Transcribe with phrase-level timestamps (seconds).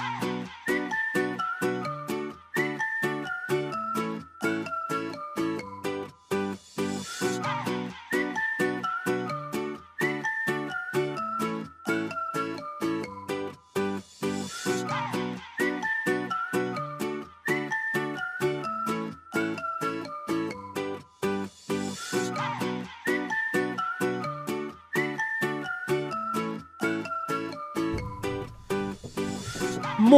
[0.00, 0.29] Fire!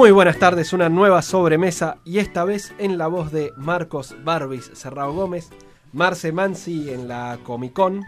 [0.03, 4.69] Muy buenas tardes, una nueva sobremesa y esta vez en la voz de Marcos Barbis
[4.75, 5.51] Serrao Gómez,
[5.93, 8.03] Marce Mansi en la Comic Con,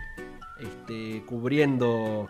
[0.58, 2.26] este, cubriendo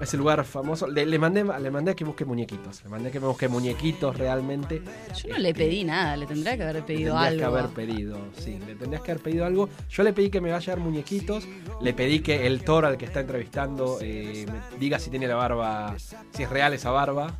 [0.00, 0.86] ese lugar famoso.
[0.86, 3.48] Le, le mandé, le mandé a que busque muñequitos, le mandé a que me busque
[3.48, 4.80] muñequitos realmente.
[5.22, 7.38] Yo no le Este, pedí nada, le tendría que haber le pedido tendrías algo.
[7.38, 9.68] que haber pedido, sí, le tendrías que haber pedido algo.
[9.90, 11.46] Yo le pedí que me vaya a dar muñequitos,
[11.82, 15.34] le pedí que el Thor al que está entrevistando eh, me diga si tiene la
[15.34, 17.38] barba, si es real esa barba.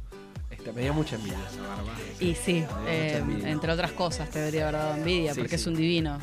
[0.62, 1.92] Este, me dio mucha envidia esa barba.
[2.20, 3.50] Y sí, eh, envidia.
[3.50, 5.62] entre otras cosas te debería haber dado envidia Sí, porque sí.
[5.62, 6.18] es un divino.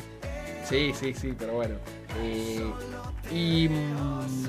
[0.66, 1.74] Sí, sí, sí, pero bueno.
[2.18, 2.64] Eh,
[3.30, 4.48] y, mm,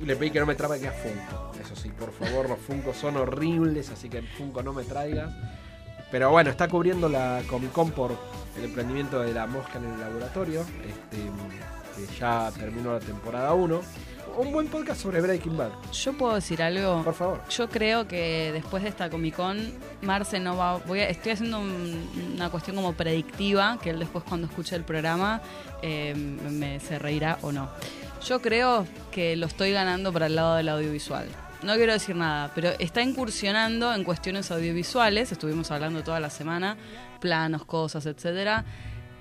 [0.00, 1.52] y le pedí que no me traiga Funko.
[1.60, 5.30] Eso sí, por favor, los Funko son horribles, así que Funko no me traigas.
[6.10, 8.16] Pero bueno, está cubriendo la Comic Con por
[8.56, 10.62] el emprendimiento de la mosca en el laboratorio.
[10.62, 11.18] Este,
[11.96, 13.80] que ya terminó la temporada 1.
[14.38, 17.02] Un buen podcast sobre Breaking Bad, Yo puedo decir algo.
[17.02, 17.40] por favor.
[17.50, 19.58] Yo creo que después de esta Comic Con,
[20.02, 20.76] Marce no va.
[20.76, 24.84] Voy a- estoy haciendo un- una cuestión como predictiva, que él después, cuando escuche el
[24.84, 25.42] programa,
[25.82, 27.68] eh, me, se reirá o no.
[28.24, 31.26] Yo creo que lo estoy ganando para el lado del audiovisual.
[31.64, 35.32] No quiero decir nada, pero está incursionando en cuestiones audiovisuales.
[35.32, 36.76] Estuvimos hablando toda la semana,
[37.18, 38.64] planos, cosas, etcétera.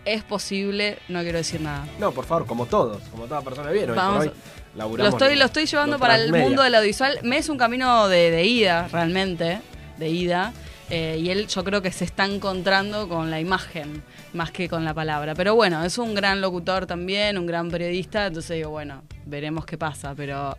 [0.06, 1.85] Es posible, no quiero decir nada.
[2.00, 3.89] No, por favor, como todos, como toda persona bien.
[3.89, 4.31] Hoy Vamos hoy
[4.77, 7.19] Lo estoy, lo estoy llevando para el mundo del audiovisual.
[7.23, 9.59] Me es un camino de, de ida, realmente,
[9.97, 10.53] de ida.
[10.89, 14.85] Eh, y él yo creo que se está encontrando con la imagen más que con
[14.85, 15.35] la palabra.
[15.35, 18.27] Pero bueno, es un gran locutor también, un gran periodista.
[18.27, 20.13] Entonces digo, bueno, veremos qué pasa.
[20.15, 20.55] Pero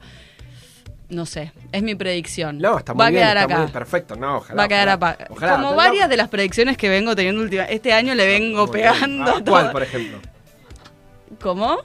[1.09, 2.59] no sé, es mi predicción.
[2.59, 3.63] No, está muy Va a bien, quedar está acá.
[3.63, 4.17] muy perfecto.
[4.17, 4.57] No, ojalá.
[4.59, 5.55] Va a quedar ojalá.
[5.55, 7.65] Como No, varias de las predicciones que vengo teniendo última.
[7.65, 9.37] Este año le vengo pegando.
[9.37, 10.19] Ah, ¿Cuál, por ejemplo?
[11.41, 11.79] ¿Cómo?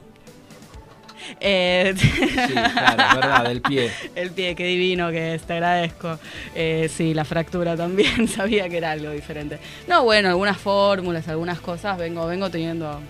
[1.40, 3.90] Eh, Sí, claro, verdad, del pie.
[4.14, 6.18] El pie, qué divino que es, te agradezco.
[6.54, 9.58] Eh, sí, la fractura también, sabía que era algo diferente.
[9.88, 13.00] No, bueno, algunas fórmulas, algunas cosas, vengo, vengo teniendo,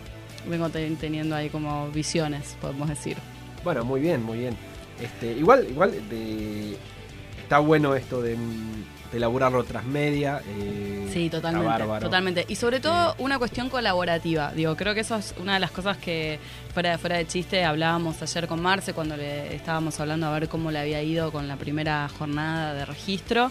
[0.47, 3.17] vengo te- teniendo ahí como visiones, podemos decir.
[3.65, 4.57] Bueno, muy bien, muy bien.
[5.01, 6.77] Este, igual, igual de-
[7.43, 8.37] está bueno esto de,
[9.15, 10.41] mm, de elaborarlo tras media.
[10.47, 12.05] eh, Sí, totalmente, bárbaro.
[12.07, 12.45] totalmente.
[12.49, 14.53] Y sobre todo una cuestión colaborativa.
[14.53, 16.41] Digo, creo que eso es una de las cosas que
[16.73, 20.73] fuera, fuera de chiste hablábamos ayer con Marce cuando le estábamos hablando a ver cómo
[20.73, 23.51] le había ido con la primera jornada de registro.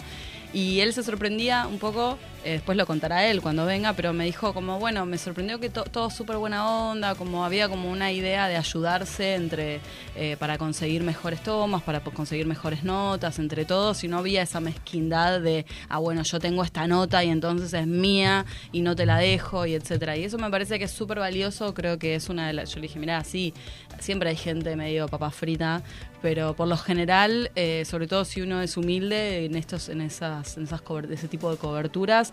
[0.52, 4.24] Y él se sorprendía un poco, eh, después lo contará él cuando venga, pero me
[4.24, 8.12] dijo como, bueno, me sorprendió que to- todo súper buena onda, como había como una
[8.12, 9.80] idea de ayudarse entre
[10.16, 14.60] eh, para conseguir mejores tomas, para conseguir mejores notas entre todos, y no había esa
[14.60, 19.06] mezquindad de, ah, bueno, yo tengo esta nota y entonces es mía y no te
[19.06, 20.16] la dejo, y etcétera.
[20.16, 22.76] Y eso me parece que es súper valioso, creo que es una de las, yo
[22.76, 23.54] le dije, mira, sí,
[24.00, 25.82] siempre hay gente medio papa frita,
[26.20, 30.56] pero por lo general, eh, sobre todo si uno es humilde en estos, en esas,
[30.56, 32.32] en esas ese tipo de coberturas,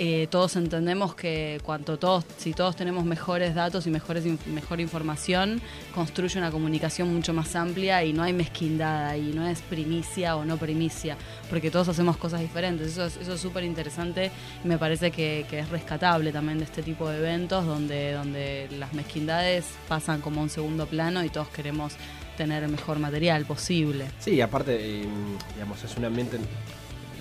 [0.00, 5.60] eh, todos entendemos que cuanto todos, si todos tenemos mejores datos y mejores mejor información,
[5.92, 10.44] construye una comunicación mucho más amplia y no hay mezquindad ahí, no es primicia o
[10.44, 11.16] no primicia,
[11.50, 12.92] porque todos hacemos cosas diferentes.
[12.92, 14.30] Eso es eso es súper interesante
[14.64, 18.68] y me parece que, que es rescatable también de este tipo de eventos donde, donde
[18.78, 21.94] las mezquindades pasan como un segundo plano y todos queremos
[22.36, 24.06] tener el mejor material posible.
[24.20, 25.08] Sí, y aparte, eh,
[25.54, 26.38] digamos, es un ambiente.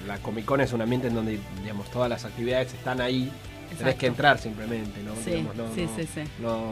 [0.08, 3.32] La Comic Con es un ambiente en donde, digamos, todas las actividades están ahí.
[3.68, 4.00] Tenés Exacto.
[4.00, 5.14] que entrar simplemente, ¿no?
[5.24, 6.30] Sí, Digamos, no, sí, no- sí.
[6.40, 6.72] No,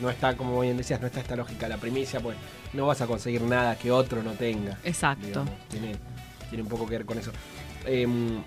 [0.00, 2.36] no está, como bien decías, no está esta lógica la primicia, pues
[2.72, 4.78] no vas a conseguir nada que otro no tenga.
[4.82, 5.26] Exacto.
[5.26, 5.50] digamos.
[5.68, 5.94] Tiene,
[6.48, 7.30] tiene un poco que ver con eso.
[7.84, 8.42] Em,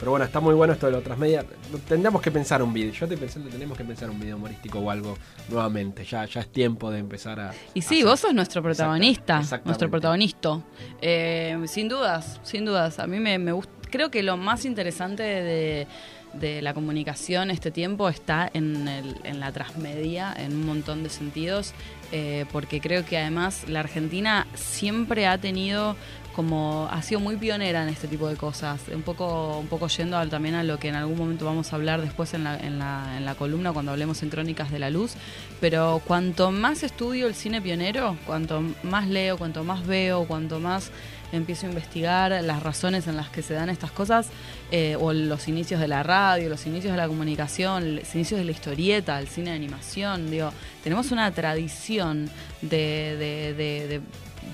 [0.00, 1.44] pero bueno, está muy bueno esto de los transmedia.
[1.86, 2.90] Tendríamos que pensar un video.
[2.92, 5.16] Yo estoy pensando, tenemos que pensar un video humorístico o algo
[5.48, 6.04] nuevamente.
[6.04, 7.52] Ya, ya es tiempo de empezar a.
[7.74, 10.60] Y sí, hacer- vos sos nuestro protagonista, nuestro protagonista.
[11.00, 12.98] Eh, sin dudas, sin dudas.
[12.98, 15.86] A mí me, me gusta, creo que lo más interesante de,
[16.32, 21.10] de la comunicación este tiempo está en, el, en la transmedia, en un montón de
[21.10, 21.74] sentidos,
[22.12, 25.96] eh, porque creo que además la Argentina siempre ha tenido
[26.34, 30.24] como ha sido muy pionera en este tipo de cosas, un poco, un poco yendo
[30.28, 33.14] también a lo que en algún momento vamos a hablar después en la, en, la,
[33.16, 35.14] en la columna cuando hablemos en Crónicas de la Luz,
[35.60, 40.90] pero cuanto más estudio el cine pionero, cuanto más leo, cuanto más veo, cuanto más
[41.32, 44.28] empiezo a investigar las razones en las que se dan estas cosas,
[44.72, 48.44] eh, o los inicios de la radio, los inicios de la comunicación, los inicios de
[48.44, 52.28] la historieta, el cine de animación, digo, tenemos una tradición
[52.62, 54.00] de-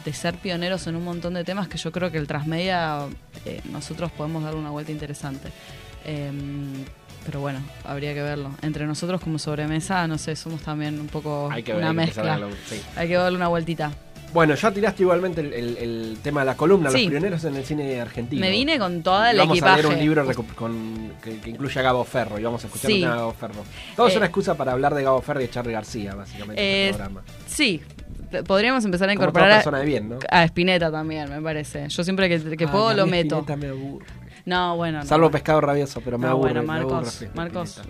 [0.05, 3.01] de ser pioneros en un montón de temas que yo creo que el transmedia
[3.45, 5.49] eh, nosotros podemos dar una vuelta interesante.
[6.05, 6.85] Em,
[7.25, 8.51] pero bueno, habría que verlo.
[8.63, 12.35] Entre nosotros como sobremesa, no sé, somos también un poco Hay que una hay mezcla.
[12.35, 12.39] a
[12.69, 12.81] sí.
[12.97, 13.91] Hay que darle una vueltita.
[14.33, 17.03] Bueno, ya tiraste igualmente el, el- el tema de la columna, Sí.
[17.05, 18.41] los pioneros en el cine argentino.
[18.41, 19.73] Me vine con toda el vamos equipaje.
[19.75, 22.91] a leer un libro con- que, que incluye a Gabo Ferro y vamos a escuchar
[22.91, 22.97] Sí.
[22.97, 23.65] un tema de Gabo Ferro.
[23.97, 26.61] Todo es Eh, una excusa para hablar de Gabo Ferro y de Charlie García, básicamente,
[26.61, 27.23] Eh, este programa.
[27.47, 27.81] Sí,
[28.47, 30.19] podríamos empezar a Como toda incorporar a, persona de bien, ¿no?
[30.31, 31.89] a Spinetta también, me parece.
[31.89, 33.37] Yo siempre que, que Ay, puedo lo meto.
[33.41, 34.07] Spinetta me aburre.
[34.45, 34.99] No, bueno.
[35.01, 35.05] no.
[35.05, 36.53] Salvo pescado rabioso, pero me No, aburre.
[36.63, 37.83] bueno, aburre Marcos,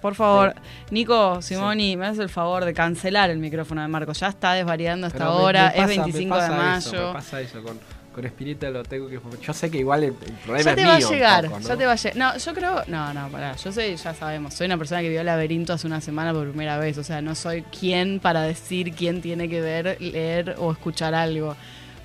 [0.00, 0.54] por, favor,
[0.90, 4.18] Nico, Simoni, me haces el favor de cancelar el micrófono de Marcos.
[4.18, 7.06] Ya está desvariando hasta Pero ahora, me pasa- es me 25 de eso, mayo.
[7.08, 7.78] me pasa eso con,
[8.12, 10.84] con Spinetta lo tengo que yo sé que igual el, el problema Ya es te
[10.84, 11.68] va a mío llegar, poco, ¿no?
[11.68, 12.16] ya te va a llegar.
[12.16, 15.22] No, yo creo, no, no, pará, yo soy, ya sabemos, soy una persona que vio
[15.22, 19.22] Laberinto hace una semana por primera vez, o sea, no soy quien para decir quién
[19.22, 21.56] tiene que ver, leer o escuchar algo.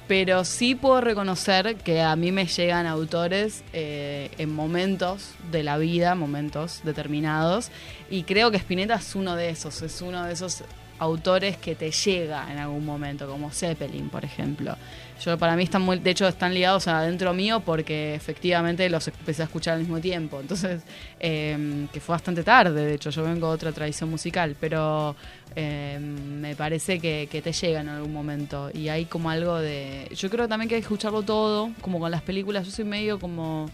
[0.07, 5.79] Pero sí puedo reconocer que a mí me llegan autores eh, en momentos de la
[5.79, 7.71] vida, momentos determinados,
[8.11, 10.63] y creo que Spinetta es uno de esos, es uno de esos
[10.99, 14.77] autores que te llega en algún momento, como Zeppelin, por ejemplo.
[15.23, 19.43] Yo para mí están muy, de hecho están ligados adentro mío porque efectivamente los empecé
[19.43, 20.39] a escuchar al mismo tiempo.
[20.39, 20.81] Entonces,
[21.19, 25.15] eh, que fue bastante tarde, de hecho, yo vengo de otra tradición musical, pero
[25.55, 28.69] eh, me parece que, que te llega en algún momento.
[28.73, 30.09] Y hay como algo de.
[30.15, 32.65] Yo creo también que hay que escucharlo todo, como con las películas.
[32.65, 33.69] Yo soy medio como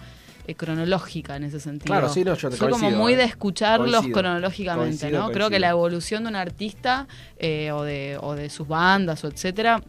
[0.47, 1.87] eh, cronológica en ese sentido.
[1.93, 3.17] Claro, sí, no, yo te Soy como coincido, muy eh.
[3.17, 4.19] de escucharlos Coincido.
[4.19, 5.31] cronológicamente, Coincido, ¿no?
[5.31, 9.27] Creo que la evolución de un artista eh, o, de, o de sus bandas o
[9.27, 9.81] etcétera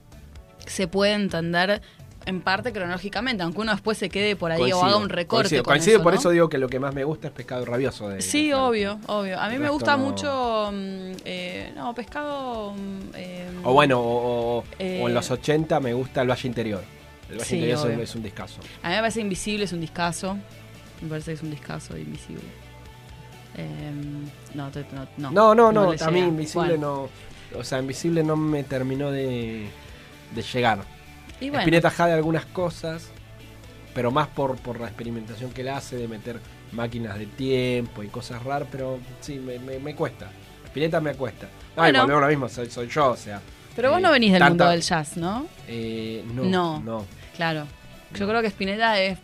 [0.67, 1.83] se puede entender
[2.25, 5.43] en parte cronológicamente, aunque uno después se quede por ahí o haga un recorte.
[5.49, 6.19] Coincido, con coincido, eso, por ¿no?
[6.21, 8.09] eso digo que lo que más me gusta es pescado rabioso.
[8.09, 9.41] De, Sí, de- obvio, obvio.
[9.41, 10.05] A mí me gusta no.
[10.05, 10.71] mucho.
[10.73, 12.75] mm, eh, no, pescado.
[12.75, 16.47] mm, eh, O bueno, o, o- Eh, o en los 80 me gusta el Valle
[16.49, 16.83] Interior.
[17.29, 18.03] El Valle Sí, Interior es un, obvio.
[18.05, 18.61] es un discazo.
[18.85, 20.37] A mí me parece Invisible es un discazo.
[21.01, 22.43] Me parece que es un discazo Invisible.
[23.57, 23.91] Eh,
[24.55, 25.31] no, no, no.
[25.33, 26.21] No, no, no, a mí.
[26.21, 27.09] Invisible Bueno,
[27.53, 27.59] no.
[27.59, 29.67] O sea, Invisible no me terminó de,
[30.35, 30.79] de llegar.
[31.41, 33.09] Y bueno, Spinetta jade algunas cosas,
[33.95, 36.39] pero más por, por la experimentación que él hace de meter
[36.73, 40.31] máquinas de tiempo y cosas raras, pero sí, me, me, me cuesta.
[40.67, 41.47] Spinetta me cuesta.
[41.77, 42.01] Ay, Bueno.
[42.03, 43.41] volvemos lo mismo, soy, soy yo, o sea.
[43.77, 45.47] pero vos eh, no venís del tanta- mundo del jazz, ¿no?
[45.69, 46.81] Eh, no, No.
[46.81, 47.07] no.
[47.37, 47.67] Claro.
[48.15, 48.29] Yo No.
[48.31, 49.19] creo que Spinetta es,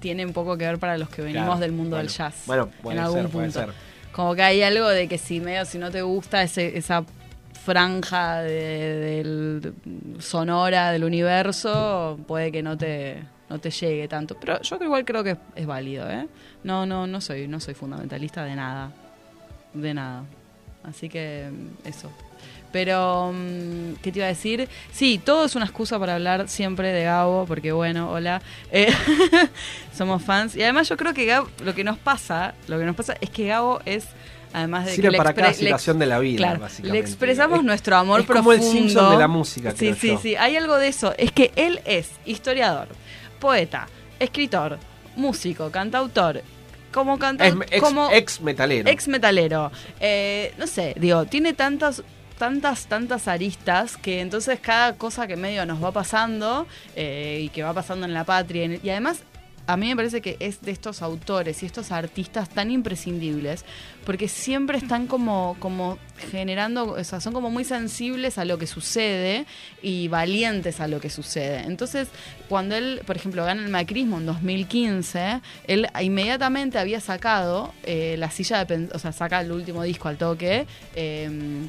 [0.00, 2.42] tiene un poco que ver para los que venimos Claro, del mundo bueno, del jazz.
[2.46, 3.60] Bueno, puede en algún ser, puede punto.
[3.60, 3.72] ser.
[4.12, 7.04] Como que hay algo de que si medio si no te gusta ese, esa
[7.66, 9.74] franja de- del
[10.20, 14.36] sonora del universo, puede que no te no te llegue tanto.
[14.40, 16.26] Pero yo igual creo que es, es válido, ¿eh?
[16.64, 18.90] No, no, no soy, no soy fundamentalista de nada.
[19.72, 20.24] De nada.
[20.82, 22.10] Así que mm, eso.
[22.72, 24.68] Pero, mm, ¿qué te iba a decir?
[24.90, 28.42] Sí, todo es una excusa para hablar siempre de Gabo, porque bueno, hola,
[28.72, 28.92] eh,
[29.96, 30.56] somos fans.
[30.56, 33.30] Y además yo creo que Gabo, lo que nos pasa, lo que nos pasa es
[33.30, 34.06] que Gabo es,
[34.56, 36.92] además de Sirve que para cada situación de la vida, Claro, básicamente.
[36.98, 38.66] le expresamos Es- nuestro amor es como profundo.
[38.66, 40.18] el Simpson de la música, Sí, creo sí, yo.
[40.18, 40.36] sí.
[40.36, 41.14] Hay algo de eso.
[41.18, 42.88] Es que él es historiador,
[43.38, 43.86] poeta,
[44.18, 44.78] escritor,
[45.16, 46.42] músico, cantautor,
[46.92, 48.88] como Es cantautor, ex, como ex metalero.
[48.88, 49.70] ex metalero.
[50.00, 52.02] Eh, no sé, digo, tiene tantas
[52.38, 57.62] tantas, tantas aristas que entonces cada cosa que medio nos va pasando eh, y que
[57.62, 59.20] va pasando en la patria y además
[59.66, 63.64] a mí me parece que es de estos autores y estos artistas tan imprescindibles
[64.04, 65.98] porque siempre están como, como
[66.30, 69.46] generando, o sea, son como muy sensibles a lo que sucede
[69.82, 71.64] y valientes a lo que sucede.
[71.66, 72.08] Entonces,
[72.48, 78.30] cuando él, por ejemplo, gana el macrismo en 2015, él inmediatamente había sacado eh, la
[78.30, 80.66] silla de, o sea, saca el último disco al toque.
[80.94, 81.66] eh,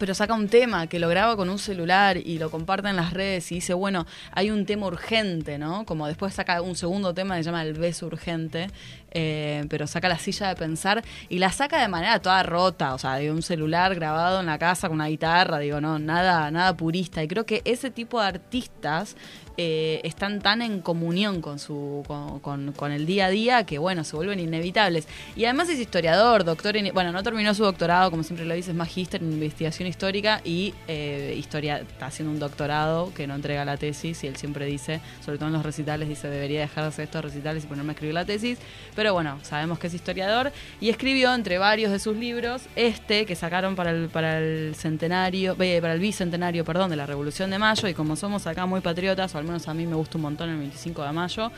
[0.00, 3.12] pero saca un tema que lo graba con un celular y lo comparte en las
[3.12, 5.84] redes y dice, bueno, hay un tema urgente, ¿no?
[5.84, 8.68] Como después saca un segundo tema que se llama El beso urgente,
[9.10, 12.98] eh, pero saca la silla de pensar y la saca de manera toda rota, o
[12.98, 16.74] sea, de un celular grabado en la casa con una guitarra, digo, no, nada, nada
[16.74, 17.22] purista.
[17.22, 19.16] Y creo que ese tipo de artistas
[19.62, 24.16] eh, están tan en comunión con su con, el día a día que bueno se
[24.16, 25.06] vuelven inevitables.
[25.36, 28.70] Y además es historiador doctor en, bueno no terminó su doctorado como siempre lo dice
[28.70, 33.66] es magíster en investigación histórica y eh, historia está haciendo un doctorado que no entrega
[33.66, 37.22] la tesis y él siempre dice sobre todo en los recitales dice debería dejarse estos
[37.22, 38.58] recitales y ponerme a escribir la tesis
[38.96, 43.36] pero bueno sabemos que es historiador y escribió entre varios de sus libros este que
[43.36, 47.58] sacaron para el para el centenario eh, para el bicentenario perdón de la revolución de
[47.58, 50.58] mayo y como somos acá muy patriotas al a mí me gusta un montón el
[50.58, 51.50] 25 de mayo.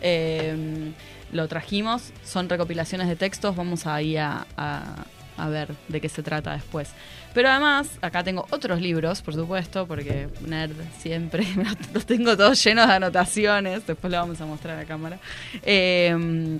[0.00, 0.92] Eh,
[1.32, 6.52] lo trajimos, son recopilaciones de textos, vamos ahí a, a, ver de qué se trata
[6.52, 6.90] después.
[7.32, 11.46] Pero además, acá tengo otros libros, por supuesto, porque nerd siempre,
[11.94, 15.18] los tengo todos llenos de anotaciones, después lo vamos a mostrar a cámara.
[15.62, 16.58] Eh,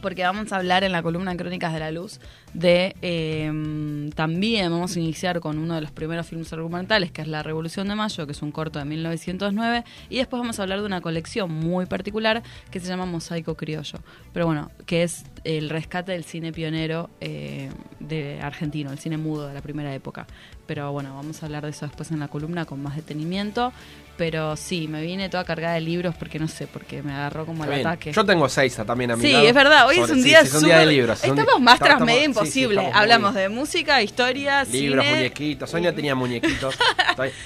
[0.00, 2.20] porque vamos a hablar en la columna Crónicas de la Luz
[2.54, 7.28] de em, también vamos a iniciar con uno de los primeros filmes argumentales que es
[7.28, 10.80] La Revolución de Mayo, que es un corto de 1909, y después vamos a hablar
[10.80, 13.98] de una colección muy particular que se llama Mosaico Criollo,
[14.32, 17.70] pero bueno, que es el rescate del cine pionero eh,
[18.00, 20.26] de argentino, el cine mudo de la primera época.
[20.66, 23.72] Pero bueno, vamos a hablar de eso después en la columna con más detenimiento.
[24.16, 27.64] Pero sí, me vine toda cargada de libros porque no sé, porque me agarró como
[27.64, 28.12] el ataque.
[28.12, 31.24] Yo tengo seis también a mi Sí, es verdad, hoy es un día de libros.
[31.24, 32.90] Estamos más tras medio imposible.
[32.92, 35.70] Hablamos de música, historia, libros, muñequitos.
[35.70, 36.76] Sonia tenía muñequitos.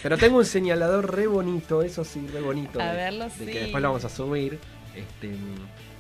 [0.03, 2.81] pero tengo un señalador re bonito, eso sí, re bonito.
[2.81, 3.47] A verlo, sí.
[3.47, 4.59] que después lo vamos a subir.
[4.95, 5.35] Este,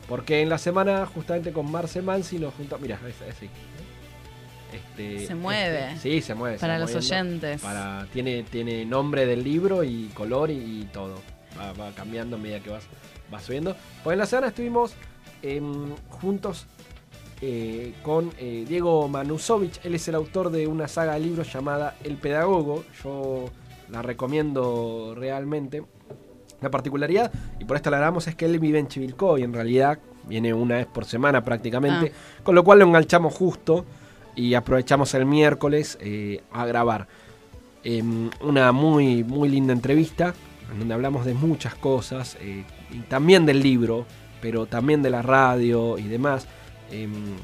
[0.08, 2.82] porque en la semana, justamente con Marce Mansi, nos juntamos.
[2.82, 3.48] Mira, es así.
[4.99, 5.93] Este, se mueve.
[5.93, 6.59] Este, sí, se mueve.
[6.59, 7.61] Para los oyentes.
[7.61, 11.14] Para, tiene, tiene nombre del libro y color y, todo.
[11.59, 12.85] Va, cambiando a medida que vas,
[13.31, 13.76] vas subiendo.
[14.05, 14.95] Pues en la semana estuvimos
[15.43, 16.67] em, juntos
[17.40, 19.81] eh, con eh, Diego Manusovich.
[19.85, 22.85] Él es el autor de una saga de libros llamada El Pedagogo.
[23.02, 23.50] Yo
[23.90, 25.85] la recomiendo realmente.
[26.61, 29.45] La particularidad, y por esto la damos, es que él vive en Chivilcoy.
[29.45, 32.12] En realidad viene una vez por semana prácticamente.
[32.12, 32.40] Ah.
[32.43, 33.85] Con lo cual lo enganchamos justo
[34.38, 37.09] y aprovechamos el miércoles eh, a grabar
[37.83, 40.33] em, una muy, muy linda entrevista
[40.71, 42.64] en donde hablamos de muchas cosas, eh,
[43.09, 44.07] también del libro,
[44.40, 46.47] pero también de la radio y demás.
[46.92, 47.35] Em,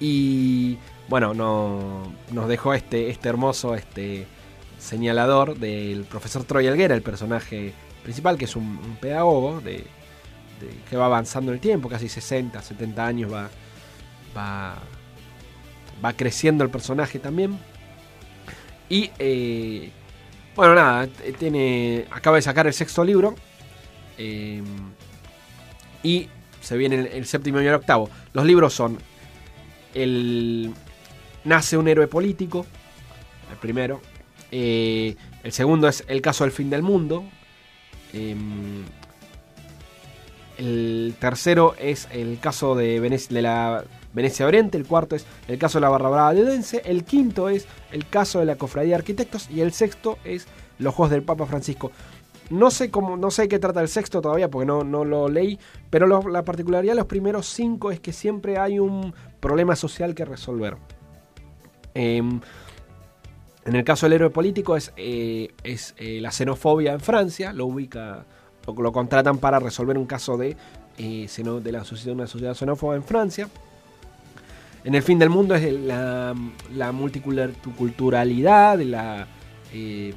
[0.00, 0.78] y
[1.08, 4.26] bueno, no, nos dejó este, este hermoso este,
[4.78, 9.84] señalador del profesor Troy Alguera, el personaje principal, que es un, pedagogo de,
[10.88, 13.50] que va avanzando en el tiempo, casi 60, 70 años va,
[14.34, 14.78] va
[16.04, 17.58] va creciendo el personaje también.
[18.88, 19.90] Y eh,
[20.56, 23.34] bueno, nada, tiene, acaba de sacar el sexto libro.
[24.18, 24.62] Eh,
[26.02, 26.28] y
[26.60, 28.10] se viene el, séptimo y el octavo.
[28.32, 28.98] Los libros son
[29.94, 30.72] el
[31.42, 32.66] Nace un héroe político,
[33.50, 34.02] el primero.
[34.50, 37.24] Eh, el segundo es El caso del fin del mundo.
[40.58, 45.78] el tercero es el caso de, de la Venecia Oriente, el cuarto es el caso
[45.78, 48.96] de la Barra Brava de Odense, el quinto es el caso de la Cofradía de
[48.96, 50.46] Arquitectos y el sexto es
[50.78, 51.92] los Juegos del Papa Francisco.
[52.50, 55.58] No sé cómo, no sé qué trata el sexto todavía porque no, no lo leí,
[55.88, 60.24] pero la particularidad de los primeros cinco es que siempre hay un problema social que
[60.24, 60.76] resolver.
[61.94, 62.40] Em,
[63.64, 67.66] en el caso del héroe político es, eh, es eh, la xenofobia en Francia, lo
[67.66, 68.24] ubica,
[68.66, 70.56] lo, contratan para resolver un caso de,
[70.98, 71.28] eh,
[71.62, 73.48] de la sociedad, una sociedad xenófoba en Francia.
[74.84, 76.34] En el fin del mundo es la,
[76.92, 79.26] multiculturalidad, la,
[79.72, 80.14] eh,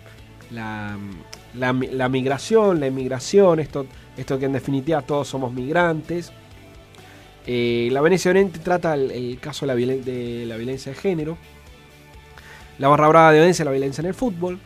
[0.51, 6.31] la, migración, la inmigración, esto, esto que en definitiva todos somos migrantes.
[7.45, 11.37] Eh, la Venecia Oriente trata el, caso de la, de la, violencia de género.
[12.79, 14.59] La Barra Brava de Venecia, la violencia en el fútbol.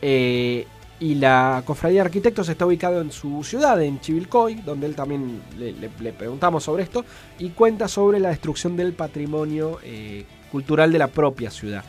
[0.00, 0.66] Eh,
[1.00, 5.40] y la Cofradía de Arquitectos está ubicado en su ciudad, en Chivilcoy, donde él también
[5.58, 7.06] le, preguntamos sobre esto,
[7.38, 11.82] y cuenta sobre la destrucción del patrimonio eh, cultural de la propia ciudad,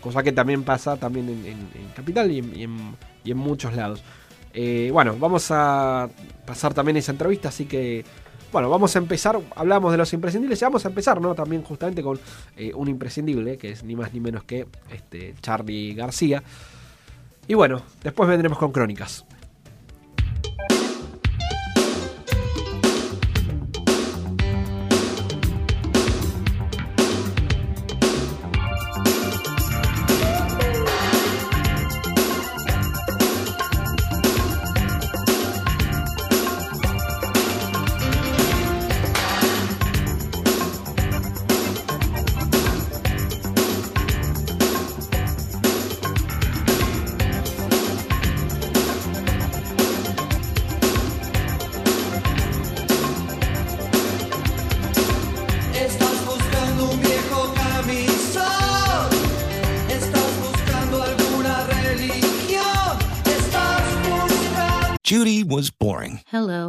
[0.00, 4.02] cosa que también pasa también en, Capital y en, muchos lados.
[4.52, 6.08] Eh, bueno, vamos a
[6.44, 8.04] pasar también esa entrevista, así que
[8.52, 11.34] bueno, vamos a empezar, hablamos de los imprescindibles y vamos a empezar, ¿no?
[11.34, 12.18] También justamente con
[12.56, 16.42] eh, un imprescindible, que es ni más ni menos que este, Charlie García.
[17.48, 19.24] Y bueno, después vendremos con crónicas.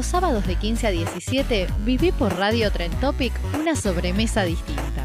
[0.00, 5.04] Los sábados de 15 a 17 viví por Radio Trend Topic una sobremesa distinta.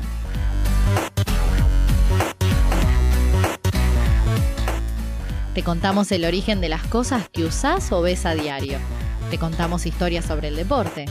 [5.54, 8.78] Te contamos el origen de las cosas que usás o ves a diario.
[9.30, 11.08] Te contamos historias sobre el deporte.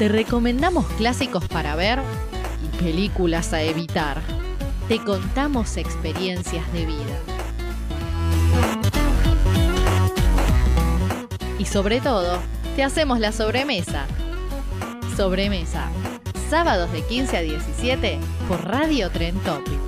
[0.00, 2.00] Te recomendamos clásicos para ver
[2.64, 4.20] y películas a evitar.
[4.88, 7.16] Te contamos experiencias de vida.
[11.60, 12.40] Y sobre todo,
[12.76, 14.06] te hacemos la sobremesa.
[15.16, 15.90] Sobremesa.
[16.48, 19.78] Sábados de 15 a 17 por Radio Tren Topic.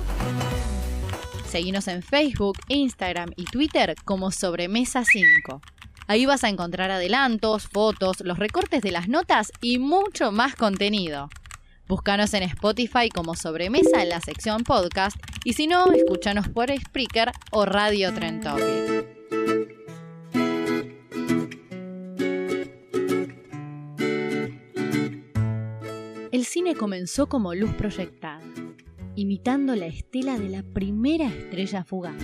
[1.47, 5.61] Seguinos en Facebook, Instagram y Twitter como Sobremesa 5.
[6.07, 11.29] Ahí vas a encontrar adelantos, fotos, los recortes de las notas y mucho más contenido.
[11.87, 17.31] Búscanos en Spotify como Sobremesa en la sección podcast y si no, escúchanos por Spreaker
[17.51, 19.54] o Radio Tren Topic.
[26.55, 28.39] Cine comenzó como luz proyectada,
[29.15, 32.23] imitando la estela de la primera estrella fugaz.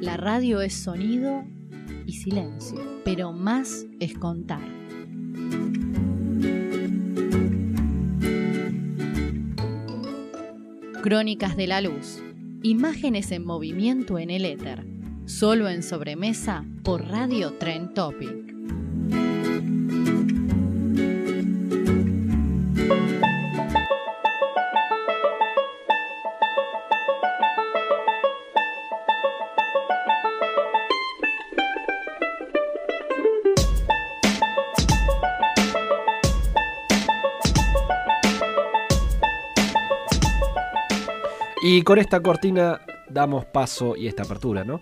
[0.00, 1.44] La radio es sonido
[2.06, 4.66] y silencio, pero más es contar.
[11.02, 12.22] Crónicas de la luz,
[12.62, 14.86] imágenes en movimiento en el éter,
[15.26, 18.45] solo en sobremesa por Radio Tren Topic.
[41.68, 44.80] Y con esta cortina damos paso, y esta apertura, ¿no?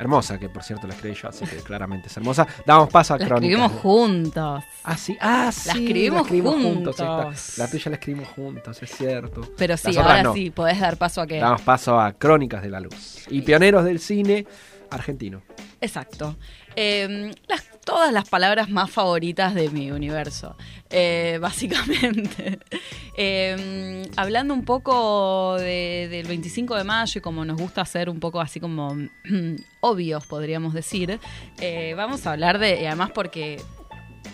[0.00, 2.44] Hermosa, que por cierto la escribí yo, así que claramente es hermosa.
[2.66, 3.52] Damos paso a La Crónicas.
[3.60, 4.64] escribimos juntos.
[4.82, 5.68] Ah, sí, ah, sí.
[5.68, 6.98] La escribimos juntos.
[6.98, 7.62] está.
[7.62, 9.42] La tuya la escribimos juntos, es cierto.
[9.56, 10.34] Pero sí, ahora no.
[10.34, 11.38] sí, podés dar paso a que...
[11.38, 13.26] Damos paso a Crónicas de la Luz.
[13.30, 14.44] Y pioneros del cine
[14.90, 15.40] argentino.
[15.80, 16.34] Exacto.
[16.74, 20.56] Eh, las- todas las palabras más favoritas de mi universo,
[20.90, 22.58] eh, básicamente.
[23.16, 28.18] Eh, hablando un poco de- del 25 de mayo y como nos gusta hacer un
[28.18, 28.88] poco así como
[29.78, 31.20] obvios, podríamos decir,
[31.60, 33.60] eh, vamos a hablar de, además porque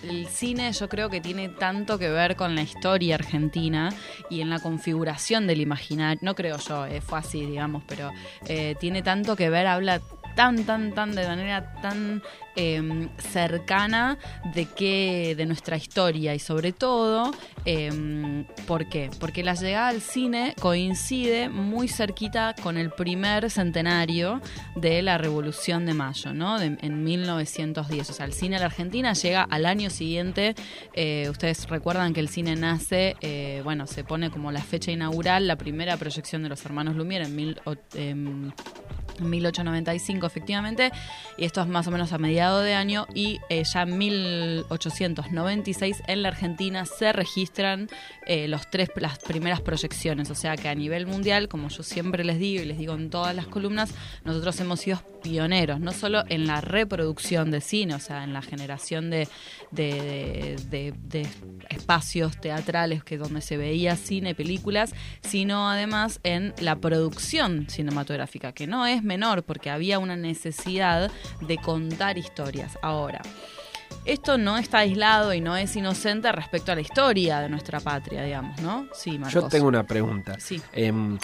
[0.03, 3.91] el cine yo creo que tiene tanto que ver con la historia argentina
[4.31, 6.19] y en la configuración del imaginario.
[6.23, 8.11] No creo yo, eh, fue así, digamos, pero
[8.47, 10.01] eh, tiene tanto que ver, habla
[10.41, 12.23] tan, tan, tan, de manera tan
[12.57, 14.17] eh, cercana
[14.55, 17.31] de que de nuestra historia y sobre todo,
[17.67, 19.11] eh, ¿por qué?
[19.21, 24.41] Porque la llegada al cine coincide muy cerquita con el primer centenario
[24.77, 26.59] de la Revolución de Mayo, ¿no?
[26.59, 28.09] En 1910.
[28.09, 30.55] O sea, el cine en la Argentina llega al año siguiente.
[30.95, 35.47] Eh, ustedes recuerdan que el cine nace, eh, bueno, se pone como la fecha inaugural,
[35.47, 38.53] la primera proyección de los hermanos Lumière en o- em,
[39.29, 40.91] 1895 efectivamente,
[41.37, 46.03] y esto es más o menos a mediado de año, y eh, ya en 1896
[46.07, 47.89] en la Argentina se registran
[48.27, 52.25] eh, los tres, las primeras proyecciones, o sea que a nivel mundial, como yo siempre
[52.25, 53.93] les digo y les digo en todas las columnas,
[54.25, 58.41] nosotros hemos sido pioneros, no solo en la reproducción de cine, o sea, en la
[58.41, 59.29] generación de,
[59.71, 61.27] de, de-
[61.69, 68.67] espacios teatrales que donde se veía cine, películas, sino además en la producción cinematográfica, que
[68.67, 72.79] no es menor porque había una necesidad de contar historias.
[72.81, 73.21] Ahora,
[74.05, 78.23] esto no está aislado y no es inocente respecto a la historia de nuestra patria,
[78.23, 78.87] digamos, ¿no?
[78.95, 79.35] Sí, Marcos.
[79.35, 80.39] Yo tengo una pregunta.
[80.39, 80.63] Sí.
[80.73, 81.19] Em,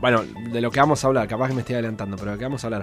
[0.00, 2.38] bueno, de lo que vamos a hablar, capaz que me estoy adelantando, pero de lo
[2.38, 2.82] que vamos a hablar.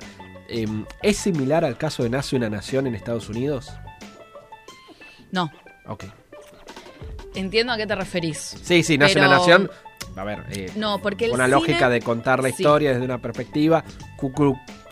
[0.50, 3.72] em, ¿Es similar al caso de Nace una Nación en Estados Unidos?
[5.32, 5.52] No.
[5.88, 6.04] Ok.
[7.36, 8.38] Entiendo a qué te referís.
[8.62, 9.70] Sí, sí, Nace Pero- una Nación.
[10.18, 12.56] A ver, eh, No, porque una cine- lógica de contar la Sí.
[12.58, 13.84] historia desde una perspectiva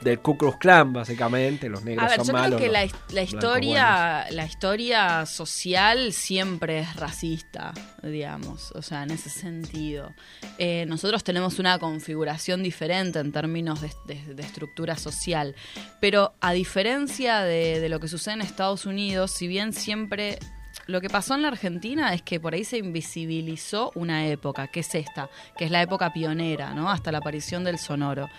[0.02, 1.68] del Ku Klux Klan, básicamente.
[1.68, 2.58] Los negros A ver, son yo malos.
[2.60, 2.72] creo que
[3.14, 10.12] la, historia, la historia social siempre es racista, digamos, o sea, en ese sentido.
[10.58, 15.56] Eh, nosotros tenemos una configuración diferente en términos de, de- de estructura social,
[16.00, 20.38] pero a diferencia de, de lo que sucede en Estados Unidos, si bien siempre
[20.88, 24.82] lo que pasó en la Argentina es que por ahí se invisibilizó una época, que
[24.82, 26.90] es esta, que es la época pionera, ¿no?
[26.90, 28.30] Hasta la aparición del sonoro.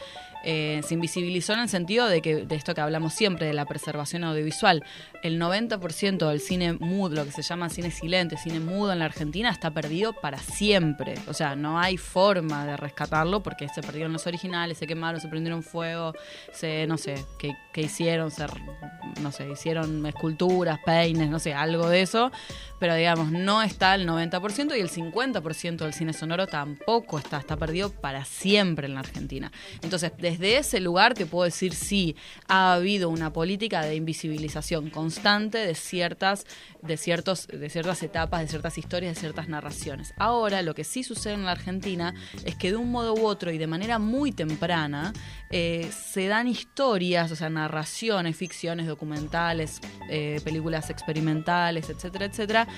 [0.49, 3.67] Eh, se invisibilizó en el sentido de que de esto que hablamos siempre, de la
[3.67, 4.85] preservación audiovisual.
[5.25, 9.07] El 90% del cine mudo, lo que se llama cine silente, cine mudo en la
[9.07, 11.17] Argentina, está perdido para siempre.
[11.27, 15.27] O sea, no hay forma de rescatarlo porque se perdieron los originales, se quemaron, se
[15.27, 16.15] prendieron fuego,
[16.53, 18.47] se, no sé, qué hicieron, se,
[19.21, 22.31] no sé, hicieron esculturas, peines, no sé, algo de eso.
[22.79, 27.57] Pero digamos, no está el 90% y el 50% del cine sonoro tampoco está, está
[27.57, 29.51] perdido para siempre en la Argentina.
[29.83, 32.17] Entonces, desde ese lugar te puedo decir sí,
[32.49, 36.47] ha habido una política de invisibilización constante de ciertas,
[36.83, 40.15] de ciertos, de ciertas etapas, de ciertas historias, de ciertas narraciones.
[40.17, 43.51] Ahora, lo que sí sucede en la Argentina es que de un modo u otro
[43.51, 45.13] y de manera muy temprana
[45.51, 52.69] eh, se dan historias, o sea, narraciones, ficciones, documentales, eh, películas experimentales, etcétera, etcétera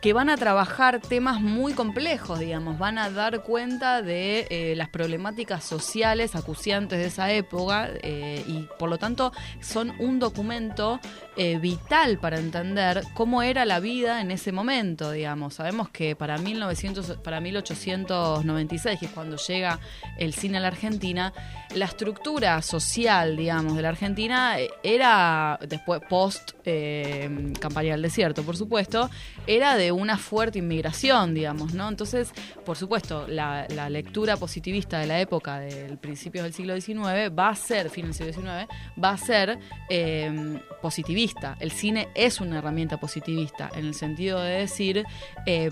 [0.00, 4.88] que van a trabajar temas muy complejos, digamos, van a dar cuenta de eh, las
[4.88, 11.00] problemáticas sociales acuciantes de esa época eh, y por lo tanto son un documento
[11.42, 15.54] eh, vital para entender cómo era la vida en ese momento, digamos.
[15.54, 19.80] Sabemos que para 1900, para 1896, que es cuando llega
[20.18, 21.32] el cine a la Argentina,
[21.74, 28.42] la estructura social, digamos, de la Argentina eh, era, después, post eh, campaña del desierto,
[28.42, 29.08] por supuesto,
[29.46, 31.88] era de una fuerte inmigración, digamos, ¿no?
[31.88, 32.34] Entonces,
[32.66, 37.56] por supuesto, la, lectura positivista de la época del principios del siglo XIX va a
[37.56, 38.68] ser, fin del siglo XIX,
[39.02, 41.29] va a ser eh, positivista.
[41.60, 45.04] El cine es una herramienta positivista, en el sentido de decir...
[45.46, 45.70] Eh,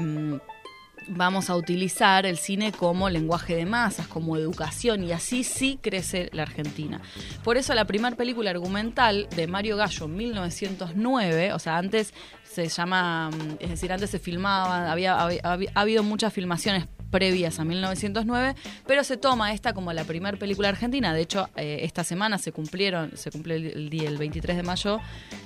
[1.10, 6.28] vamos a utilizar el cine como lenguaje de masas, como educación, y así sí crece
[6.34, 7.00] la Argentina.
[7.44, 12.68] Por eso la primera película argumental de Mario Gallo en 1909, o sea, antes se
[12.68, 17.58] llama, mm, es decir, antes se filmaba, había, había- había- ha habido muchas filmaciones previas
[17.58, 18.54] a 1909,
[18.86, 21.12] pero se toma esta como la primera película argentina.
[21.12, 25.00] De hecho, eh, esta semana se cumplieron, se cumple el, día, el 23 de mayo,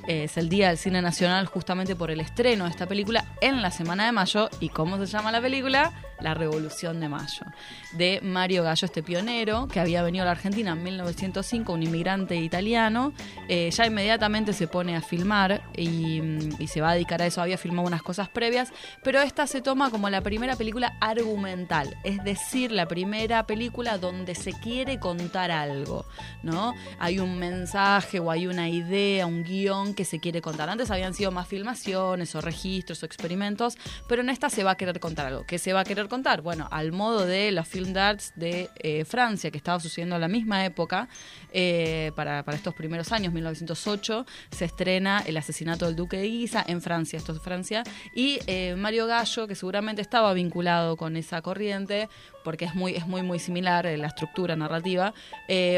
[0.08, 3.62] eh, es el Día del Cine Nacional justamente por el estreno de esta película en
[3.62, 4.48] la semana de mayo.
[4.60, 5.92] ¿Y cómo se llama la película?
[6.22, 7.44] La Revolución de Mayo,
[7.92, 12.36] de Mario Gallo, este pionero que había venido a la Argentina en 1905, un inmigrante
[12.36, 13.12] italiano.
[13.48, 17.26] Eh, ya inmediatamente se pone a filmar y, mm, y se va a dedicar a
[17.26, 17.42] eso.
[17.42, 22.22] Había filmado unas cosas previas, pero esta se toma como la primera película argumental, es
[22.24, 26.06] decir, la primera película donde se quiere contar algo,
[26.42, 26.74] ¿no?
[26.98, 30.68] Hay un mensaje o hay una idea, un guion que se quiere contar.
[30.68, 33.76] Antes habían sido más filmaciones o registros o experimentos,
[34.08, 35.44] pero en esta se va a querer contar algo.
[35.46, 36.42] ¿Qué se va a querer contar?
[36.42, 40.28] Bueno, al modo de los film darts de eh, Francia, que estaba sucediendo a la
[40.28, 41.08] misma época,
[41.54, 46.62] eh, para, para estos primeros años, 1908, se estrena El asesinato del duque de Guisa
[46.68, 47.82] en Francia, esto es Francia,
[48.14, 52.10] y eh, Mario Gallo, que seguramente estaba vinculado con esa corriente,
[52.44, 55.14] porque es muy, es muy, muy similar la estructura narrativa,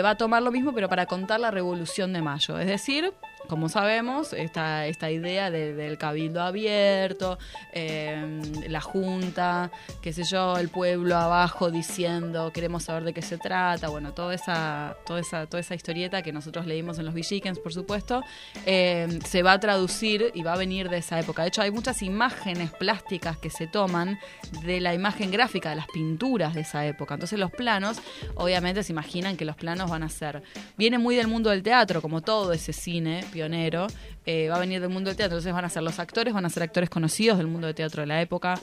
[0.04, 3.12] va a tomar lo mismo, pero para contar la Revolución de Mayo, es decir,
[3.48, 7.38] como sabemos, esta, esta idea de- del cabildo abierto,
[7.72, 13.38] eh, la junta, qué sé yo, el pueblo abajo diciendo queremos saber de qué se
[13.38, 17.58] trata, bueno, toda esa, toda esa, toda esa historieta que nosotros leímos en los Villiquens,
[17.58, 18.22] por supuesto,
[18.66, 21.42] eh, se va a traducir y va a venir de esa época.
[21.42, 24.18] De hecho, hay muchas imágenes plásticas que se toman
[24.64, 27.14] de la imagen gráfica, de las pinturas de esa época.
[27.14, 27.98] Entonces los planos,
[28.36, 30.42] obviamente se imaginan que los planos van a ser,
[30.76, 33.88] viene muy del mundo del teatro, como todo ese cine pionero,
[34.26, 36.46] eh, va a venir del mundo del teatro, entonces van a ser los actores, van
[36.46, 38.58] a ser actores conocidos del mundo del teatro de la época.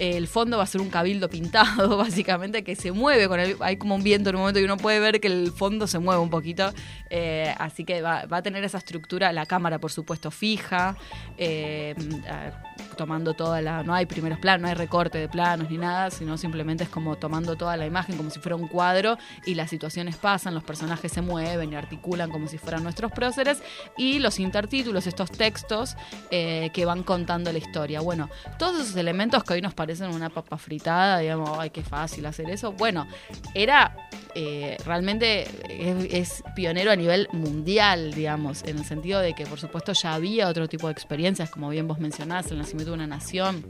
[0.00, 3.56] Eh, el fondo va a ser un cabildo pintado, básicamente, que se mueve con el,
[3.60, 5.98] hay como un viento en un momento y uno puede ver que el fondo se
[5.98, 6.72] mueve un poquito.
[7.10, 10.96] Eh, así que va, a tener esa estructura, la cámara, por supuesto, fija,
[12.94, 13.82] tomando toda la.
[13.82, 17.16] No hay primeros planos, no hay recorte de planos ni nada, sino simplemente es como
[17.16, 21.12] tomando toda la imagen como si fuera un cuadro y las situaciones pasan, los personajes
[21.12, 23.62] se mueven y articulan como si fueran nuestros próceres
[23.96, 25.96] y los intertítulos, estos textos
[26.30, 28.00] eh, que van contando la historia.
[28.00, 32.26] Bueno, todos esos elementos que hoy nos parecen una papa fritada, digamos, ay, qué fácil
[32.26, 32.72] hacer eso.
[32.72, 33.06] Bueno,
[33.54, 33.94] era
[34.34, 39.92] eh, realmente es, pionero a nivel mundial, digamos, en el sentido de que, por supuesto,
[39.92, 43.64] ya había otro tipo de experiencias, como bien vos mencionás, el nacimiento de una nación.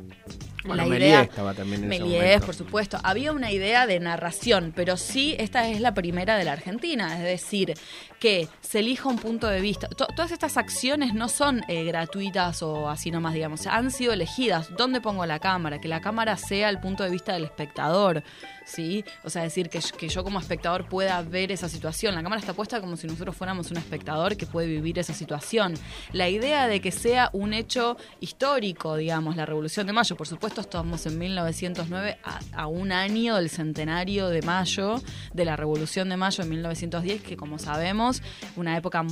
[0.65, 2.47] Bueno, La idea- estaba también en momento.
[2.47, 2.99] por supuesto.
[3.03, 7.17] Había una idea de narración, pero sí, esta es la primera de la Argentina.
[7.19, 7.75] Es decir,
[8.19, 9.89] que se elija un punto de vista.
[9.89, 13.67] To- todas estas acciones no son eh, gratuitas o así nomás, digamos.
[13.67, 14.69] Han sido elegidas.
[14.77, 15.81] ¿Dónde pongo la cámara?
[15.81, 18.23] Que la cámara sea el punto de vista del espectador.
[18.65, 19.05] ¿Sí?
[19.23, 22.15] O sea, decir que, que yo como espectador pueda ver esa situación.
[22.15, 25.75] La cámara está puesta como si nosotros fuéramos un espectador que puede vivir esa situación.
[26.13, 30.45] La idea de que sea un hecho histórico, digamos, la Revolución de Mayo, por supuesto,
[30.61, 32.19] esto estamos en 1909,
[32.53, 37.37] a, un año del centenario de Mayo, de la Revolución de Mayo de 1910, que
[37.37, 38.23] como sabemos,
[38.57, 39.05] una época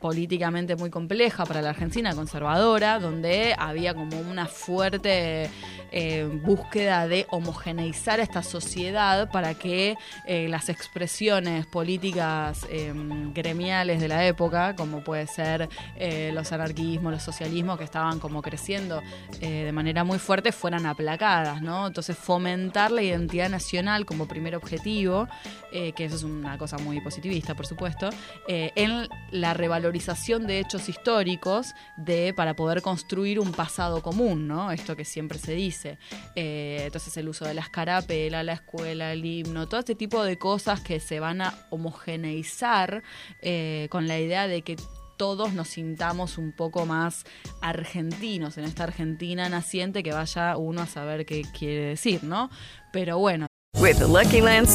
[0.00, 5.50] políticamente muy compleja para la Argentina conservadora, donde había como una fuerte
[5.90, 12.92] eh, búsqueda de homogeneizar esta sociedad para que eh, las expresiones políticas eh,
[13.34, 18.42] gremiales de la época, como puede ser eh, los anarquismos, los socialismos, que estaban como
[18.42, 19.02] creciendo
[19.40, 21.86] eh, de manera muy fuerte, fueran aplacadas, ¿no?
[21.86, 25.28] Entonces fomentar la identidad nacional como primer objetivo,
[25.70, 28.10] que eso es una cosa muy positivista, por supuesto,
[28.48, 34.72] en la revalorización de hechos históricos de para poder construir un pasado común, ¿no?
[34.72, 35.79] Esto que siempre se dice.
[35.84, 40.36] Eh, entonces el uso de la escarapela, la escuela, el himno, todo este tipo de
[40.36, 43.02] cosas que se van a homogeneizar
[43.42, 44.76] eh, con la idea de que
[45.16, 47.24] todos nos sintamos un poco más
[47.60, 52.50] argentinos en esta Argentina naciente que vaya uno a saber qué quiere decir, ¿no?
[52.92, 53.46] Pero bueno,
[53.78, 54.68] With the Lucky Land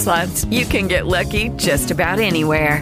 [0.51, 2.81] you can get lucky just about anywhere.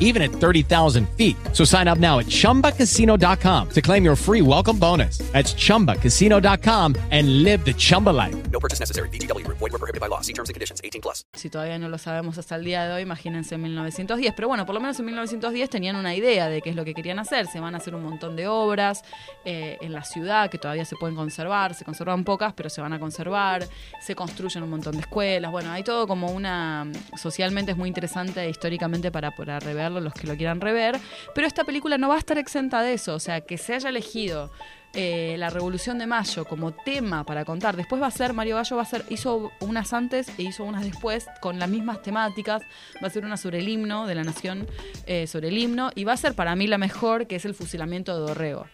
[0.00, 1.36] even at 30,000 feet.
[1.52, 5.18] So sign up now at chumbacasino.com to claim your free welcome bonus.
[5.32, 8.50] That's chumbacasino.com and live the Chumba life.
[8.50, 9.08] No purchase necessary.
[9.10, 9.58] VGW Group.
[9.58, 10.20] Void were prohibited by law.
[10.20, 10.80] See terms and conditions.
[10.82, 11.24] 18 plus.
[11.34, 14.34] si todavía no lo sabemos hasta el día de hoy, imagínense en 1910.
[14.34, 16.94] Pero bueno, por lo menos en 1910 tenían una idea de qué es lo que
[16.94, 17.46] querían hacer.
[17.46, 19.02] Se van a hacer un montón de obras
[19.44, 21.74] eh, en la ciudad que todavía se pueden conservar.
[21.74, 23.66] Se conservan pocas, pero se van a conservar.
[24.00, 25.50] Se construyen un montón de escuelas.
[25.50, 26.86] Bueno, hay todo como una...
[27.16, 29.58] Socialmente es muy interesante e históricamente para, para
[29.98, 31.00] los que lo quieran rever.
[31.34, 33.14] Pero esta película no va a estar exenta de eso.
[33.14, 34.50] O sea, que se haya elegido
[34.92, 37.76] eh, la Revolución de Mayo como tema para contar.
[37.76, 40.82] Después va a ser, Mario Gallo va a ser, hizo unas antes e hizo unas
[40.82, 42.62] después con las mismas temáticas.
[43.02, 44.66] Va a ser una sobre el himno de la nación,
[45.06, 47.54] eh, sobre el himno, y va a ser para mí la mejor, que es el
[47.54, 48.66] fusilamiento de Dorrego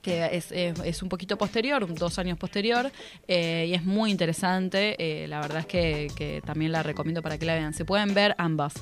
[0.00, 2.90] que es, un poquito posterior, dos años posterior,
[3.26, 4.96] eh, y es muy interesante.
[5.28, 7.74] la verdad es que, también la recomiendo para que la vean.
[7.74, 8.72] Se pueden ver ambas,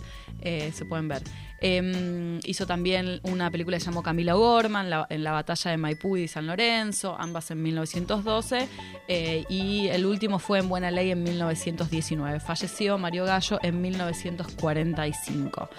[0.40, 1.22] se pueden ver.
[1.60, 6.16] Em, hizo también una película que se llamó Camila Gorman, en la batalla de Maipú
[6.16, 8.68] y San Lorenzo, ambas en 1912,
[9.08, 12.40] eh, y el último fue en Buena Ley en 1919.
[12.40, 15.70] Falleció Mario Gallo en 1945.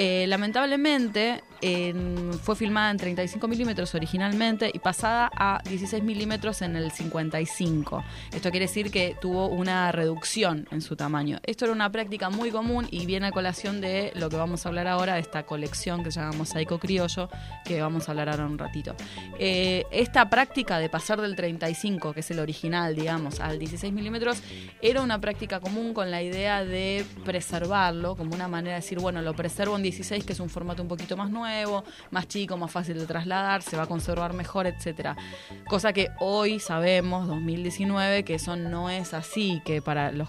[0.00, 6.76] Eh, lamentablemente en- fue filmada en 35 milímetros originalmente y pasada a 16 milímetros en
[6.76, 8.04] el 55.
[8.32, 11.38] Esto quiere decir que tuvo una reducción en su tamaño.
[11.44, 14.68] Esto era una práctica muy común y viene a colación de lo que vamos a
[14.68, 17.28] hablar ahora, de esta colección que se llama Mosaico Criollo,
[17.64, 18.94] que vamos a hablar ahora un ratito.
[19.40, 24.42] Eh, esta práctica de pasar del 35, que es el original, digamos, al 16 milímetros,
[24.80, 29.22] era una práctica común con la idea de preservarlo, como una manera de decir, bueno,
[29.22, 32.70] lo preservo en 16, que es un formato un poquito más nuevo, más chico, más
[32.70, 35.16] fácil de trasladar, se va a conservar mejor, etcétera.
[35.66, 40.28] Cosa que hoy sabemos, 2019, que eso no es así, que para los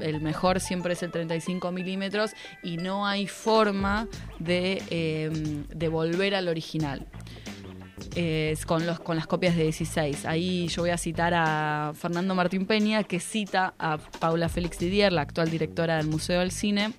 [0.00, 4.08] el mejor siempre es el 35 milímetros y no hay forma
[4.40, 5.30] de, eh,
[5.68, 7.06] de volver al original.
[8.16, 10.26] eh, con, los, con las copias de 16.
[10.26, 15.12] Ahí yo voy a citar a Fernando Martín Peña, que cita a Paula Félix Didier,
[15.12, 16.92] la actual directora del Museo del Cine,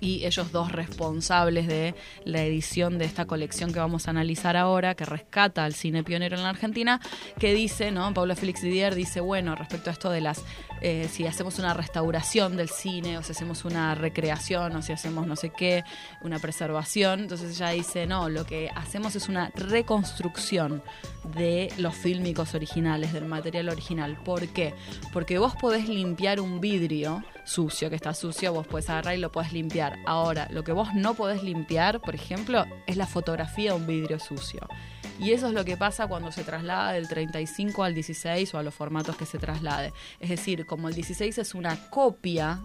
[0.00, 4.94] y ellos dos responsables de la edición de esta colección que vamos a analizar ahora,
[4.94, 7.00] que rescata al cine pionero en la Argentina,
[7.38, 8.12] que dice, ¿no?
[8.12, 10.44] Paula Félix Didier dice, bueno, respecto a esto de las,
[10.80, 15.26] eh, si hacemos una restauración del cine, o si hacemos una recreación, o si hacemos
[15.26, 15.84] no sé qué,
[16.22, 20.82] una preservación, entonces ella dice, no, lo que hacemos es una reconstrucción
[21.34, 24.16] de los fílmicos originales, del material original.
[24.24, 24.74] ¿Por qué?
[25.12, 29.32] Porque vos podés limpiar un vidrio sucio, que está sucio, vos podés agarrar y lo
[29.32, 29.98] podés limpiar.
[30.04, 34.18] Ahora, lo que vos no podés limpiar, por ejemplo, es la fotografía de un vidrio
[34.18, 34.68] sucio.
[35.18, 38.62] Y eso es lo que pasa cuando se traslada del 35 al 16 o a
[38.62, 39.92] los formatos que se traslade.
[40.20, 42.60] Es decir, como el 16 es una copia,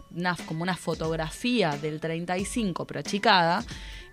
[0.48, 3.64] como una fotografía del 35 pero achicada,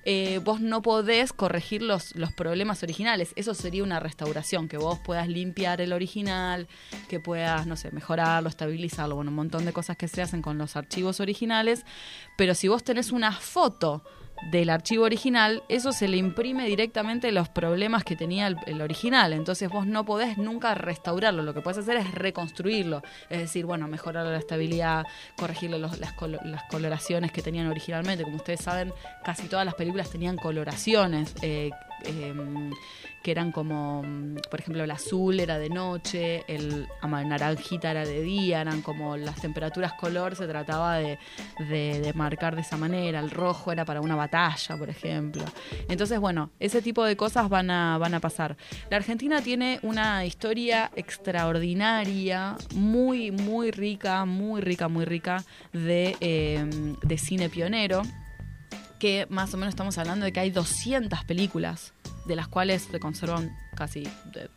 [0.05, 3.33] eh, vos no podés corregir los, los problemas originales.
[3.37, 6.67] Eso sería una restauración, que vos puedas limpiar el original,
[7.09, 10.57] que puedas, no sé, mejorarlo, estabilizarlo, bueno, un montón de cosas que se hacen con
[10.57, 11.85] los archivos originales.
[12.37, 14.03] Pero si vos tenés una foto
[14.51, 19.33] del archivo original, eso se le imprime directamente los problemas que tenía el, original.
[19.33, 21.43] Entonces vos no podés nunca restaurarlo.
[21.43, 23.03] Lo que podés hacer es reconstruirlo.
[23.29, 25.05] Es decir, bueno, mejorar la estabilidad,
[25.37, 28.25] corregirle las coloraciones que tenían originalmente.
[28.25, 28.93] Como ustedes saben,
[29.25, 31.35] casi todas las películas tenían coloraciones.
[31.43, 31.71] eh,
[32.05, 32.71] em,
[33.29, 36.89] que eran como, mm, por ejemplo, el azul era de noche, el
[37.27, 41.19] naranjita era de día, eran como las temperaturas color, se trataba de,
[41.69, 45.45] de- marcar de esa manera, el rojo era para una batalla, por ejemplo.
[45.91, 48.57] Entonces, bueno, ese tipo de cosas van a, van a pasar.
[48.89, 56.97] La Argentina tiene una historia extraordinaria, muy, muy rica, muy rica, muy rica de, em,
[57.03, 58.01] de cine pionero
[58.99, 61.93] que más o menos estamos hablando de que hay 200 películas,
[62.29, 64.03] de las cuales se conservan casi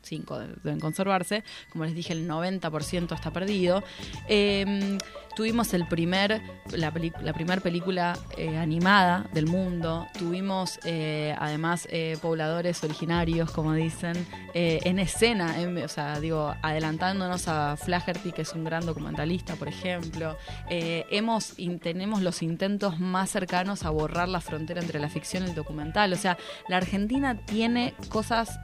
[0.01, 1.43] 5 deben conservarse.
[1.71, 3.83] Como les dije, el 90% está perdido.
[4.27, 4.97] Eh,
[5.35, 6.41] tuvimos el primer,
[6.71, 6.91] la,
[7.21, 10.07] la primera película eh, animada del mundo.
[10.17, 17.47] Tuvimos eh, además eh, pobladores originarios, como dicen, en escena, en- o sea, digo, adelantándonos
[17.47, 20.35] a Flaherty, que es un gran documentalista, por ejemplo.
[20.69, 25.55] Hemos, tenemos los intentos más cercanos a borrar la frontera entre la ficción y el
[25.55, 26.11] documental.
[26.13, 28.59] O sea, la Argentina tiene cosas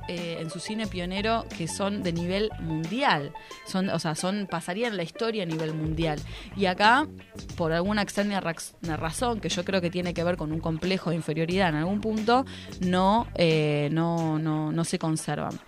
[0.48, 3.34] en su cine pionero que son de nivel mundial.
[3.66, 6.20] Son, o sea, son, pasarían la historia a nivel mundial.
[6.56, 7.06] Y acá,
[7.58, 11.18] por alguna extraña razón, que yo creo que tiene que ver con un complejo de
[11.18, 12.46] inferioridad en algún punto,
[12.80, 15.60] no, eh, no, no, no se conservan.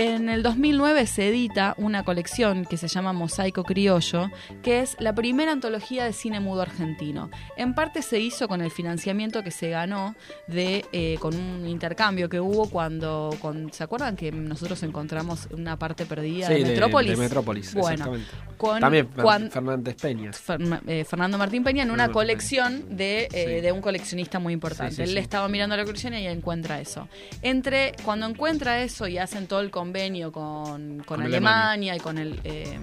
[0.00, 4.30] En el 2009 se edita una colección que se llama Mosaico Criollo,
[4.62, 7.30] que es la primera antología de cine mudo argentino.
[7.56, 10.14] En parte se hizo con el financiamiento que se ganó
[10.46, 15.76] de eh, con un intercambio que hubo cuando, con- ¿se acuerdan que nosotros encontramos una
[15.80, 17.10] parte perdida Sí, de de- Metrópolis?
[17.10, 18.30] de Metrópolis, Bueno, exactamente.
[18.56, 19.08] con- También
[19.50, 20.30] Fernández Peña.
[20.30, 23.60] Fer- eh, Fernando Martín Peña en una colección de, eh, Sí.
[23.62, 24.94] de un coleccionista muy importante.
[24.94, 27.08] Sí, Él estaba mirando la colección y encuentra eso.
[27.42, 32.18] Entre cuando encuentra eso y hacen todo el convenio con, con Con Alemania, y con
[32.18, 32.78] el eh,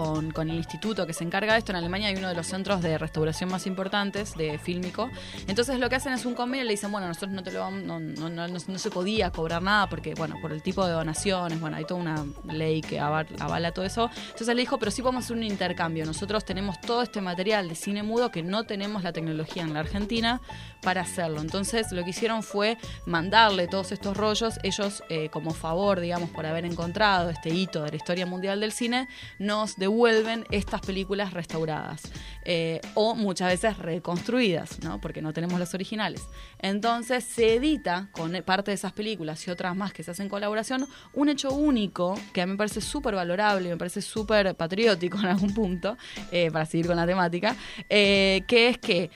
[0.00, 1.72] con, el instituto que se encarga de esto.
[1.72, 5.10] En Alemania hay uno de los centros de restauración más importantes de fílmico.
[5.48, 7.60] Entonces lo que hacen es un convenio y le dicen, bueno, nosotros no te lo
[7.60, 10.92] vamos, no, no, no, no- se podía cobrar nada porque, bueno, por el tipo de
[10.92, 14.10] donaciones, bueno, hay toda una ley que aval- avala todo eso.
[14.26, 16.04] Entonces le dijo, pero sí podemos hacer un intercambio.
[16.04, 19.80] Nosotros tenemos todo este material de cine mudo que no tenemos la tecnología en la
[19.80, 20.42] Argentina
[20.82, 21.40] para hacerlo.
[21.40, 22.76] Entonces lo que hicieron fue
[23.06, 24.58] mandarle todos estos rollos.
[24.62, 28.72] Ellos, eh, como favor, digamos, por haber encontrado este hito de la historia mundial del
[28.72, 32.02] cine, nos devuelven estas películas restauradas.
[32.48, 35.00] Eh, o muchas veces reconstruidas, ¿no?
[35.00, 36.22] Porque no tenemos las originales.
[36.60, 40.30] Entonces se edita con parte de esas películas y otras más que se hacen en
[40.30, 45.18] colaboración un hecho único que a mí me parece súper valorable, me parece súper patriótico
[45.18, 45.96] en algún punto,
[46.30, 47.56] eh, para seguir con la temática,
[47.88, 49.10] eh, que es que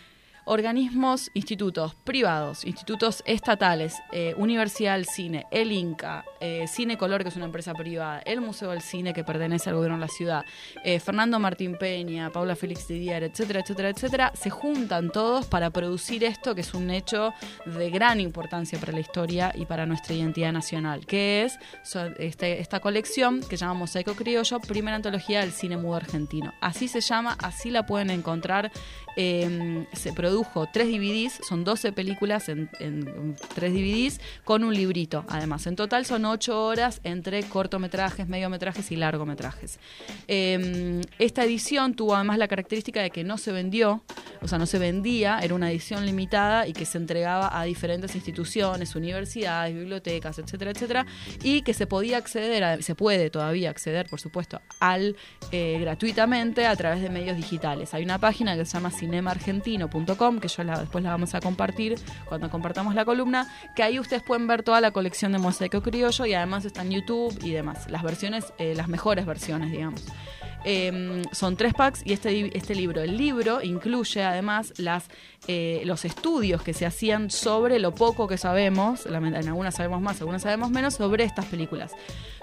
[0.45, 7.29] organismos, institutos privados, institutos estatales, eh, Universidad del Cine, el Inca, eh, Cine Color, que
[7.29, 10.45] es una empresa privada, el Museo del Cine, que pertenece al gobierno de la ciudad,
[10.85, 16.25] eh, Fernando Martín Peña, Paula Félix Didier, etcétera, etcétera, etcétera, se juntan todos para producir
[16.25, 17.33] esto, que es un hecho
[17.67, 21.59] de gran importancia para la historia y para nuestra identidad nacional, que es
[22.19, 26.53] este- esta colección que se llama Mosaico Criollo, primera antología del cine mudo argentino.
[26.61, 28.71] Así se llama, así la pueden encontrar.
[29.17, 32.71] Eh, se produjo tres DVDs, son 12 películas en,
[33.53, 35.67] tres DVDs, con un librito además.
[35.67, 39.81] En total son 8 horas entre cortometrajes, mediometrajes y largometrajes.
[40.29, 44.05] Eh, esta edición tuvo además la característica de que no se vendió,
[44.41, 48.15] o sea, no se vendía, era una edición limitada y que se entregaba a diferentes
[48.15, 51.07] instituciones, universidades, bibliotecas, etcétera, etcétera,
[51.43, 55.17] y que se podía acceder, se puede todavía acceder, por supuesto, al
[55.51, 57.95] eh, gratuitamente a través de medios digitales.
[57.95, 60.11] Hay una página que se llama cinemaargentino.com,
[60.41, 64.47] que yo después la vamos a compartir cuando compartamos la columna, que ahí ustedes pueden
[64.47, 67.91] ver toda la colección de Mosaico Criollo y además está en YouTube y demás.
[67.91, 70.05] Las versiones, eh, las mejores versiones, digamos.
[70.65, 75.09] Eh, son tres packs y este, este libro, el libro incluye además las,
[75.49, 80.21] eh, los estudios que se hacían sobre lo poco que sabemos, en algunas sabemos más,
[80.21, 81.93] algunas sabemos menos, sobre estas películas.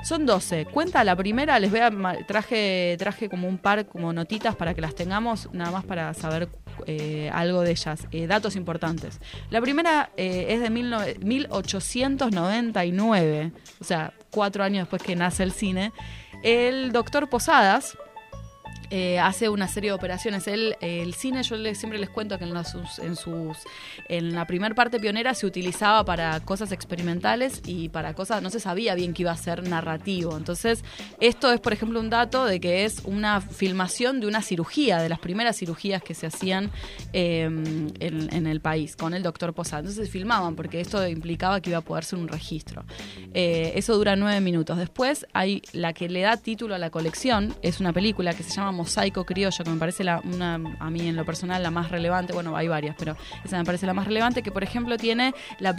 [0.04, 0.66] Son 12.
[0.66, 1.92] Cuenta la primera, les voy a,
[2.26, 6.50] traje, traje como un par, como notitas para que las tengamos, nada más para saber
[6.86, 9.20] eh, algo de ellas, eh, datos importantes.
[9.50, 15.92] La primera es de 19 1899, o sea, cuatro años después que nace el cine.
[16.44, 17.98] El doctor Posadas,
[18.90, 20.48] eh, hace una serie de operaciones.
[20.48, 23.58] Él, el cine, yo siempre les cuento que en, en, sus,
[24.08, 28.60] en la primer parte pionera se utilizaba para cosas experimentales y para cosas, no se
[28.60, 30.38] sabía bien que iba a ser narrativo.
[30.38, 30.84] Entonces,
[31.20, 35.10] esto es, por ejemplo, un dato de que es una filmación de una cirugía, de
[35.10, 36.72] las primeras cirugías que se hacían
[37.14, 39.80] eh, en, en el país, con el doctor Posada.
[39.80, 42.84] Entonces se filmaban porque esto implicaba que iba a poder ser un registro.
[43.34, 44.78] Eh, eso dura nueve minutos.
[44.78, 48.52] Después hay la que le da título a la colección, es una película que se
[48.52, 51.92] llama Mosaico Criollo, que me parece la, una, a mí en lo personal la más
[51.92, 55.34] relevante, bueno, hay varias, pero esa me parece la más relevante, que por ejemplo tiene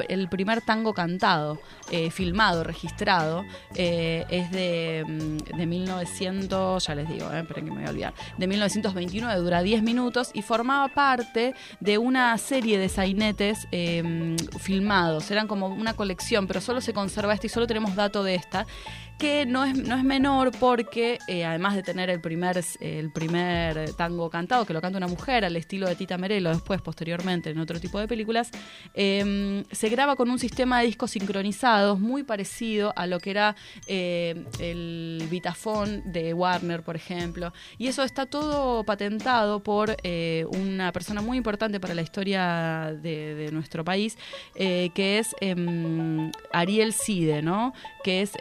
[0.09, 1.59] el primer tango cantado,
[1.91, 3.45] eh, filmado, registrado,
[3.75, 7.91] eh, es de, mm, de 1900, ya les digo, eh, esperen que me voy a
[7.91, 14.37] olvidar, de 1929, dura 10 minutos y formaba parte de una serie de sainetes eh,
[14.59, 18.35] filmados, eran como una colección, pero solo se conserva esta y solo tenemos dato de
[18.35, 18.67] esta
[19.19, 23.93] que no es, no es menor porque eh, además de tener el primer, el primer
[23.95, 27.59] tango cantado, que lo canta una mujer al estilo de Tita Merelo, después posteriormente en
[27.59, 28.51] otro tipo de películas,
[28.95, 33.57] eh, se graba con un sistema de discos sincronizados muy parecido a lo que era
[33.87, 37.53] eh, el Vitafone de Warner, por ejemplo.
[37.77, 43.49] Y eso está todo patentado por eh, una persona muy importante para la historia de,
[43.53, 44.19] nuestro país,
[44.55, 47.73] que es em, Ariel Cide, ¿no?
[48.05, 48.33] Que es...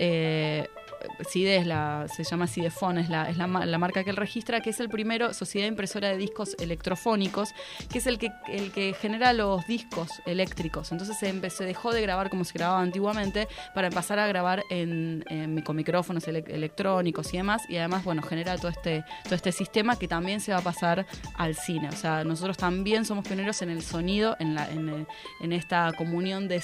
[1.30, 4.90] CIDE es la, se llama Cidefone, es, la, marca que él registra, que es el
[4.90, 7.50] primero, Sociedad Impresora de Discos Electrofónicos,
[7.92, 10.92] que es el que, genera los discos eléctricos.
[10.92, 15.24] Entonces se, se dejó de grabar como se grababa antiguamente para empezar a grabar en,
[15.30, 17.62] en- micrófonos ele- electrónicos y demás.
[17.70, 21.06] Y además, bueno, genera todo este, todo este sistema que también se va a pasar
[21.36, 21.90] al cine.
[21.90, 26.62] O sea, nosotros también somos pioneros en el sonido, en, esta comunión de,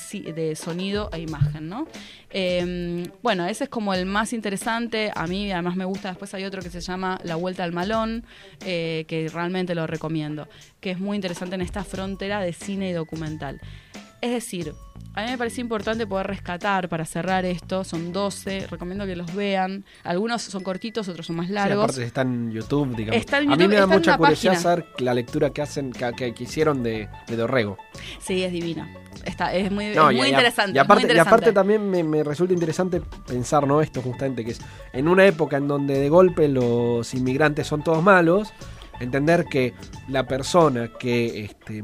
[0.55, 1.87] sonido e imagen, ¿no?
[2.29, 5.11] Eh, bueno, ese es como el más interesante.
[5.13, 6.09] A mí además me gusta.
[6.09, 8.23] Después hay otro que se llama La Vuelta al Malón,
[8.65, 10.47] eh, que realmente lo recomiendo,
[10.79, 13.59] que es muy interesante en esta frontera de cine y documental.
[14.21, 14.73] Es decir,
[15.15, 17.83] a mí me parece importante poder rescatar para cerrar esto.
[17.83, 19.85] Son 12, recomiendo que los vean.
[20.03, 21.83] Algunos son cortitos, otros son más Sí, largos.
[21.83, 23.19] aparte está en YouTube, digamos.
[23.19, 26.11] Está en A mí YouTube, me da mucha curiosidad saber la lectura que hacen, que,
[26.13, 27.77] que- que hicieron de, de Dorrego.
[28.19, 28.89] Sí, es divina.
[29.25, 30.71] Está, es muy, No, es y- muy y interesante.
[30.75, 31.53] Y aparte, es muy y aparte interesante.
[31.53, 33.81] también me, me resulta interesante pensar, ¿no?
[33.81, 34.61] Esto justamente, que es
[34.93, 38.51] en una época en donde de golpe los inmigrantes son todos malos,
[38.99, 39.73] entender que
[40.07, 41.83] la persona que este,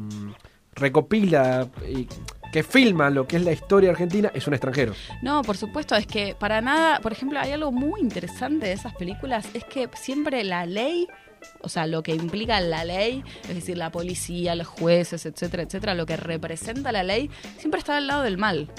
[0.76, 2.08] recopila y
[2.52, 4.94] que filma lo que es la historia argentina es un extranjero.
[5.22, 8.94] No, por supuesto, es que para nada, por ejemplo, hay algo muy interesante de esas
[8.96, 11.08] películas, es que siempre la ley,
[11.62, 15.96] o sea, lo que implica la ley, es decir, la policía, los jueces, etcétera, etcétera,
[15.96, 18.72] lo que representa la ley, siempre está al lado del mal.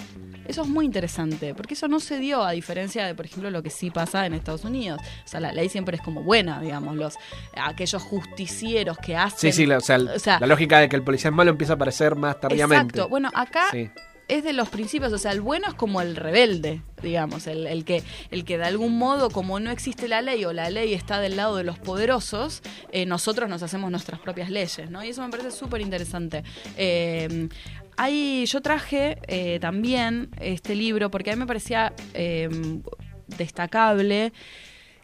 [0.50, 3.62] Eso es muy interesante, porque eso no se dio a diferencia de, por ejemplo, lo
[3.62, 5.00] que sí pasa en Estados Unidos.
[5.24, 7.14] O sea, la ley siempre es como buena, digamos, los
[7.56, 9.52] aquellos justicieros que hacen...
[9.52, 11.50] Sí, sí, la, o sea, o sea, la lógica de que el policía es malo
[11.50, 12.94] empieza a aparecer más tardíamente.
[12.96, 13.08] Exacto.
[13.08, 13.88] Bueno, acá Sí.
[14.28, 17.84] es de los principios, o sea, el bueno es como el rebelde, digamos, el, el
[17.84, 21.18] que el que de algún modo, como no existe la ley o la ley está
[21.20, 25.02] del lado de los poderosos, eh, nosotros nos hacemos nuestras propias leyes, ¿no?
[25.04, 26.44] Y eso me parece súper interesante.
[26.76, 27.48] Eh,
[28.00, 32.48] hay, yo traje eh, también este libro porque a mí me parecía eh,
[33.26, 34.32] destacable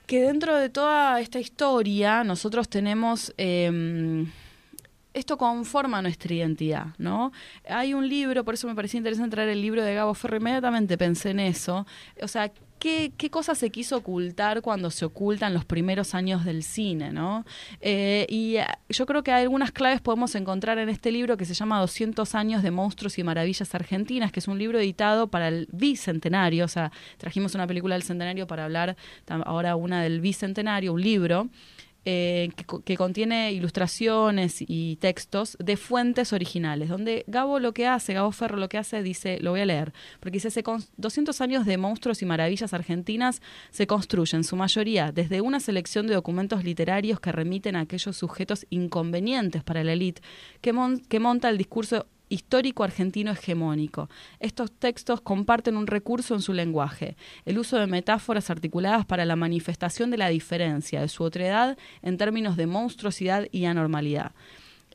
[0.06, 3.34] que dentro de toda esta historia nosotros tenemos...
[3.36, 4.24] eh,
[5.12, 7.32] esto conforma nuestra identidad, ¿no?
[7.66, 10.98] Hay un libro, por eso me parecía interesante traer el libro de Gabo Ferro, inmediatamente
[10.98, 11.86] pensé en eso.
[12.20, 12.52] O sea,
[12.86, 17.44] ¿qué, qué cosa se quiso ocultar cuando se ocultan los primeros años del cine, ¿no?
[17.80, 21.54] Eh, y eh, yo creo que algunas claves podemos encontrar en este libro que se
[21.54, 25.66] llama 200 años de monstruos y maravillas argentinas, que es un libro editado para el
[25.72, 31.02] bicentenario, o sea, trajimos una película del centenario para hablar ahora una del bicentenario, un
[31.02, 31.48] libro
[32.08, 38.14] eh, que, que contiene ilustraciones y textos de fuentes originales, donde Gabo lo que hace,
[38.14, 41.40] Gabo Ferro lo que hace, dice, lo voy a leer, porque dice, "Se con- 200
[41.40, 46.14] años de monstruos y maravillas argentinas se construyen, en su mayoría, desde una selección de
[46.14, 50.22] documentos literarios que remiten a aquellos sujetos inconvenientes para la élite,
[50.60, 54.08] que, mon- que monta el discurso histórico argentino hegemónico.
[54.40, 59.36] Estos textos comparten un recurso en su lenguaje, el uso de metáforas articuladas para la
[59.36, 64.32] manifestación de la diferencia, de su otredad en términos de monstruosidad y anormalidad.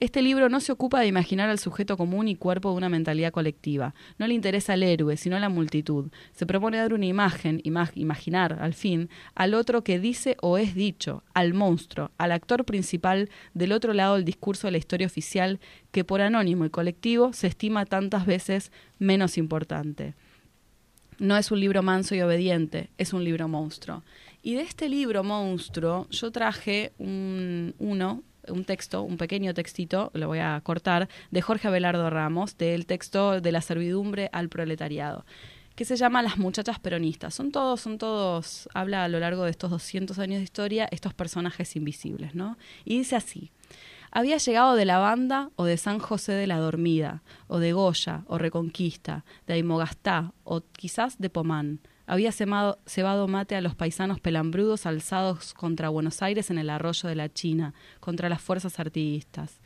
[0.01, 3.31] Este libro no se ocupa de imaginar al sujeto común y cuerpo de una mentalidad
[3.31, 3.93] colectiva.
[4.17, 6.09] No le interesa el héroe, sino la multitud.
[6.31, 10.73] Se propone dar una imagen, ima- imaginar, al fin, al otro que dice o es
[10.73, 15.59] dicho, al monstruo, al actor principal del otro lado del discurso de la historia oficial
[15.91, 20.15] que por anónimo y colectivo se estima tantas veces menos importante.
[21.19, 24.03] No es un libro manso y obediente, es un libro monstruo.
[24.41, 30.27] Y de este libro monstruo yo traje un, uno, un texto, un pequeño textito, lo
[30.27, 35.25] voy a cortar, de Jorge Abelardo Ramos, del texto de la servidumbre al proletariado
[35.75, 37.33] que se llama Las muchachas peronistas.
[37.33, 41.13] Son todos, son todos, habla a lo largo de estos 200 años de historia, estos
[41.13, 42.57] personajes invisibles, ¿no?
[42.85, 43.51] Y dice así,
[44.11, 48.23] había llegado de la banda o de San José de la Dormida, o de Goya,
[48.27, 51.79] o Reconquista, de Aymogastá, o quizás de Pomán.
[52.05, 57.07] Había cebado, cebado mate a los paisanos pelambrudos alzados contra Buenos Aires en el arroyo
[57.07, 59.59] de la China, contra las fuerzas artiguistas.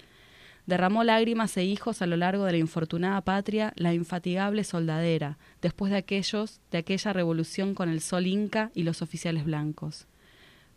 [0.65, 5.91] Derramó lágrimas e hijos a lo largo de la infortunada patria la infatigable soldadera, después
[5.91, 10.07] de aquellos, de aquella revolución con el sol inca y los oficiales blancos.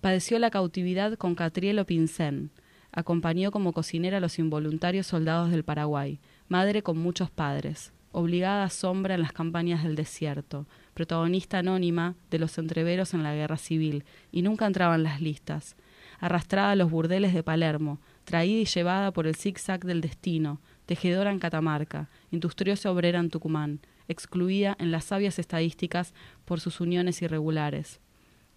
[0.03, 2.51] Padeció la cautividad con Catriel o Pincén.
[2.93, 8.71] Acompañó como cocinera a los involuntarios soldados del Paraguay, madre con muchos padres, obligada a
[8.71, 10.67] sombra en las campañas del desierto,
[10.99, 15.77] protagonista anónima de los entreveros en la guerra civil, y nunca entraba en las listas,
[16.19, 21.31] arrastrada a los burdeles de Palermo, traída y llevada por el zigzag del destino, tejedora
[21.31, 23.79] en Catamarca, industriosa obrera en Tucumán,
[24.09, 28.01] excluida en las sabias estadísticas por sus uniones irregulares.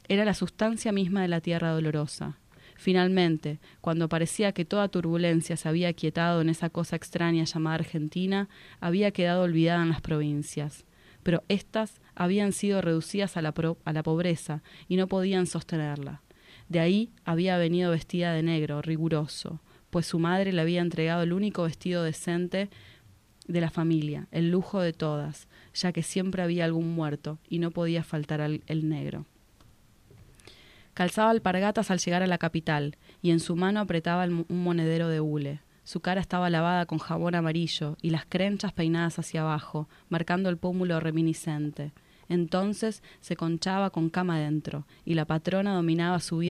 [0.07, 2.39] Era la sustancia misma de la tierra dolorosa.
[2.75, 8.49] Finalmente, cuando parecía que toda turbulencia se había quietado en esa cosa extraña llamada Argentina,
[8.79, 10.85] había quedado olvidada en las provincias.
[11.21, 13.53] Pero éstas habían sido reducidas a la,
[13.86, 16.22] a la pobreza y no podían sostenerla.
[16.70, 19.59] De ahí había venido vestida de negro, riguroso,
[19.89, 22.70] pues su madre le había entregado el único vestido decente
[23.47, 27.72] de la familia, el lujo de todas, ya que siempre había algún muerto y no
[27.72, 29.26] podía faltar al- el negro.
[30.93, 35.22] Calzaba alpargatas al llegar a la capital y en su mano apretaba un monedero de
[35.22, 35.59] hule.
[35.91, 40.55] Su cara estaba lavada con jabón amarillo y las crenchas peinadas hacia abajo, marcando el
[40.55, 41.91] pómulo reminiscente.
[42.29, 46.50] Entonces se conchaba con cama dentro y la patrona dominaba su vida.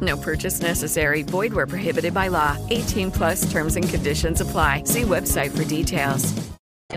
[0.00, 1.22] No purchase necessary.
[1.22, 2.56] Void where prohibited by law.
[2.70, 4.82] 18 plus terms and conditions apply.
[4.84, 6.34] See website for details.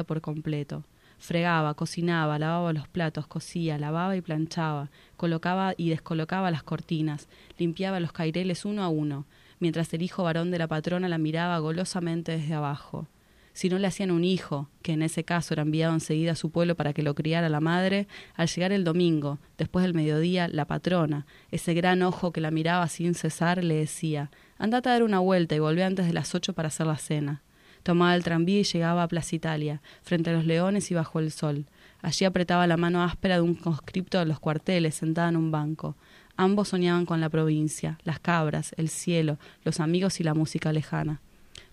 [0.06, 0.84] por completo.
[1.20, 7.28] Fregaba, cocinaba, lavaba los platos, cosía, lavaba y planchaba, colocaba y descolocaba las cortinas,
[7.58, 9.26] limpiaba los caireles uno a uno,
[9.60, 13.08] mientras el hijo varón de la patrona la miraba golosamente desde abajo.
[13.54, 16.50] Si no le hacían un hijo, que en ese caso era enviado enseguida a su
[16.50, 20.66] pueblo para que lo criara la madre, al llegar el domingo, después del mediodía, la
[20.66, 25.20] patrona, ese gran ojo que la miraba sin cesar, le decía Andate a dar una
[25.20, 27.41] vuelta y volvé antes de las ocho para hacer la cena.
[27.84, 31.32] Tomaba el tranvía y llegaba a Plaza Italia, frente a los leones y bajo el
[31.32, 31.66] sol.
[32.02, 35.95] Allí apretaba la mano áspera de un conscripto de los cuarteles, sentada en un banco.
[36.36, 41.22] Ambos soñaban con la provincia, las cabras, el cielo, los amigos y la música lejana.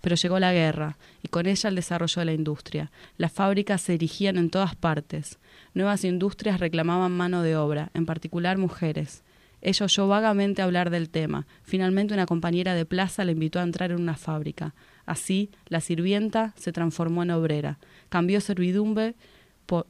[0.07, 2.93] Pero llegó la guerra, y con ella el desarrollo de la industria.
[3.19, 5.41] Las fábricas se erigían en todas partes.
[5.75, 9.25] Nuevas industrias reclamaban mano de obra, en particular mujeres.
[9.63, 11.49] Ella oyó vagamente hablar del tema.
[11.65, 14.77] Finalmente una compañera de plaza le invitó a entrar en una fábrica.
[15.07, 17.81] Así, la sirvienta se transformó en obrera.
[18.09, 19.17] Cambió servidumbre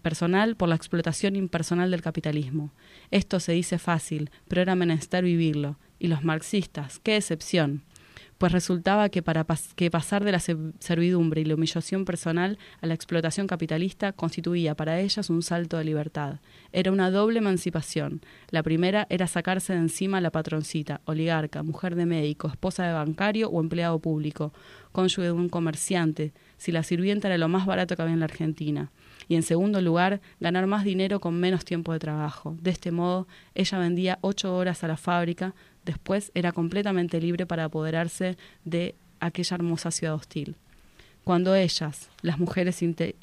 [0.01, 2.73] personal por la explotación impersonal del capitalismo.
[3.11, 5.77] Esto se dice fácil, pero era menester vivirlo.
[5.99, 7.83] Y los marxistas, qué excepción
[8.39, 12.87] pues resultaba que para que pasar de la se- servidumbre y la humillación personal a
[12.87, 16.41] la explotación capitalista constituía para ellas un salto de libertad.
[16.73, 18.21] Era una doble emancipación.
[18.51, 22.93] La primera era sacarse de encima a la patroncita, oligarca, mujer de médico, esposa de
[22.93, 24.53] bancario o empleado público,
[24.93, 28.27] cónyuge de un comerciante, si la sirvienta era lo más barato que había en la
[28.27, 28.91] Argentina.
[29.29, 32.57] Y en segundo lugar, ganar más dinero con menos tiempo de trabajo.
[32.61, 35.55] De este modo, ella vendía ocho horas a la fábrica,
[35.87, 40.57] después era completamente libre para apoderarse de aquella hermosa ciudad hostil.
[41.25, 42.81] Cuando ellas, las mujeres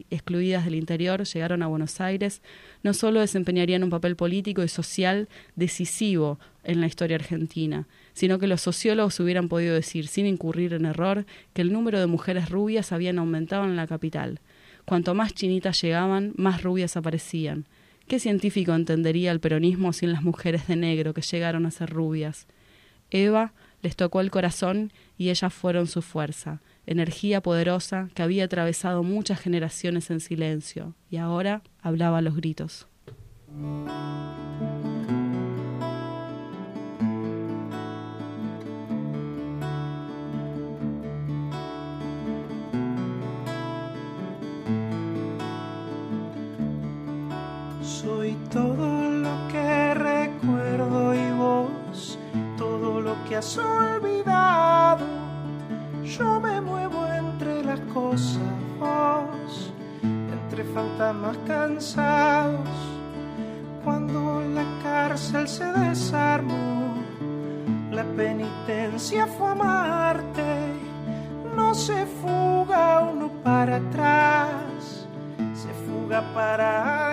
[0.09, 2.41] excluidas del interior, llegaron a Buenos Aires,
[2.81, 8.47] no solo desempeñarían un papel político y social decisivo en la historia argentina, sino que
[8.47, 12.91] los sociólogos hubieran podido decir, sin incurrir en error, que el número de mujeres rubias
[12.91, 14.41] habían aumentado en la capital.
[14.83, 17.65] Cuanto más chinitas llegaban, más rubias aparecían.
[18.07, 22.47] ¿Qué científico entendería el peronismo sin las mujeres de negro que llegaron a ser rubias?
[23.09, 29.03] Eva les tocó el corazón y ellas fueron su fuerza, energía poderosa que había atravesado
[29.03, 32.87] muchas generaciones en silencio y ahora hablaba a los gritos.
[53.35, 55.05] Has olvidado.
[56.03, 58.41] Yo me muevo entre las cosas,
[60.03, 62.69] entre fantasmas cansados.
[63.83, 66.95] Cuando la cárcel se desarmó,
[67.91, 70.43] la penitencia fue amarte.
[71.55, 74.73] No se fuga uno para atrás
[75.63, 77.12] se fuga para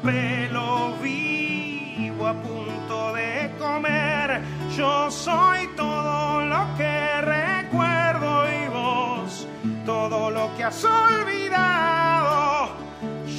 [0.00, 4.40] Con pelo vivo a punto de comer.
[4.76, 9.46] Yo soy todo lo que recuerdo y vos
[9.84, 12.70] todo lo que has olvidado.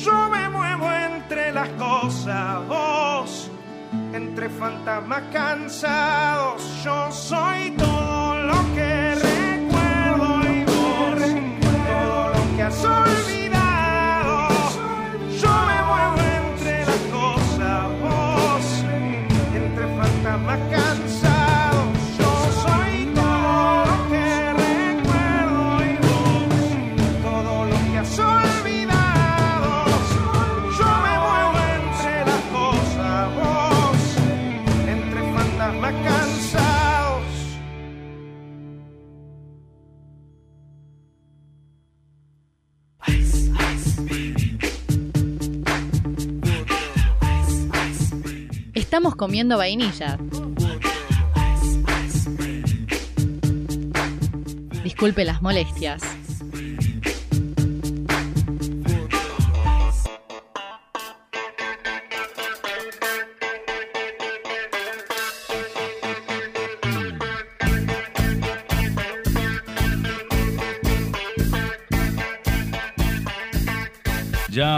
[0.04, 3.50] Yo me muevo entre las cosas, vos
[4.14, 6.64] entre fantasmas cansados.
[6.84, 11.22] Yo soy todo lo que recuerdo y vos
[11.88, 13.41] todo lo que has olvidado.
[48.92, 50.18] Estamos comiendo vainilla.
[54.84, 56.02] Disculpe las molestias.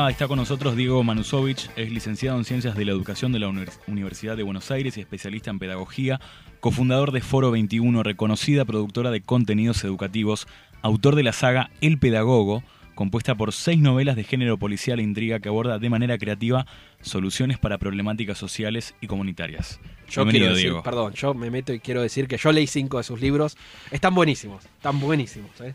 [0.10, 3.80] Está con nosotros Diego Manusovich, es licenciado en Ciencias de la Educación de la Univers-
[3.88, 6.20] Universidad de Buenos Aires y especialista en Pedagogía,
[6.60, 10.48] cofundador de Foro 21, reconocida productora de contenidos educativos,
[10.82, 12.64] autor de la saga El Pedagogo,
[12.96, 16.68] compuesta por seis novelas de género policial e intriga que aborda de manera creativa
[17.02, 19.80] soluciones para problemáticas sociales y comunitarias.
[20.10, 20.84] Yo Bienvenido, quiero decir, Diego.
[20.84, 23.58] perdón, yo me meto y quiero decir que yo leí cinco de sus libros.
[23.90, 25.50] Están buenísimos, están buenísimos.
[25.62, 25.74] ¿eh?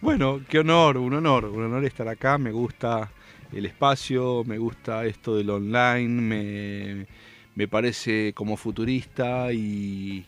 [0.00, 2.36] Bueno, qué honor, un honor, un honor estar acá.
[2.36, 3.10] Me gusta
[3.52, 7.06] el espacio, me gusta esto del online, me,
[7.54, 10.26] me parece como futurista y,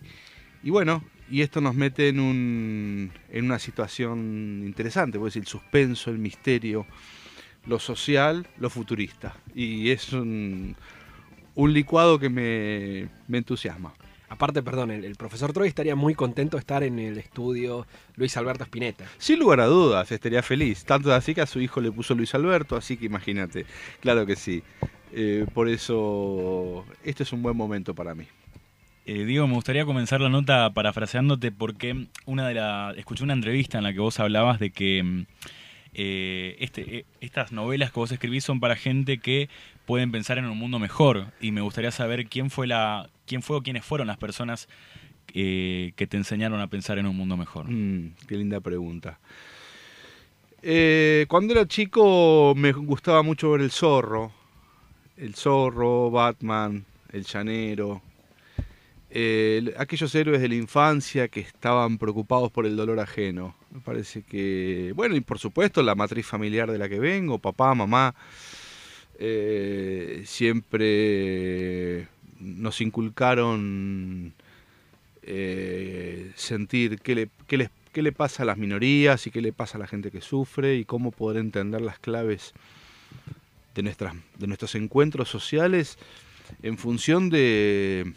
[0.65, 6.19] bueno, y esto nos mete en, un, en una situación interesante, pues el suspenso, el
[6.19, 6.87] misterio,
[7.67, 9.37] lo social, lo futurista.
[9.55, 10.77] Y es un,
[11.55, 13.95] un licuado que me, me entusiasma.
[14.33, 18.35] Aparte, perdón, el, el profesor Troy estaría muy contento de estar en el estudio Luis
[18.39, 19.05] Alberto Spinetta.
[19.19, 20.87] Sin lugar a dudas, estaría feliz.
[20.87, 23.67] Tanto así que a su hijo le puso Luis Alberto, así que imagínate.
[24.01, 24.63] Claro que sí.
[25.13, 28.25] Eh, por eso, este es un buen momento para mí.
[29.05, 33.77] Eh, Diego, me gustaría comenzar la nota parafraseándote porque una de la, escuché una entrevista
[33.77, 35.27] en la que vos hablabas de que mm,
[35.95, 39.51] eh, este, eh, estas novelas que vos escribís son para gente que
[39.87, 43.57] pueden pensar en un mundo mejor y me gustaría saber quién fue la, quién fue
[43.57, 44.69] o quiénes fueron las personas
[45.35, 47.67] eh, que te enseñaron a pensar en un mundo mejor.
[47.71, 49.19] Mm, qué linda pregunta.
[50.63, 54.33] Eh, cuando era chico me gustaba mucho ver El Zorro.
[55.17, 58.03] El Zorro, Batman, El Llanero.
[59.11, 63.55] Eh, el- aquellos héroes de la infancia que estaban preocupados por el dolor ajeno.
[63.71, 64.93] Me parece que...
[64.95, 68.15] Bueno, y por supuesto la matriz familiar de la que vengo, papá, mamá,
[69.25, 72.09] eh, siempre
[72.41, 74.35] nos inculcaron
[75.23, 79.79] eh, sentir qué le, qué, qué le pasa a las minorías y qué le pasa
[79.79, 82.53] a la gente que sufre y cómo poder entender las claves
[83.77, 85.99] de, nuestras, de nuestros encuentros sociales
[86.65, 88.15] en función de,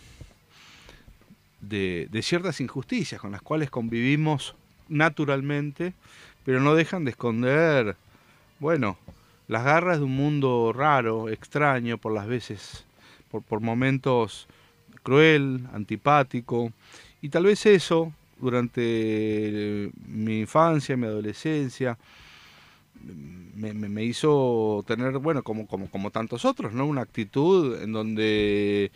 [1.62, 4.56] de, de ciertas injusticias con las cuales convivimos
[4.90, 5.94] naturalmente,
[6.44, 7.96] pero no dejan de esconder,
[8.60, 8.98] bueno,
[9.48, 12.86] las garras de un mundo raro, extraño, por las veces,
[13.30, 14.48] por, momentos
[15.04, 16.72] cruel, antipático,
[17.22, 21.98] y tal vez eso, durante mi infancia, mi adolescencia,
[23.56, 26.86] me, me- hizo tener, bueno, como, como, como tantos otros, ¿no?
[26.86, 28.92] Una actitud en donde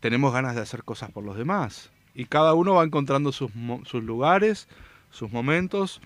[0.00, 1.90] tenemos ganas de hacer cosas por los demás.
[2.14, 3.50] Y cada uno va encontrando sus,
[3.84, 4.68] sus lugares,
[5.10, 6.00] sus momentos,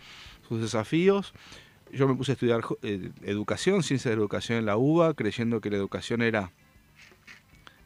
[0.49, 1.33] sus desafíos.
[1.95, 5.71] Yo me puse a estudiar eh, educación, ciencia de educación en la UBA, creyendo que
[5.71, 6.51] la educación era,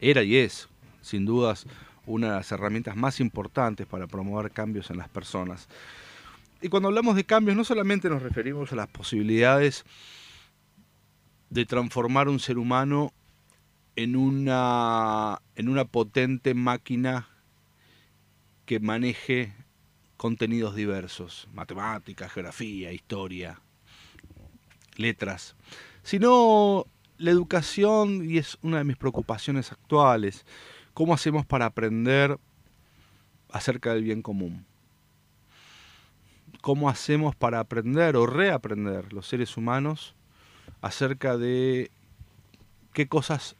[0.01, 0.67] era y es,
[1.01, 1.67] sin dudas,
[2.07, 5.69] una de las herramientas más importantes para promover cambios en las personas.
[6.61, 9.85] Y cuando hablamos de cambios, no solamente nos referimos a las posibilidades
[11.51, 13.13] de transformar un ser humano
[13.95, 17.27] en una, en una potente máquina
[18.65, 19.53] que maneje
[20.17, 23.61] contenidos diversos, matemáticas, geografía, historia,
[24.99, 25.55] letras,
[26.03, 26.85] sino
[27.17, 30.45] la educación, y es una de mis preocupaciones actuales,
[30.93, 32.37] cómo hacemos para aprender
[33.51, 34.65] acerca del bien común
[36.61, 40.15] cómo hacemos para aprender o reaprender los seres humanos
[40.81, 41.91] acerca de
[42.93, 43.55] qué cosas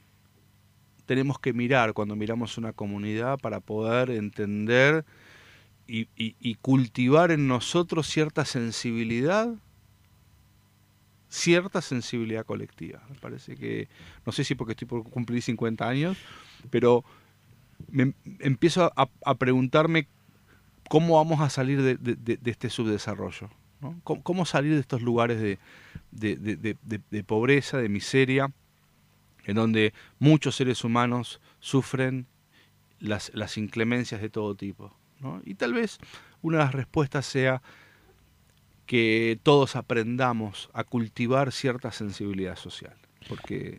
[1.06, 5.04] tenemos que mirar cuando miramos una comunidad para poder entender
[5.86, 9.48] y, y- cultivar en nosotros cierta sensibilidad,
[11.30, 13.02] cierta sensibilidad colectiva.
[13.08, 13.88] Me parece que,
[14.26, 16.18] no sé si porque estoy por cumplir 50 años,
[16.68, 17.04] pero
[17.88, 20.08] me empiezo a, preguntarme
[20.88, 23.48] cómo vamos a salir de, de- este subdesarrollo.
[23.80, 23.98] ¿no?
[24.02, 25.40] ¿Cómo, salir de estos lugares
[26.10, 28.52] de, pobreza, de miseria,
[29.44, 32.26] en donde muchos seres humanos sufren
[32.98, 34.94] las, inclemencias de todo tipo?
[35.44, 35.98] Y tal vez
[36.42, 37.62] una de las respuestas sea
[38.90, 42.96] que todos aprendamos a cultivar cierta sensibilidad social,
[43.28, 43.78] porque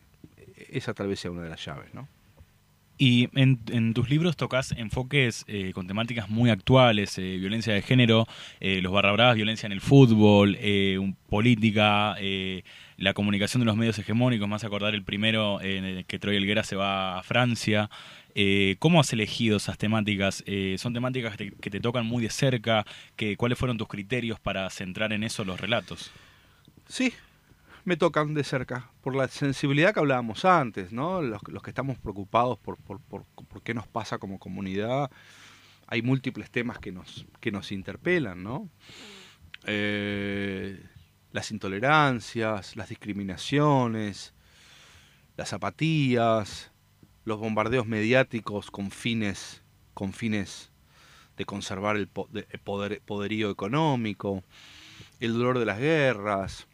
[0.70, 2.07] esa tal vez sea una de las llaves, ¿no?
[2.97, 8.26] Y en, tus libros tocas enfoques eh, con temáticas muy actuales, eh, violencia de género,
[8.62, 10.57] eh, los barra bravas, violencia en el fútbol,
[11.28, 12.16] política,
[12.95, 16.64] la comunicación de los medios hegemónicos, más acordar el primero en el que Troy Helguera
[16.64, 17.89] se va a Francia.
[18.36, 20.43] Eh, ¿Cómo has elegido esas temáticas?
[20.45, 22.86] Eh, ¿Son temáticas que te, tocan muy de cerca?
[23.38, 26.11] ¿Cuáles fueron tus criterios para centrar en eso los relatos?
[26.88, 27.13] Sí,
[27.86, 31.21] me tocan de cerca, por la sensibilidad que hablábamos antes, ¿no?
[31.21, 35.09] Los, los que estamos preocupados por, por, por, por qué nos pasa como comunidad,
[35.88, 38.69] hay múltiples temas que nos, que nos interpelan, ¿no?
[39.65, 40.82] Eh,
[41.32, 44.34] las intolerancias, las discriminaciones,
[45.36, 46.70] las apatías,
[47.26, 49.61] los bombardeos mediáticos con fines,
[49.93, 50.72] con fines
[51.38, 54.43] de conservar el, po- de- el poder, poderío económico,
[55.19, 56.67] el dolor de las guerras,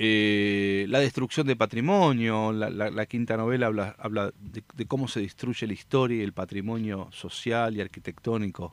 [0.00, 5.66] eh, la destrucción de patrimonio, la, quinta novela habla, habla de, de cómo se destruye
[5.66, 8.72] la historia y el patrimonio social y arquitectónico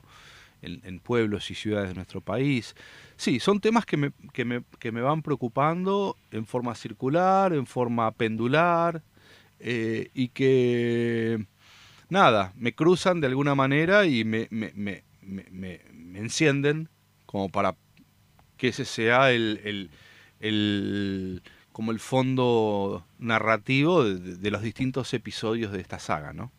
[0.62, 2.76] en, en pueblos y ciudades de nuestro país.
[3.16, 7.66] Sí, son temas que me, que, me, que me van preocupando en forma circular, en
[7.66, 9.02] forma pendular,
[9.60, 11.44] eh, y que,
[12.08, 15.80] nada, me cruzan de alguna manera y me, me, me, me-
[16.14, 16.88] encienden
[17.26, 17.76] como para
[18.56, 19.90] que ese sea el, el-
[20.40, 21.42] el-
[21.72, 26.50] como el fondo narrativo de, los distintos episodios de esta saga, ¿no?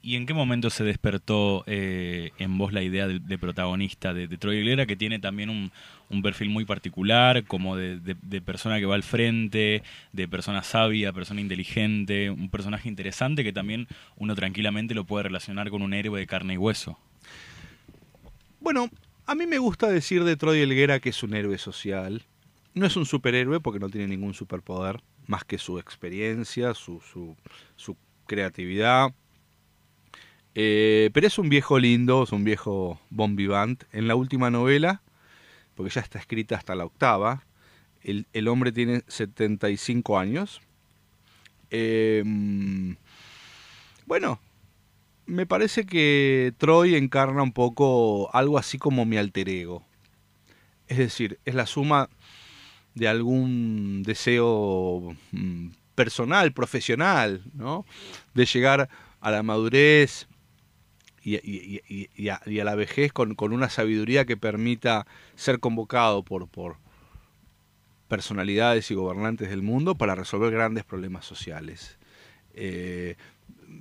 [0.00, 4.38] ¿Y en qué momento se despertó eh, en vos la idea de, protagonista de, de
[4.38, 5.72] Troy Aguilera, que tiene también un,
[6.10, 9.82] un perfil muy particular, como de, de- persona que va al frente,
[10.12, 15.70] de persona sabia, persona inteligente, un personaje interesante que también uno tranquilamente lo puede relacionar
[15.70, 16.98] con un héroe de carne y hueso?
[18.60, 18.88] Bueno,
[19.26, 22.22] a mí me gusta decir de Troy Helguera que es un héroe social.
[22.74, 27.00] No es un superhéroe porque no tiene ningún superpoder, más que su experiencia, su,
[27.76, 27.96] su,
[28.26, 29.12] creatividad.
[30.54, 33.84] Eh, pero es un viejo lindo, es un viejo bon vivant.
[33.92, 35.02] En la última novela,
[35.78, 37.44] porque ya está escrita hasta la octava,
[38.02, 40.60] el, hombre tiene 75 años.
[41.70, 42.24] Eh,
[44.04, 44.40] bueno,
[45.26, 49.86] me parece que Troy encarna un poco algo así como mi alter ego.
[50.88, 52.10] Es decir, es la suma
[52.96, 57.86] de algún deseo mm, personal, profesional, ¿no?
[58.34, 58.88] De llegar
[59.20, 60.26] a la madurez
[61.36, 65.06] y, a, la vejez con, una sabiduría que permita
[65.36, 66.48] ser convocado por,
[68.08, 71.98] personalidades y gobernantes del mundo para resolver grandes problemas sociales.
[72.54, 73.16] Eh,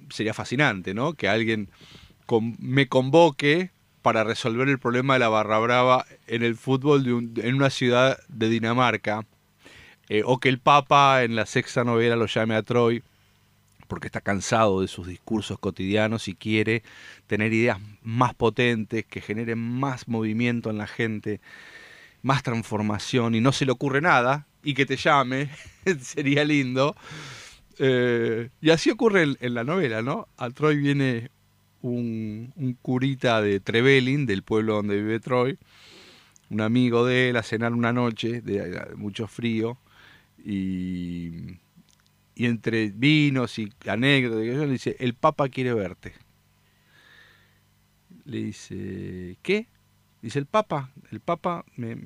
[0.09, 1.13] sería fascinante, ¿no?
[1.13, 1.69] Que alguien
[2.59, 3.71] me convoque
[4.01, 7.69] para resolver el problema de la barra brava en el fútbol de un- en una
[7.69, 9.25] ciudad de Dinamarca,
[10.09, 13.03] eh, o que el Papa en la sexta novela lo llame a Troy
[13.88, 16.83] porque está cansado de sus discursos cotidianos y quiere
[17.27, 21.41] tener ideas más potentes que generen más movimiento en la gente,
[22.21, 25.49] más transformación y no se le ocurre nada y que te llame,
[26.01, 26.95] sería lindo.
[27.79, 30.27] Eh, y así ocurre en, la novela, ¿no?
[30.38, 31.31] A Troy viene
[31.81, 35.57] un, curita de Trevelin, del pueblo donde vive Troy,
[36.49, 39.77] un amigo de él, a cenar una noche de mucho frío
[40.43, 41.57] y,
[42.38, 46.13] y entre vinos y anécdotas, le dice, el Papa quiere verte.
[48.25, 49.67] Le dice, ¿qué?
[50.21, 51.97] Dice el Papa, el Papa, me,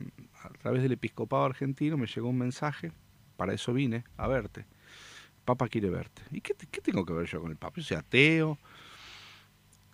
[0.43, 2.91] a través del episcopado argentino me llegó un mensaje,
[3.35, 4.61] para eso vine, a verte.
[4.61, 6.21] El Papa quiere verte.
[6.31, 7.75] ¿Y qué, te- qué tengo que ver yo con el Papa?
[7.81, 8.57] Yo soy ateo,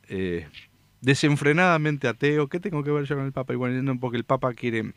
[0.10, 0.48] eh,
[1.02, 3.54] desenfrenadamente ateo, ¿qué tengo que ver yo con el Papa?
[3.54, 4.94] Y bueno, no, porque el Papa quiere,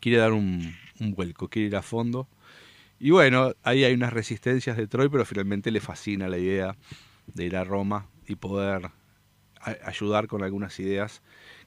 [0.00, 2.28] quiere dar un, un vuelco, quiere ir a fondo.
[3.04, 6.74] Y bueno, ahí hay unas resistencias de Troy, pero finalmente le fascina la idea
[7.26, 8.92] de ir a Roma y poder
[9.84, 11.20] ayudar con algunas ideas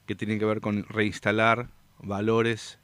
[0.04, 1.68] que tienen que ver con reinstalar
[2.00, 2.80] valores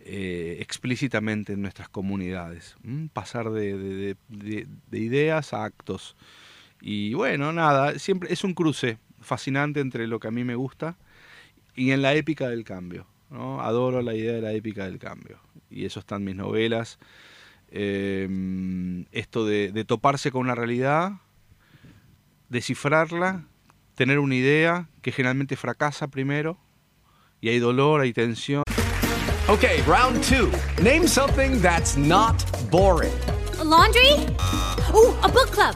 [0.00, 2.76] eh, explícitamente en nuestras comunidades.
[2.84, 3.08] ¿m?
[3.10, 6.14] Pasar de, de- de- de- de ideas a actos.
[6.82, 10.98] Y bueno, nada, siempre es un cruce fascinante entre lo que a mí me gusta
[11.74, 13.06] y en la épica del cambio.
[13.30, 15.40] Adoro la idea de la épica del cambio.
[15.70, 16.98] Y eso está en mis novelas.
[17.70, 21.12] Eh, esto de, de toparse con una realidad,
[22.48, 23.44] descifrarla,
[23.94, 26.58] tener una idea que generalmente fracasa primero,
[27.40, 28.62] y hay dolor, hay tensión.
[29.48, 30.50] Okay, round two.
[30.82, 32.36] Name something that's not
[32.70, 33.12] boring.
[33.58, 34.12] A laundry?
[34.94, 35.74] Ooh, a book club.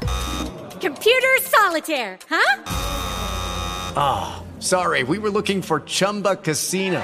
[0.80, 2.62] Computer solitaire, huh?
[3.96, 7.02] Ah, sorry, we were looking for Chumba Casino.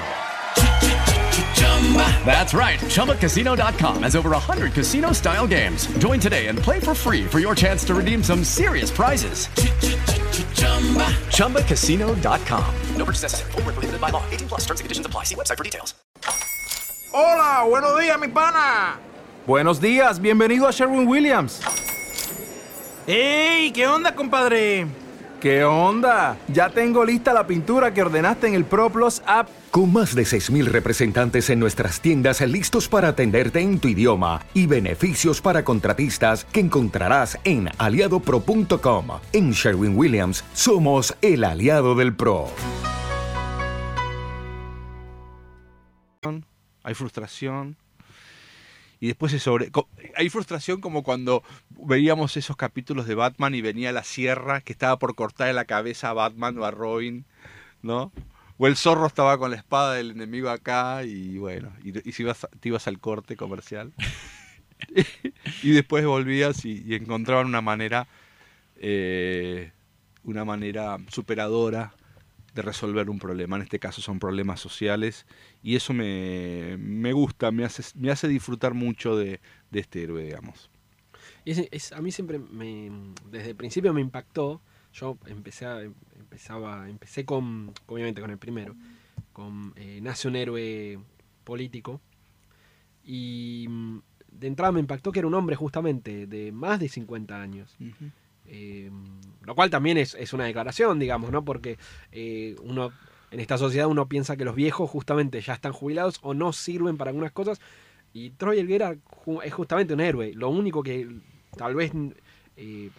[2.23, 2.79] That's right.
[2.79, 5.87] ChumbaCasino.com has over 100 casino style games.
[5.97, 9.47] Join today and play for free for your chance to redeem some serious prizes.
[11.33, 12.75] ChumbaCasino.com.
[12.95, 13.51] No purchase necessary.
[13.53, 14.23] Void where prohibited by law.
[14.29, 15.23] 18 plus terms and conditions apply.
[15.23, 15.95] See website for details.
[17.11, 18.99] Hola, buenos días, mi pana.
[19.47, 21.59] Buenos días, bienvenido a Sherwin Williams.
[23.07, 23.71] ¡Ey!
[23.71, 24.85] ¿Qué onda, compadre?
[25.41, 26.37] ¿Qué onda?
[26.49, 29.49] Ya tengo lista la pintura que ordenaste en el ProPlus app.
[29.71, 34.65] Con más de 6.000 representantes en nuestras tiendas listos para atenderte en tu idioma y
[34.65, 39.07] beneficios para contratistas que encontrarás en aliadopro.com.
[39.31, 42.47] En Sherwin Williams somos el aliado del PRO.
[46.83, 47.77] hay frustración.
[48.99, 49.71] Y después se sobre...
[50.15, 54.97] Hay frustración como cuando veíamos esos capítulos de Batman y venía la sierra que estaba
[54.97, 57.25] por cortar la cabeza a Batman o a Robin,
[57.83, 58.11] ¿no?
[58.61, 62.45] O el zorro estaba con la espada del enemigo acá y bueno, y, si ibas,
[62.59, 63.93] te ibas al corte comercial.
[65.63, 68.05] y después volvías y, encontraban una manera,
[68.75, 69.71] eh,
[70.25, 71.93] una manera superadora
[72.53, 73.55] de resolver un problema.
[73.55, 75.25] En este caso son problemas sociales
[75.63, 79.39] y eso me, me gusta, me hace, me hace disfrutar mucho de,
[79.71, 80.69] este héroe, digamos.
[81.45, 81.53] Y
[81.93, 82.91] a mí siempre me,
[83.31, 84.59] desde el principio me impactó.
[84.91, 85.89] Yo empecé a-
[86.29, 88.75] empezaba, empecé con, obviamente con el primero,
[89.33, 90.99] con eh, Nace un héroe
[91.43, 91.99] político.
[93.03, 93.99] Y mm,
[94.31, 97.75] de entrada me impactó que era un hombre justamente de más de 50 años.
[98.45, 98.89] Eh,
[99.43, 101.43] lo cual también es, es una declaración, digamos, ¿no?
[101.43, 101.77] Porque
[102.11, 102.91] eh, uno
[103.31, 106.97] en esta sociedad uno piensa que los viejos justamente ya están jubilados o no sirven
[106.97, 107.59] para algunas cosas.
[108.13, 110.33] Y Troy Elguera ju- es justamente un héroe.
[110.33, 111.07] Lo único que
[111.57, 111.91] tal vez
[112.57, 112.89] eh,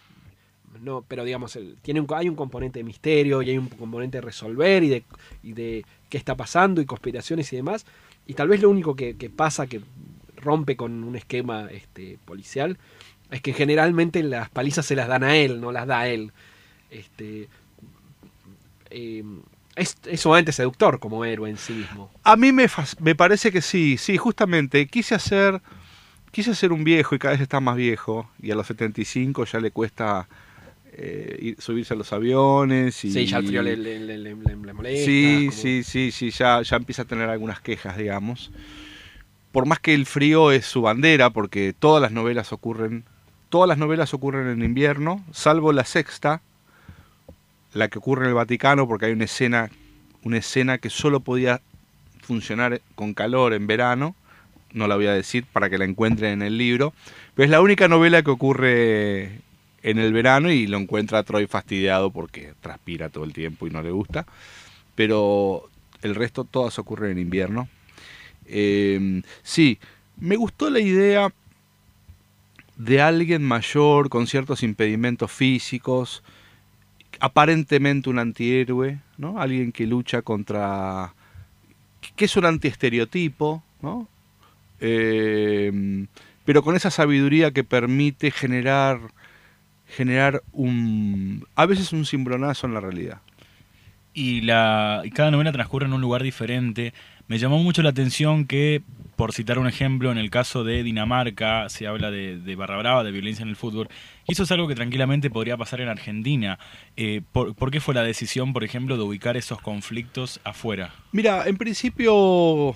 [0.79, 4.23] no, pero digamos, tiene un, hay un componente de misterio y hay un componente de
[4.23, 4.89] resolver y
[5.53, 7.85] de, qué está pasando y conspiraciones y demás.
[8.27, 9.81] Y tal vez lo único que, pasa que
[10.37, 12.79] rompe con un esquema este, policial
[13.31, 16.33] es que generalmente las palizas se las dan a él, no las da a él.
[16.91, 17.49] Este,
[18.91, 19.23] eh,
[19.77, 22.11] es, es sumamente seductor como héroe en sí mismo.
[22.23, 22.67] A mí me,
[23.01, 25.61] me parece que sí, sí, justamente quise hacer,
[26.33, 29.61] quise hacer un viejo y cada vez está más viejo y a los 75 ya
[29.61, 30.29] le cuesta
[31.03, 34.35] eh, ir- subirse a los aviones y Sí, ya el frío le, le- le- le-
[34.35, 35.05] le- le molesta.
[35.05, 38.51] Sí, como- sí, sí, sí, ya, ya empieza a tener algunas quejas, digamos.
[39.53, 43.05] Por más que el frío es su bandera, porque todas las novelas ocurren,
[43.49, 46.43] todas las novelas ocurren en invierno, salvo la sexta,
[47.73, 49.71] la que ocurre en el Vaticano, porque hay una escena,
[50.23, 51.61] una escena que solo podía
[52.23, 54.15] funcionar con calor en verano,
[54.73, 56.93] no la voy a decir para que la encuentren en el libro,
[57.35, 59.41] pero es la única novela que ocurre
[59.83, 63.83] en el verano y lo encuentra Troy fastidiado porque transpira todo el tiempo y no
[63.83, 64.27] le gusta,
[64.95, 65.69] pero
[66.03, 67.69] el resto todas ocurren en invierno.
[68.47, 69.79] Eh, sí,
[70.19, 71.33] me gustó la idea
[72.77, 76.23] de alguien mayor con ciertos impedimentos físicos,
[77.21, 79.41] aparentemente un antihéroe, ¿no?
[79.41, 81.15] Alguien que lucha contra
[82.17, 84.09] que es un antiestereotipo, ¿no?
[84.81, 86.07] Eh,
[86.45, 89.01] pero con esa sabiduría que permite generar
[89.91, 93.21] generar un a veces un cimbronazo en la realidad.
[94.13, 96.93] y, la, y cada novela transcurre en un lugar diferente.
[97.29, 98.83] Me llamó mucho la atención que,
[99.15, 103.05] por citar un ejemplo, en el caso de Dinamarca se habla de, de barra brava,
[103.05, 103.89] de violencia en el fútbol,
[104.27, 106.59] y eso es algo que tranquilamente podría pasar en Argentina.
[106.97, 110.93] Eh, ¿por, por qué fue la decisión, por ejemplo, de ubicar esos conflictos afuera?
[111.13, 112.75] Mira, en principio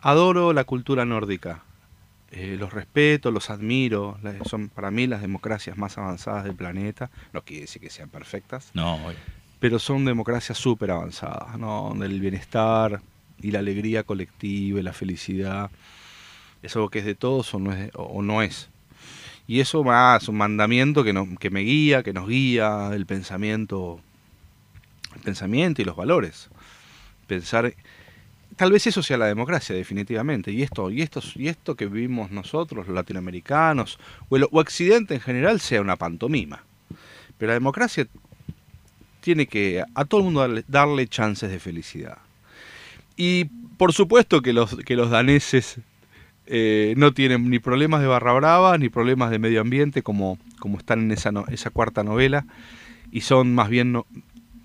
[0.00, 1.62] adoro la cultura nórdica.
[2.30, 4.18] Eh, los respeto, los admiro.
[4.44, 7.10] Son para mí las democracias más avanzadas del planeta.
[7.32, 8.70] No quiere decir que sean perfectas.
[8.74, 8.98] No.
[9.60, 11.88] Pero son democracias súper avanzadas, ¿no?
[11.88, 13.00] Donde el bienestar
[13.40, 15.70] y la alegría colectiva y la felicidad
[16.62, 17.90] es algo que es de todos o no es.
[17.94, 18.68] o- no es.
[19.46, 23.06] Y eso más es un mandamiento que, no- que me guía, que nos guía el
[23.06, 24.00] pensamiento,
[25.16, 26.50] el pensamiento y los valores.
[27.26, 27.74] Pensar
[28.58, 30.50] tal vez eso sea la democracia definitivamente.
[30.50, 33.98] Y esto y esto y esto que vivimos nosotros los latinoamericanos
[34.28, 36.64] o el o occidente en general sea una pantomima.
[37.38, 38.06] Pero la democracia
[39.20, 42.18] tiene que a todo el mundo darle, chances de felicidad.
[43.16, 43.44] Y
[43.78, 45.78] por supuesto que los que los daneses
[46.46, 50.78] eh, no tienen ni problemas de barra brava ni problemas de medio ambiente como como
[50.78, 52.46] están en esa esa cuarta novela
[53.12, 54.02] y son más bien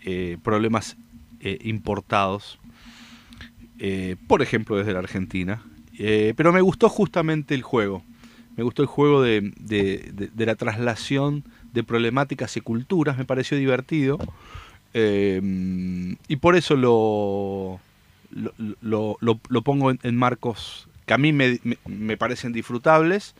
[0.03, 0.97] eh, problemas
[1.41, 2.57] eh, importados
[3.85, 5.61] eh, por ejemplo desde la Argentina.
[5.99, 8.01] Eh, pero me gustó justamente el juego.
[8.55, 10.11] Me gustó el juego de, de-
[10.45, 14.17] la traslación de problemáticas y culturas, me pareció divertido.
[14.93, 17.79] Eh, y por eso lo,
[18.81, 23.35] lo, lo- pongo en, marcos que a mí me, me- parecen disfrutables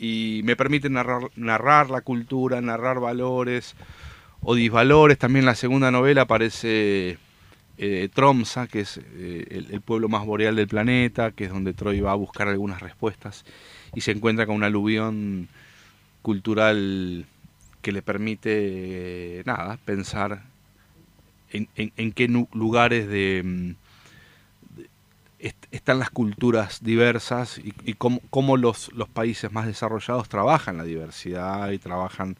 [0.00, 3.76] y me permiten narrar, narrar la cultura, narrar valores
[4.40, 5.16] o disvalores.
[5.18, 7.18] También la segunda novela aparece
[7.78, 12.00] eh, Tromsa, que es eh, el, pueblo más boreal del planeta, que es donde Troy
[12.00, 13.44] va a buscar algunas respuestas
[13.94, 15.48] y se encuentra con un aluvión
[16.22, 17.26] cultural
[17.82, 20.42] que le permite, eh, nada, pensar
[21.52, 23.70] en, en- qué lugares de, mm,
[25.70, 30.84] están las culturas diversas y, y cómo, cómo los, los países más desarrollados trabajan la
[30.84, 32.36] diversidad y trabajan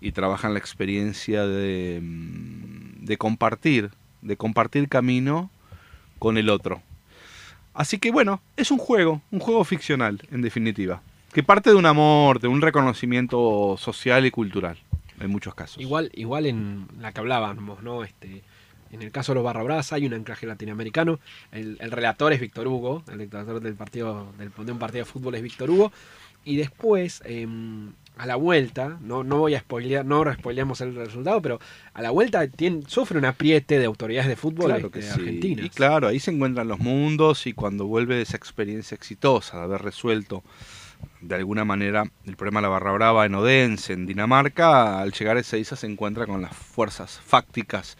[0.00, 3.90] y trabajan la experiencia de, mm, de compartir,
[4.22, 5.50] de compartir camino
[6.18, 6.82] con el otro.
[7.74, 11.86] Así que bueno, es un juego, un juego ficcional, en definitiva, que parte de un
[11.86, 14.78] amor, de un reconocimiento social y cultural,
[15.20, 15.82] en muchos casos.
[15.82, 18.04] Igual, igual en la que hablábamos, ¿no?
[18.04, 18.42] Este,
[18.92, 21.18] en el caso de los Barra Bravas hay un anclaje latinoamericano.
[21.50, 25.10] El, el relator es Víctor Hugo, el relator del partido, del, de un partido de
[25.10, 25.92] fútbol es Víctor Hugo.
[26.44, 31.40] Y después, em, a la vuelta, no, no voy a spoilear, no spoileamos el resultado,
[31.40, 31.58] pero
[31.94, 35.56] a la vuelta tiene, sufre un apriete de autoridades de fútbol Claro este, sí.
[35.58, 39.64] Y claro, ahí se encuentran los mundos y cuando vuelve de esa experiencia exitosa de
[39.64, 40.42] haber resuelto
[41.20, 45.36] de alguna manera el problema de la barra brava en Odense, en Dinamarca, al llegar
[45.36, 47.96] a Ezeiza se encuentra con las fuerzas fácticas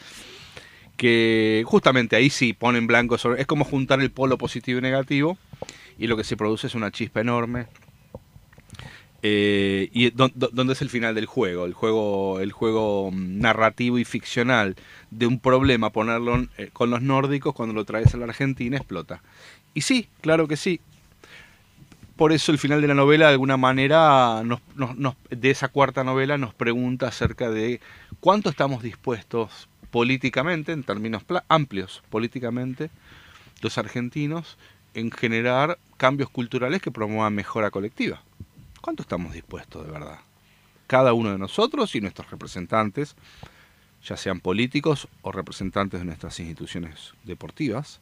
[0.96, 3.40] que justamente ahí sí ponen blanco sobre...
[3.40, 5.36] Es como juntar el polo positivo y negativo
[5.98, 7.66] y lo que se produce es una chispa enorme
[9.22, 13.38] eh, y dó- dó- dónde es el final del juego, el juego, el juego mm,
[13.40, 14.76] narrativo y ficcional
[15.10, 19.22] de un problema, ponerlo eh, con los nórdicos cuando lo traes a la Argentina explota.
[19.74, 20.80] Y sí, claro que sí.
[22.16, 26.04] Por eso el final de la novela, de alguna manera, nos- nos- de esa cuarta
[26.04, 27.80] novela, nos pregunta acerca de
[28.20, 32.90] cuánto estamos dispuestos políticamente, en términos amplios políticamente,
[33.62, 34.58] los argentinos,
[34.94, 38.22] en generar cambios culturales que promuevan mejora colectiva.
[38.82, 40.18] ¿Cuánto estamos dispuestos de verdad?
[40.88, 43.14] Cada uno de nosotros y nuestros representantes,
[44.04, 48.00] ya sean políticos o representantes de nuestras instituciones deportivas,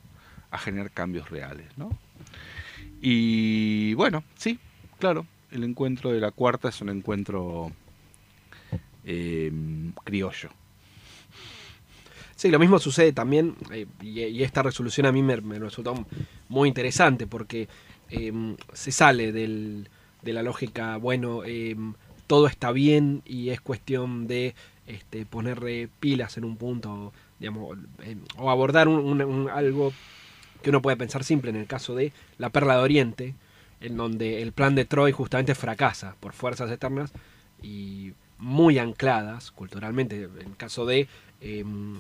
[0.50, 1.90] a generar cambios reales, ¿no?
[3.02, 4.58] Y bueno, sí,
[4.98, 7.70] claro, el encuentro de la cuarta es un encuentro
[9.04, 9.52] eh,
[10.02, 10.48] criollo.
[12.36, 16.06] Sí, lo mismo sucede también, eh, y, esta resolución a mí me, me resultó
[16.48, 17.68] muy interesante porque
[18.08, 18.32] eh,
[18.72, 19.90] se sale del-
[20.22, 21.76] de la lógica, bueno, eh,
[22.26, 24.54] todo está bien y es cuestión de
[24.86, 29.92] este, ponerle pilas en un punto, digamos, eh, o abordar un- algo
[30.62, 31.50] que uno puede pensar simple.
[31.50, 33.34] En el caso de la Perla de Oriente,
[33.80, 37.12] en donde el plan de Troy justamente fracasa por fuerzas externas
[37.62, 41.08] y muy ancladas culturalmente, en el caso de
[41.40, 41.96] em,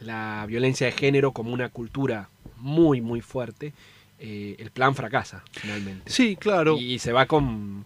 [0.00, 3.72] la violencia de género como una cultura muy, muy fuerte,
[4.18, 6.10] eh, el plan fracasa finalmente.
[6.10, 6.76] Sí, claro.
[6.78, 7.84] Y se va con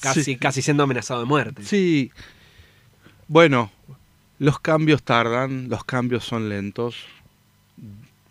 [0.00, 0.36] casi, Sí.
[0.36, 1.62] casi siendo amenazado de muerte.
[1.64, 2.10] Sí.
[3.28, 3.70] Bueno,
[4.38, 6.96] los cambios tardan, los cambios son lentos.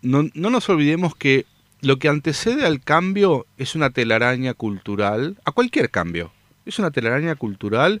[0.02, 1.46] No, no nos olvidemos que
[1.80, 6.32] lo que antecede al cambio es una telaraña cultural, a cualquier cambio.
[6.66, 8.00] Es una telaraña cultural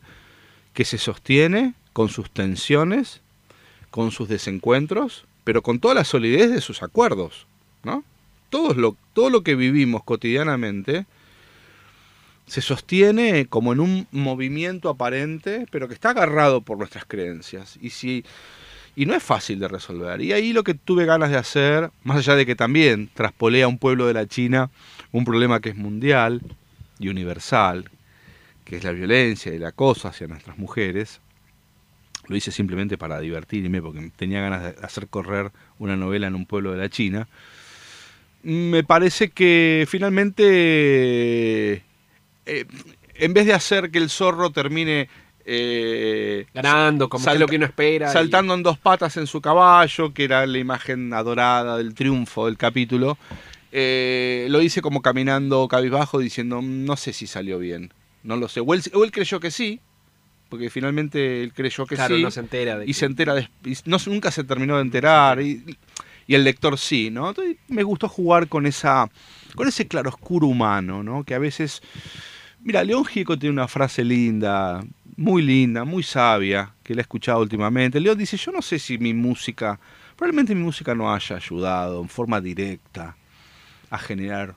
[0.72, 3.20] que se sostiene con sus tensiones,
[3.90, 7.46] con sus desencuentros, pero con toda la solidez de sus acuerdos,
[7.82, 8.04] ¿no?
[8.54, 11.06] Todo lo, todo lo que vivimos cotidianamente
[12.46, 17.76] se sostiene como en un movimiento aparente, pero que está agarrado por nuestras creencias.
[17.82, 18.24] Y si
[18.94, 20.20] y no es fácil de resolver.
[20.20, 23.66] Y ahí lo que tuve ganas de hacer, más allá de que también traspolé a
[23.66, 24.70] un pueblo de la China
[25.10, 26.40] un problema que es mundial
[27.00, 27.90] y universal,
[28.64, 31.20] que es la violencia y el acoso hacia nuestras mujeres,
[32.28, 35.50] lo hice simplemente para divertirme, porque tenía ganas de hacer correr
[35.80, 37.26] una novela en un pueblo de la China.
[38.44, 41.74] Me parece que finalmente,
[42.46, 42.64] eh,
[43.14, 45.08] en vez de hacer que el zorro termine
[45.46, 48.08] eh, Ganando, como es lo que uno espera.
[48.08, 52.46] y- Saltando en dos patas en su caballo, que era la imagen adorada del triunfo
[52.46, 53.18] del capítulo.
[53.76, 57.92] eh, lo hice como caminando cabizbajo diciendo, "Mm, no sé si salió bien,
[58.22, 58.60] no lo sé.
[58.60, 59.80] O él, o él creyó que sí,
[60.48, 62.22] porque finalmente él creyó que Claro, sí.
[62.22, 64.82] no se entera de y que- se entera, de- y no, nunca se terminó de
[64.82, 65.40] enterar.
[65.42, 65.76] Y,
[66.26, 67.28] y el lector sí, ¿no?
[67.30, 69.10] Entonces, me gustó jugar con esa
[69.54, 71.24] con ese claroscuro humano, ¿no?
[71.24, 71.82] Que a veces...
[72.60, 74.82] Mira, León Gieco tiene una frase linda,
[75.16, 78.00] muy linda, muy sabia, que la he escuchado últimamente.
[78.00, 79.78] León dice, yo no sé si mi música,
[80.16, 83.16] probablemente mi música no haya ayudado en forma directa
[83.90, 84.54] a generar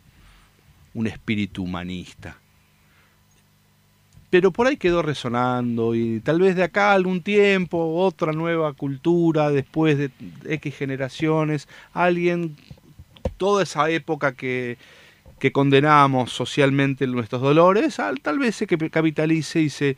[0.94, 2.38] un espíritu humanista.
[4.30, 9.50] Pero por ahí quedó resonando y tal vez de acá algún tiempo, otra nueva cultura,
[9.52, 10.12] después de
[10.46, 12.58] X generaciones, alguien,
[13.38, 14.78] toda esa época que,
[15.40, 19.96] que condenamos socialmente nuestros dolores, al- tal vez se capitalice y se,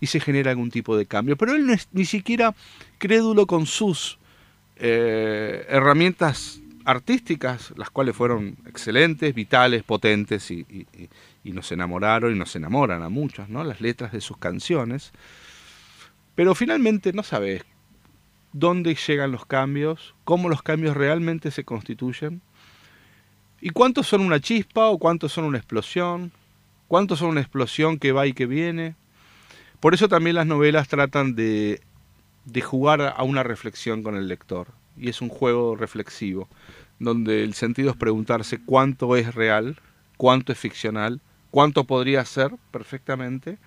[0.00, 1.36] y se genera algún tipo de cambio.
[1.36, 2.56] Pero él no es ni siquiera
[2.98, 4.18] crédulo con sus
[4.76, 10.64] eh, herramientas artísticas, las cuales fueron excelentes, vitales, potentes y-
[11.48, 13.64] y- nos enamoraron y nos enamoran a muchos, ¿no?
[13.64, 15.12] Las letras de sus canciones.
[16.34, 17.64] Pero finalmente no sabes
[18.52, 22.40] dónde llegan los cambios, cómo los cambios realmente se constituyen,
[23.60, 26.30] y cuántos son una chispa o cuántos son una explosión,
[26.86, 28.94] cuántos son una explosión que va y que viene.
[29.80, 31.80] Por eso también las novelas tratan de,
[32.44, 36.48] de jugar a una reflexión con el lector, y es un juego reflexivo,
[37.00, 39.76] donde el sentido es preguntarse cuánto es real,
[40.16, 41.20] cuánto es ficcional,
[41.50, 43.58] cuánto podría ser perfectamente,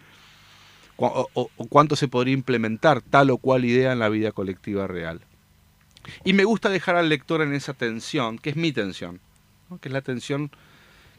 [0.98, 5.22] o, cuánto se podría implementar tal o cual idea en la vida colectiva real.
[6.24, 9.20] Y me gusta dejar al lector en esa tensión, que es mi tensión,
[9.82, 10.52] que es la tensión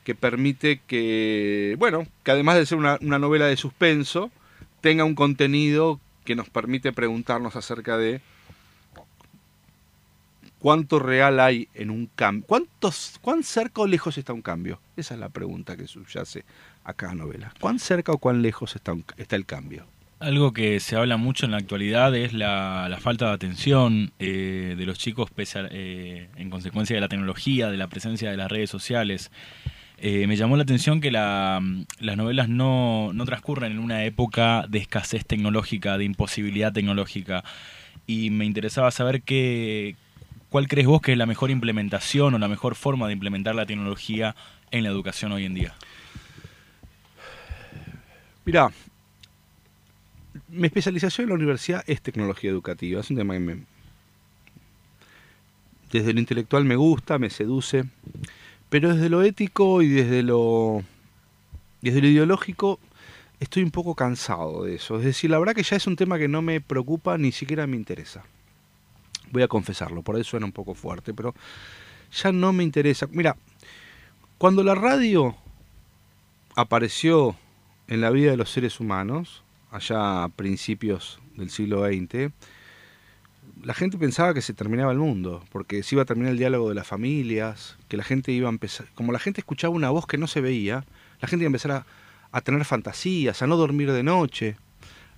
[0.05, 4.31] que permite que, bueno, que además de ser una novela de suspenso,
[4.81, 8.21] tenga un contenido que nos permite preguntarnos acerca de
[10.63, 12.47] cuánto real hay en un cambio.
[12.47, 14.81] ¿Cuántos, ¿Cuán cerca o lejos está un cambio?
[14.97, 16.45] Esa es la pregunta que subyace
[16.85, 17.53] a cada novela.
[17.61, 19.87] ¿Cuán cerca o cuán lejos está, está el cambio?
[20.21, 24.87] Algo que se habla mucho en la actualidad es la, falta de atención eh, de
[24.87, 29.33] los chicos eh, en consecuencia de la tecnología, de la presencia de las redes sociales.
[29.99, 31.61] eh, me llamó la atención que la,
[31.99, 37.43] las novelas no, no transcurren en una época de escasez tecnológica, de imposibilidad tecnológica.
[38.07, 39.97] Y me interesaba saber qué,
[40.53, 43.65] cuál crees vos que es la mejor implementación o la mejor forma de implementar la
[43.65, 44.37] tecnología
[44.71, 45.75] en la educación hoy en día.
[48.45, 48.71] Mirá,
[50.49, 53.01] mi especialización en la universidad es tecnología educativa.
[53.01, 53.63] Es un tema que me,
[55.91, 57.85] desde lo intelectual me gusta, me seduce,
[58.69, 60.83] pero desde lo ético y desde lo,
[61.81, 62.79] desde lo ideológico
[63.41, 64.99] estoy un poco cansado de eso.
[64.99, 67.67] Es decir, la verdad que ya es un tema que no me preocupa ni siquiera
[67.67, 68.23] me interesa.
[69.33, 71.35] Voy a confesarlo, por eso suena un poco fuerte, pero
[72.13, 73.09] ya no me interesa.
[73.11, 73.37] Mira,
[74.39, 75.35] cuando la radio
[76.55, 77.37] apareció
[77.89, 82.33] en la vida de los seres humanos, allá a principios del siglo XX,
[83.65, 86.69] la gente pensaba que se terminaba el mundo, porque se iba a terminar el diálogo
[86.69, 90.07] de las familias, que la gente iba a empezar, como la gente escuchaba una voz
[90.07, 90.85] que no se veía,
[91.21, 91.87] la gente iba a empezar
[92.33, 94.57] a tener fantasías, a no dormir de noche,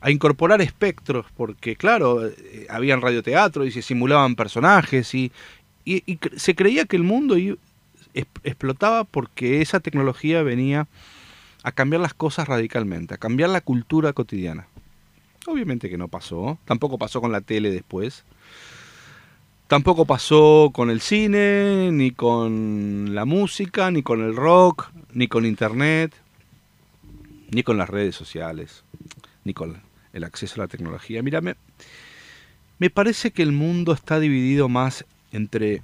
[0.05, 5.33] a incorporar espectros, porque claro, eh, habían radioteatro y se simulaban personajes y,
[5.87, 7.37] y- se creía que el mundo
[8.43, 10.89] explotaba porque esa tecnología venía
[11.63, 14.67] a cambiar las cosas radicalmente, a cambiar la cultura cotidiana.
[15.47, 18.25] Obviamente que no pasó, tampoco pasó con la tele después,
[19.69, 25.47] tampoco pasó con el cine, ni con la música, ni con el rock, ni con
[25.47, 26.13] internet,
[27.51, 28.85] ni con las redes sociales,
[29.45, 29.81] ni con
[30.15, 31.23] el acceso a la tecnología.
[31.23, 35.83] Mira, me, parece que el mundo está dividido más entre...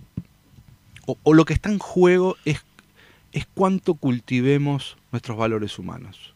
[1.06, 2.64] O, lo que está en juego es,
[3.32, 6.34] es cuánto cultivemos nuestros valores humanos.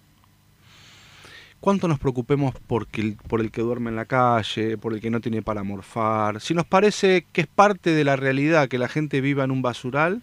[1.61, 5.41] Cuánto nos preocupemos por el que duerme en la calle, por el que no tiene
[5.41, 6.41] para morfar.
[6.41, 9.62] Si nos parece que es parte de la realidad que la gente viva en un
[9.62, 10.23] basural,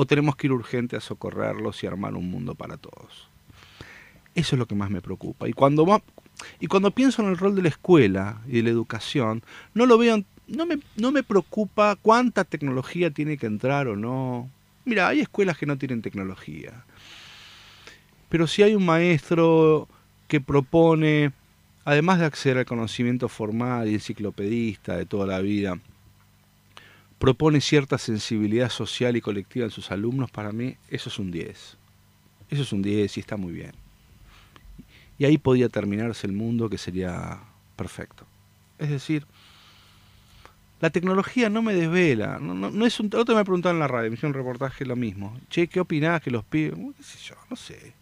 [0.00, 3.28] o tenemos que ir urgente a socorrerlos y armar un mundo para todos.
[4.36, 5.48] Eso es lo que más me preocupa.
[5.48, 5.84] Y cuando,
[6.60, 9.42] y cuando pienso en el rol de la escuela y de la educación,
[9.74, 14.50] no lo veo, no me, no me preocupa cuánta tecnología tiene que entrar o no.
[14.84, 16.84] Mira, hay escuelas que no tienen tecnología.
[18.28, 19.88] Pero si hay un maestro
[20.26, 21.32] que propone,
[21.84, 25.78] además de acceder al conocimiento formal y enciclopedista de toda la vida,
[27.18, 31.76] propone cierta sensibilidad social y colectiva en sus alumnos, para mí eso es un 10.
[32.50, 33.87] Eso es un 10 y está muy bien.
[35.18, 37.40] Y ahí podía terminarse el mundo que sería
[37.76, 38.24] perfecto.
[38.78, 39.26] Es decir,
[40.80, 42.38] la tecnología no me desvela.
[42.38, 44.84] No, no, no es un, otro me preguntaron en la radio, me hicieron un reportaje
[44.84, 45.36] lo mismo.
[45.50, 46.78] Che, ¿qué opinás que los pibes?
[46.96, 47.34] ¿Qué sé yo?
[47.50, 47.92] No sé.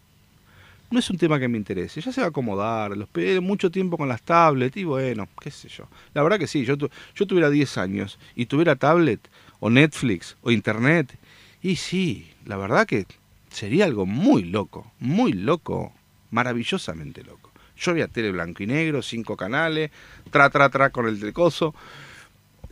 [0.89, 1.99] No es un tema que me interese.
[1.99, 2.95] Ya se va a acomodar.
[2.95, 5.87] Los pibes mucho tiempo con las tablets y bueno, qué sé yo.
[6.13, 6.63] La verdad que sí.
[6.65, 9.19] Yo, yo tuviera 10 años y tuviera tablet
[9.59, 11.17] o Netflix o Internet.
[11.61, 13.05] Y sí, la verdad que
[13.49, 14.89] sería algo muy loco.
[14.99, 15.93] Muy loco.
[16.31, 17.51] Maravillosamente loco.
[17.77, 19.91] Yo veía tele blanco y negro, cinco canales,
[20.31, 21.75] tra, tra, tra con el del coso.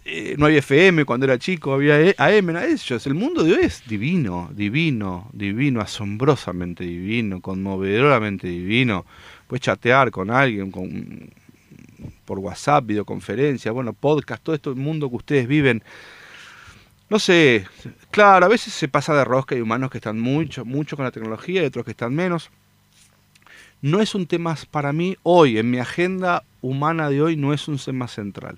[0.07, 3.07] Eh, no había FM cuando era chico, había E- AM, nada ellos.
[3.07, 9.05] El mundo de hoy es divino, divino, divino, asombrosamente divino, conmovedoramente divino.
[9.47, 11.29] Puedes chatear con alguien con,
[12.25, 15.83] por WhatsApp, videoconferencia, bueno, podcast, todo este mundo que ustedes viven.
[17.09, 17.65] No sé,
[18.11, 21.11] claro, a veces se pasa de rosca, hay humanos que están mucho, mucho con la
[21.11, 22.49] tecnología y otros que están menos.
[23.81, 27.67] No es un tema para mí hoy, en mi agenda humana de hoy, no es
[27.67, 28.57] un tema central.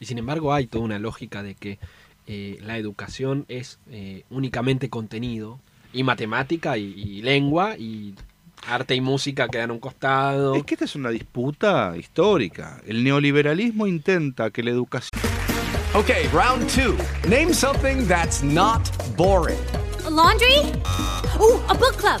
[0.00, 1.78] Y sin embargo hay toda una lógica de que
[2.26, 5.60] eh, la educación es eh, únicamente contenido
[5.92, 8.14] y matemática y, y lengua y
[8.66, 10.54] arte y música quedan a un costado.
[10.54, 12.80] Es que esta es una disputa histórica.
[12.86, 15.20] El neoliberalismo intenta que la educación...
[15.94, 16.96] Okay, round two.
[17.28, 19.58] Name something that's not boring.
[20.04, 20.58] A laundry?
[21.38, 22.20] Ooh, a book club.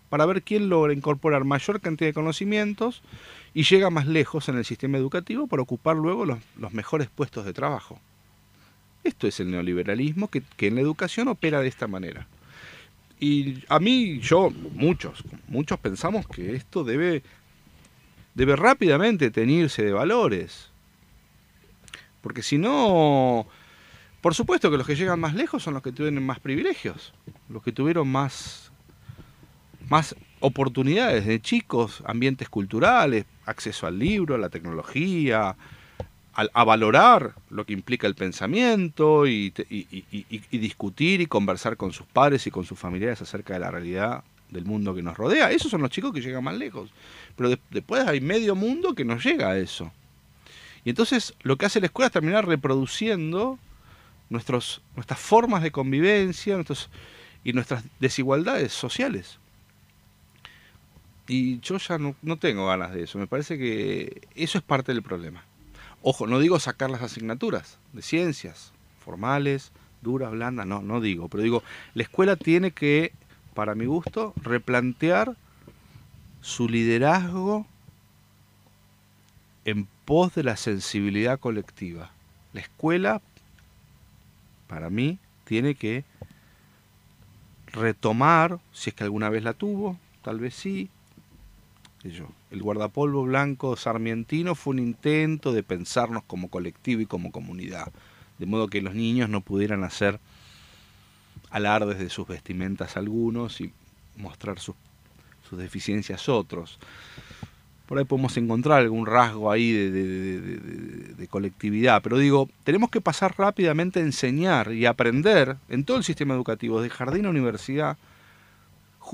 [0.11, 3.01] para ver quién logra incorporar mayor cantidad de conocimientos
[3.53, 7.53] y llega más lejos en el sistema educativo para ocupar luego los, mejores puestos de
[7.53, 7.97] trabajo.
[9.05, 12.27] Esto es el neoliberalismo que, que en la educación opera de esta manera.
[13.21, 17.23] Y a mí, yo, muchos, muchos pensamos que esto debe,
[18.35, 20.71] debe rápidamente teñirse de valores.
[22.19, 23.47] Porque si no,
[24.19, 27.13] por supuesto que los que llegan más lejos son los que tienen más privilegios,
[27.47, 28.70] los que tuvieron más
[29.91, 35.57] más oportunidades de chicos, ambientes culturales, acceso al libro, a la tecnología,
[36.33, 39.53] a, valorar lo que implica el pensamiento y,
[40.49, 44.63] discutir y conversar con sus padres y con sus familiares acerca de la realidad del
[44.63, 45.51] mundo que nos rodea.
[45.51, 46.89] Esos son los chicos que llegan más lejos.
[47.35, 49.91] Pero de- después hay medio mundo que no llega a eso.
[50.85, 53.59] Y entonces lo que hace la escuela es terminar reproduciendo
[54.29, 54.79] nuestras
[55.17, 56.57] formas de convivencia
[57.43, 59.40] y nuestras desigualdades sociales.
[61.27, 63.17] Y yo ya no, no tengo ganas de eso.
[63.17, 65.43] Me parece que eso es parte del problema.
[66.01, 68.73] Ojo, no digo sacar las asignaturas de ciencias,
[69.03, 69.71] formales,
[70.01, 71.27] duras, blandas, no, no digo.
[71.29, 73.13] Pero digo, la escuela tiene que,
[73.53, 75.35] para mi gusto, replantear
[76.41, 77.67] su liderazgo
[79.65, 82.11] en pos de la sensibilidad colectiva.
[82.53, 83.21] La escuela,
[84.67, 86.03] para mí, tiene que
[87.67, 90.89] retomar, si es que alguna vez la tuvo, tal vez sí,
[92.03, 97.91] el guardapolvo blanco sarmientino fue un intento de pensarnos como colectivo y como comunidad,
[98.39, 100.19] de modo que los niños no pudieran hacer
[101.51, 103.71] alardes de sus vestimentas algunos y
[104.17, 104.75] mostrar sus,
[105.51, 106.79] deficiencias otros.
[107.85, 113.99] Por ahí podemos encontrar algún rasgo ahí de, colectividad, pero digo, tenemos que pasar rápidamente
[113.99, 117.97] a enseñar y aprender en todo el sistema educativo, de jardín a universidad,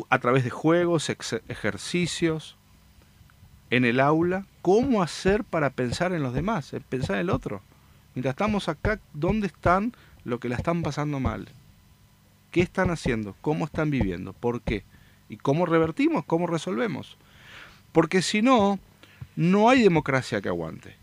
[0.10, 2.56] a través de juegos, ejercicios,
[3.70, 7.62] en el aula, cómo hacer para pensar en los demás, en pensar en el otro.
[8.16, 11.48] Mientras estamos acá, ¿dónde están los que la están pasando mal?
[12.52, 13.36] ¿Qué están haciendo?
[13.42, 14.34] ¿Cómo están viviendo?
[14.34, 14.84] ¿Por qué?
[15.30, 16.26] ¿Y cómo revertimos?
[16.26, 17.18] ¿Cómo resolvemos?
[17.92, 18.80] Porque si no,
[19.36, 20.96] no hay democracia que aguante.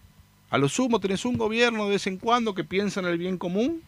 [0.51, 3.39] A lo sumo tenés un gobierno de vez en cuando que piensa en el bien
[3.39, 3.83] común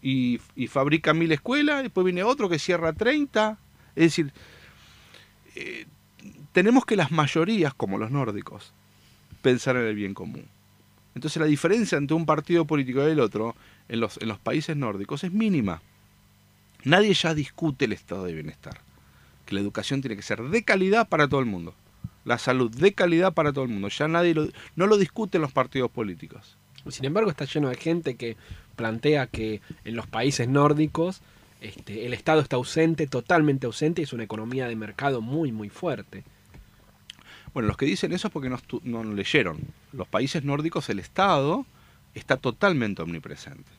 [0.00, 3.58] y, y fabrica mil escuelas, después viene otro que cierra 30.
[3.94, 4.32] Es decir,
[5.54, 5.86] eh,
[6.52, 8.72] tenemos que las mayorías, como los nórdicos,
[9.42, 10.46] pensar en el bien común.
[11.14, 13.54] Entonces la diferencia entre un partido político y el otro
[13.88, 15.82] en los, países nórdicos es mínima.
[16.84, 18.80] Nadie ya discute el estado de bienestar.
[19.46, 21.74] Que la educación tiene que ser de calidad para todo el mundo.
[22.24, 23.88] La salud de calidad para todo el mundo.
[23.88, 26.56] Ya nadie lo, no lo discuten los partidos políticos.
[26.88, 28.36] Sin embargo, está lleno de gente que
[28.76, 31.20] plantea que en los países nórdicos
[31.60, 35.68] este, el Estado está ausente, totalmente ausente, y es una economía de mercado muy, muy
[35.68, 36.24] fuerte.
[37.54, 39.58] Bueno, los que dicen eso es porque no, no leyeron.
[39.92, 41.66] Los países nórdicos, el Estado
[42.14, 43.70] está totalmente omnipresente.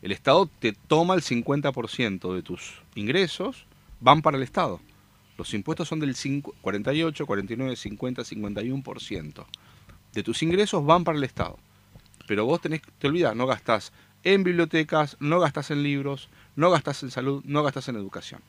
[0.00, 3.66] El Estado te toma el 50% de tus ingresos,
[4.00, 4.80] van para el Estado.
[5.38, 9.46] Los impuestos son del 5 48, 49, 50, 51%.
[10.12, 11.58] De tus ingresos van para el Estado.
[12.26, 13.92] Pero vos tenés, te olvidas, no gastás
[14.24, 18.40] en bibliotecas, no gastás en libros, no gastás en salud, no gastás en educación.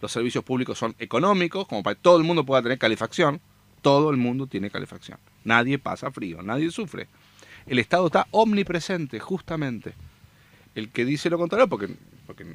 [0.00, 3.40] Los servicios públicos son económicos, como para que todo el mundo pueda tener calefacción.
[3.82, 5.18] Todo el mundo tiene calefacción.
[5.44, 7.08] Nadie pasa frío, nadie sufre.
[7.66, 9.92] El Estado está omnipresente, justamente.
[10.74, 11.88] El que dice lo contrario, porque,
[12.26, 12.46] porque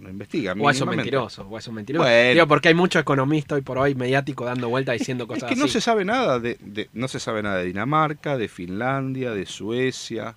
[0.00, 0.52] no investiga.
[0.58, 2.04] O es un mentiroso, o es un mentiroso.
[2.04, 2.32] Bueno.
[2.34, 5.56] Digo, porque hay mucho economista hoy por hoy mediático dando vuelta diciendo Es cosas que
[5.56, 5.72] no así.
[5.74, 10.36] se sabe nada de, de- no se sabe nada de Dinamarca, de Finlandia, de Suecia,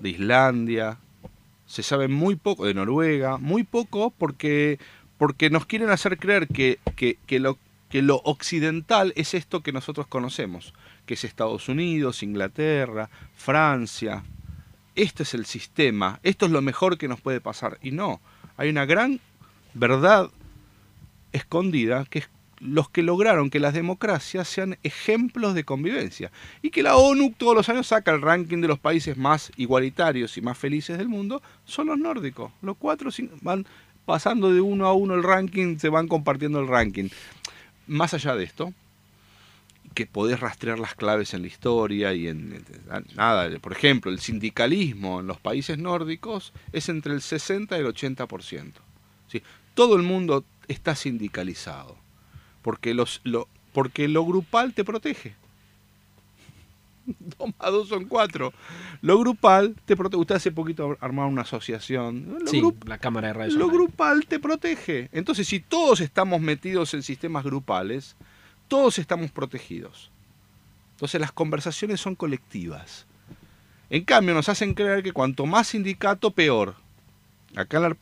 [0.00, 0.98] de Islandia.
[1.66, 4.78] Se sabe muy poco de Noruega, muy poco porque
[5.16, 7.56] porque nos quieren hacer creer que, que, que lo
[7.92, 10.72] que lo occidental es esto que nosotros conocemos,
[11.04, 14.24] que es Estados Unidos, Inglaterra, Francia.
[14.94, 17.78] Este es el sistema, esto es lo mejor que nos puede pasar.
[17.82, 18.22] Y no,
[18.56, 19.20] hay una gran
[19.74, 20.30] verdad
[21.32, 26.32] escondida, que es los que lograron que las democracias sean ejemplos de convivencia.
[26.62, 30.38] Y que la ONU todos los años saca el ranking de los países más igualitarios
[30.38, 32.52] y más felices del mundo, son los nórdicos.
[32.62, 33.10] Los cuatro
[33.42, 33.66] van
[34.06, 37.10] pasando de uno a uno el ranking, se van compartiendo el ranking.
[37.86, 38.72] Más allá de esto,
[39.94, 42.64] que podés rastrear las claves en la historia y en,
[43.14, 47.86] nada, por ejemplo, el sindicalismo en los países nórdicos es entre el 60 y el
[47.86, 48.72] 80%.
[49.28, 49.42] ¿sí?
[49.74, 51.96] Todo el mundo está sindicalizado,
[52.62, 55.34] porque, los, lo, porque lo grupal te protege.
[57.38, 58.52] Dos más dos son cuatro.
[59.00, 60.20] Lo grupal te protege.
[60.20, 62.38] Usted hace poquito armaron una asociación.
[62.40, 63.78] Lo Sí, la Cámara de Radio lo Online.
[63.78, 65.08] grupal te protege.
[65.12, 68.16] Entonces, si todos estamos metidos en sistemas grupales,
[68.68, 70.10] todos estamos protegidos.
[70.94, 73.06] Entonces, las conversaciones son colectivas.
[73.90, 76.76] En cambio, nos hacen creer que cuanto más sindicato, peor.
[77.56, 77.96] Acá la-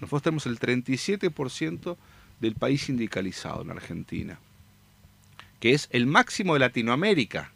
[0.00, 1.96] nosotros tenemos el 37%
[2.40, 4.38] del país sindicalizado en Argentina,
[5.60, 7.52] que es el máximo de Latinoamérica.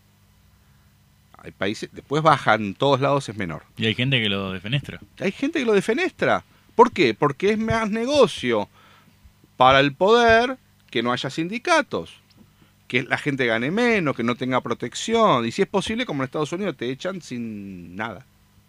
[1.44, 3.62] Hay países, después bajan en todos lados, es menor.
[3.76, 4.98] Y hay gente que lo defenestra.
[5.20, 6.44] Hay gente que lo defenestra.
[6.74, 7.14] ¿Por qué?
[7.14, 8.68] Porque es más negocio
[9.56, 10.56] para el poder
[10.90, 12.14] que no haya sindicatos,
[12.88, 15.46] que la gente gane menos, que no tenga protección.
[15.46, 18.24] Y si es posible, como en Estados Unidos, te echan sin nada,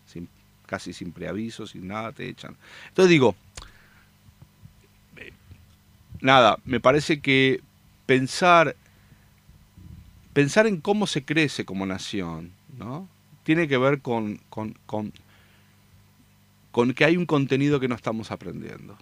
[0.06, 0.28] sin,
[0.66, 2.56] casi sin preaviso, sin nada, te echan.
[2.90, 3.36] Entonces digo,
[6.22, 7.62] nada, me parece que
[8.06, 8.76] pensar,
[10.34, 13.08] pensar en cómo se crece como nación, ¿no?
[13.44, 15.14] Tiene que ver con, con, con,
[16.72, 18.98] con que hay un contenido que no estamos aprendiendo.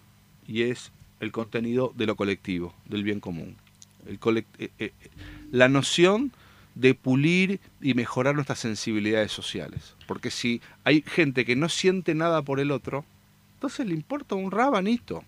[0.47, 3.55] Y es el contenido de lo colectivo, del bien común.
[4.05, 4.91] Eh, eh,
[5.51, 6.31] la noción
[6.75, 9.95] de pulir y mejorar nuestras sensibilidades sociales.
[10.07, 13.05] Porque si hay gente que no siente nada por el otro,
[13.55, 15.23] entonces le importa un rabanito.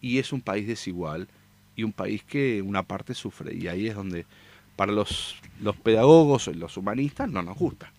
[0.00, 1.28] Y es un país desigual
[1.74, 3.54] y un país que una parte sufre.
[3.54, 4.26] Y ahí es donde
[4.76, 7.92] para los, los pedagogos, los humanistas, no nos gusta.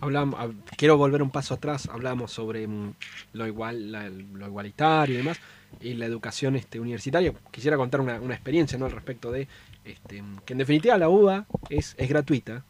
[0.00, 1.88] Hablamos, hab- quiero volver un paso atrás.
[1.92, 2.94] Hablamos sobre mm,
[3.32, 3.92] lo igual,
[4.32, 5.40] lo igualitario y demás,
[5.80, 7.32] y la educación este, universitaria.
[7.50, 8.86] Quisiera contar una, una experiencia ¿no?
[8.86, 9.48] al respecto de
[9.84, 12.64] este, que en definitiva la UBA es, es gratuita.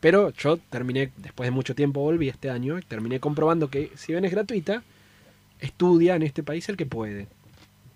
[0.00, 4.12] Pero yo terminé, después de mucho tiempo volví este año, y terminé comprobando que si
[4.12, 4.82] bien es gratuita,
[5.60, 7.28] estudia en este país el que puede.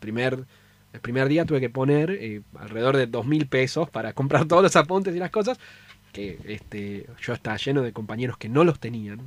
[0.00, 0.44] Primer,
[0.92, 4.62] el primer día tuve que poner eh, alrededor de dos mil pesos para comprar todos
[4.62, 5.58] los apuntes y las cosas,
[6.12, 9.20] que este, yo estaba lleno de compañeros que no los tenían,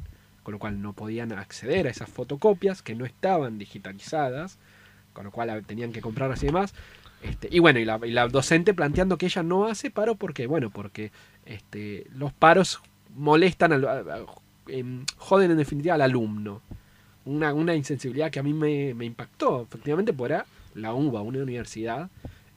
[0.43, 4.57] con lo cual no podían acceder a esas fotocopias que no estaban digitalizadas,
[5.13, 6.73] con lo cual tenían que comprar así y demás.
[7.21, 10.45] Este, y bueno, y la, y la docente planteando que ella no hace paro porque,
[10.45, 11.11] bueno, porque
[11.45, 12.81] este, los paros
[13.15, 14.25] molestan, al,
[15.17, 16.61] joden en definitiva al alumno.
[17.25, 20.45] Una, una insensibilidad que a mí me, me impactó, efectivamente, por era
[20.75, 22.09] la UBA, una universidad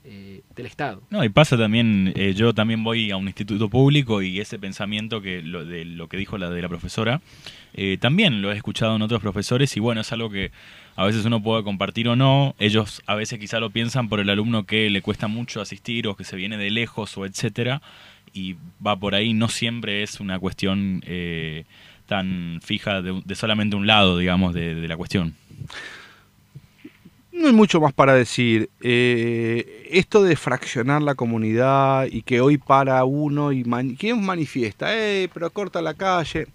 [0.05, 1.03] eh, del Estado.
[1.11, 5.21] No, y pasa también, eh, yo también voy a un instituto público y ese pensamiento
[5.21, 7.21] que lo, de lo que dijo la de la profesora,
[7.75, 10.53] eh, también lo he escuchado en otros profesores y bueno, es algo que
[10.95, 12.55] a veces uno puede compartir o no.
[12.61, 16.15] Ellos a veces quizá lo piensan por el alumno que le cuesta mucho asistir o
[16.15, 17.83] que se viene de lejos o etcétera
[18.33, 19.35] y va por ahí.
[19.35, 21.65] No siempre es una cuestión eh,
[22.07, 25.35] tan fija de, de solamente un lado, digamos, de, de la cuestión.
[27.37, 28.71] No hay mucho más para decir.
[28.81, 34.97] Eh, esto de fraccionar la comunidad y que hoy para uno y man- ¿quién manifiesta?
[34.97, 36.47] Eh, pero corta la calle.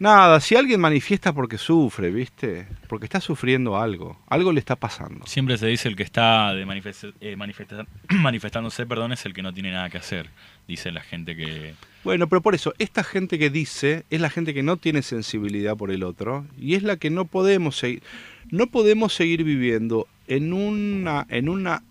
[0.00, 2.68] Nada, si alguien manifiesta porque sufre, ¿viste?
[2.88, 5.26] Porque está sufriendo algo, algo le está pasando.
[5.26, 9.42] Siempre se dice el que está de manifest- eh, manifesta- manifestándose, perdón, es el que
[9.42, 10.30] no tiene nada que hacer.
[10.68, 11.74] Dice la gente que...
[12.04, 15.76] Bueno, pero por eso, esta gente que dice es la gente que no tiene sensibilidad
[15.76, 18.02] por el otro y es la que no podemos seguir,
[18.50, 21.82] no podemos seguir viviendo en una, en una,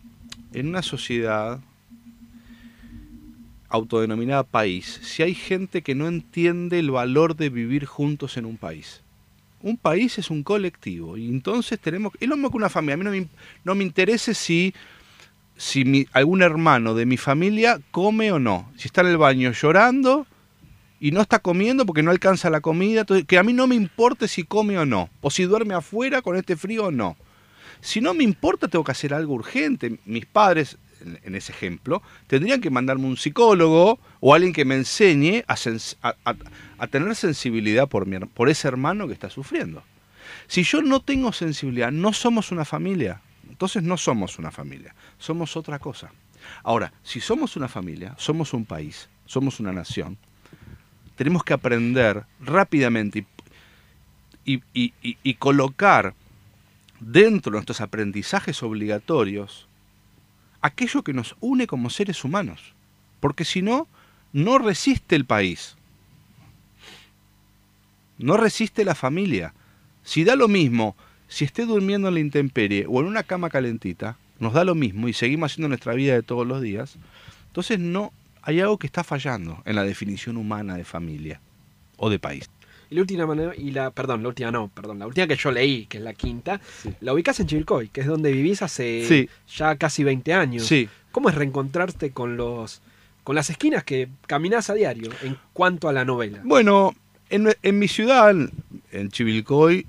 [0.53, 1.59] en una sociedad
[3.69, 8.57] autodenominada país si hay gente que no entiende el valor de vivir juntos en un
[8.57, 9.01] país.
[9.61, 12.93] Un país es un colectivo y entonces tenemos, es lo mismo que una familia.
[12.93, 13.27] A mí no me,
[13.63, 14.73] no me interesa si
[15.57, 18.71] si mi, algún hermano de mi familia come o no.
[18.77, 20.27] Si está en el baño llorando
[20.99, 23.05] y no está comiendo porque no alcanza la comida.
[23.27, 25.09] que a mí no me importe si come o no.
[25.21, 27.17] O si duerme afuera con este frío o no.
[27.81, 29.99] Si no me importa, tengo que hacer algo urgente.
[30.05, 30.77] Mis padres,
[31.23, 35.55] en, ese ejemplo, tendrían que mandarme un psicólogo o alguien que me enseñe a,
[36.79, 39.83] a- tener sensibilidad por, mi por ese hermano que está sufriendo.
[40.47, 43.21] Si yo no tengo sensibilidad, no somos una familia.
[43.49, 46.11] Entonces no somos una familia, somos otra cosa.
[46.63, 50.17] Ahora, si somos una familia, somos un país, somos una nación,
[51.17, 53.25] tenemos que aprender rápidamente
[54.45, 56.13] y, colocar
[56.99, 59.67] dentro de nuestros aprendizajes obligatorios
[60.61, 62.73] aquello que nos une como seres humanos.
[63.19, 63.87] Porque si no,
[64.31, 65.75] no resiste el país.
[68.19, 69.53] No resiste la familia.
[70.03, 70.95] Si da lo mismo,
[71.27, 75.07] si esté durmiendo en la intemperie o en una cama calentita, nos da lo mismo
[75.07, 76.95] y seguimos haciendo nuestra vida de todos los días,
[77.47, 78.13] entonces no
[78.47, 81.41] hay algo que está fallando en la definición humana de familia
[81.97, 82.49] o de país.
[82.89, 85.51] Y la última manera, y la, perdón, la última no, perdón, la última que yo
[85.51, 86.61] leí, que es la quinta,
[87.01, 89.29] la ubicás en Chivilcoy, que es donde vivís hace Sí.
[89.53, 90.65] ya casi 20 años.
[90.65, 90.87] Sí.
[91.11, 92.81] ¿Cómo es reencontrarte con los
[93.25, 96.39] con las esquinas que caminás a diario en cuanto a la novela?
[96.45, 96.95] Bueno,
[97.29, 98.51] en, en mi ciudad, en,
[98.93, 99.85] en Chivilcoy,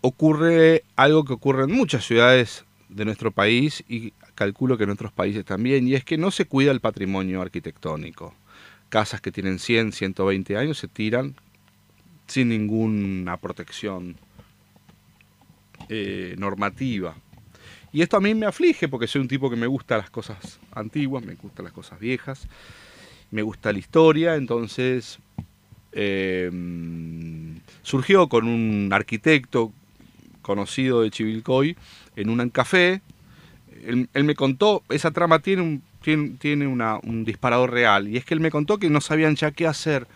[0.00, 5.12] ocurre algo que ocurre en muchas ciudades de nuestro país y calculo que en otros
[5.12, 8.34] países también, y es que no se cuida el patrimonio arquitectónico.
[8.88, 11.34] Casas que tienen 100, 120 años se tiran
[12.26, 14.16] sin ninguna protección
[15.88, 17.14] eh, normativa.
[17.92, 20.58] Y esto a mí me aflige porque soy un tipo que me gusta las cosas
[20.72, 22.48] antiguas, me gustan las cosas viejas,
[23.30, 25.18] me gusta la historia, entonces
[25.92, 26.50] eh,
[27.82, 29.72] surgió con un arquitecto
[30.40, 31.76] conocido de Chivilcoy
[32.16, 33.02] en un café
[33.84, 38.40] él, me contó, esa trama tiene un, tiene, un disparador real, y es que él
[38.40, 40.06] me contó que no sabían ya qué hacer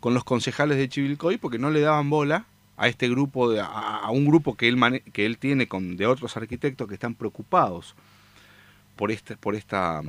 [0.00, 2.46] con los concejales de Chivilcoy porque no le daban bola
[2.76, 6.88] a este grupo, a, un grupo que él, que él tiene con, de otros arquitectos
[6.88, 7.94] que están preocupados
[8.96, 10.08] por, este, por esta mm,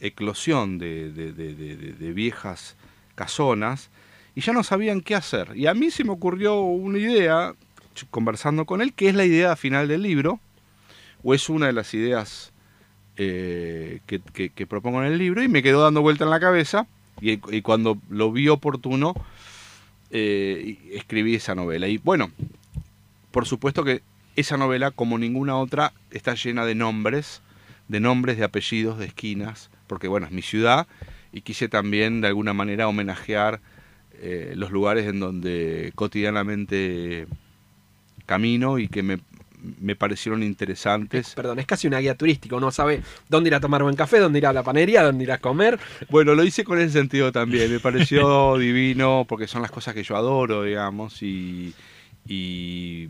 [0.00, 2.76] eclosión de, de- de- viejas
[3.14, 3.90] casonas
[4.34, 5.52] y ya no sabían qué hacer.
[5.56, 7.54] Y a mí se me ocurrió una idea,
[8.10, 10.38] conversando con él, que es la idea final del libro,
[11.22, 12.52] o es una de las ideas
[13.16, 16.86] eh, que, propongo en el libro, y me quedó dando vuelta en la cabeza,
[17.20, 19.14] y, cuando lo vi oportuno,
[20.10, 21.88] eh, escribí esa novela.
[21.88, 22.30] Y bueno,
[23.30, 24.02] por supuesto que
[24.36, 27.40] esa novela, como ninguna otra, está llena de nombres,
[27.88, 30.86] de nombres, de apellidos, de esquinas, porque bueno, es mi ciudad,
[31.32, 33.60] y quise también de alguna manera homenajear
[34.20, 37.26] eh, los lugares en donde cotidianamente
[38.26, 39.18] camino y que me,
[39.80, 41.34] me parecieron interesantes.
[41.34, 42.56] Perdón, es casi una guía turística.
[42.56, 45.32] Uno sabe dónde ir a tomar buen café, dónde ir a la panería, dónde ir
[45.32, 45.78] a comer.
[46.10, 47.70] Bueno, lo hice con ese sentido también.
[47.70, 51.74] Me pareció divino porque son las cosas que yo adoro, digamos, y,
[52.26, 53.08] y,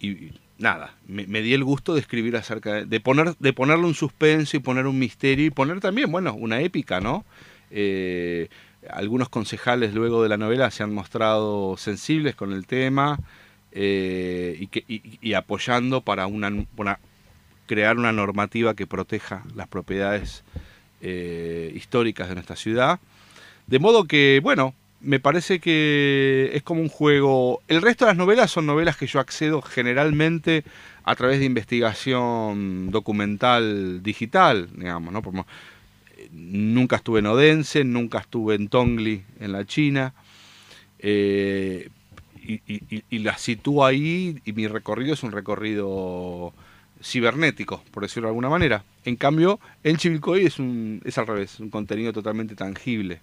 [0.00, 3.86] y nada, me, me di el gusto de escribir acerca de, de poner, de ponerle
[3.86, 7.24] un suspenso y poner un misterio y poner también, bueno, una épica, ¿no?
[7.70, 8.48] Eh,
[8.88, 13.18] algunos concejales luego de la novela se han mostrado sensibles con el tema
[13.72, 14.68] eh,
[15.22, 16.98] y, apoyando para una, una-
[17.66, 20.42] crear una normativa que proteja las propiedades
[21.00, 22.98] eh, históricas de nuestra ciudad.
[23.66, 27.62] De modo que, bueno, me parece que es como un juego.
[27.68, 30.64] El resto de las novelas son novelas que yo accedo generalmente
[31.04, 35.46] a través de investigación documental digital, digamos, ¿no?
[36.16, 40.12] Eh, nunca estuve en Odense, nunca estuve en Tongli, en la China.
[42.66, 46.52] Y, y- y- las sitúo ahí y mi recorrido es un recorrido
[47.02, 48.84] cibernético, por decirlo de alguna manera.
[49.04, 53.20] En cambio, en Chivilcoy es, un, es al revés, un contenido totalmente tangible,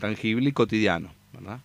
[0.00, 1.60] tangible y cotidiano, ¿verdad?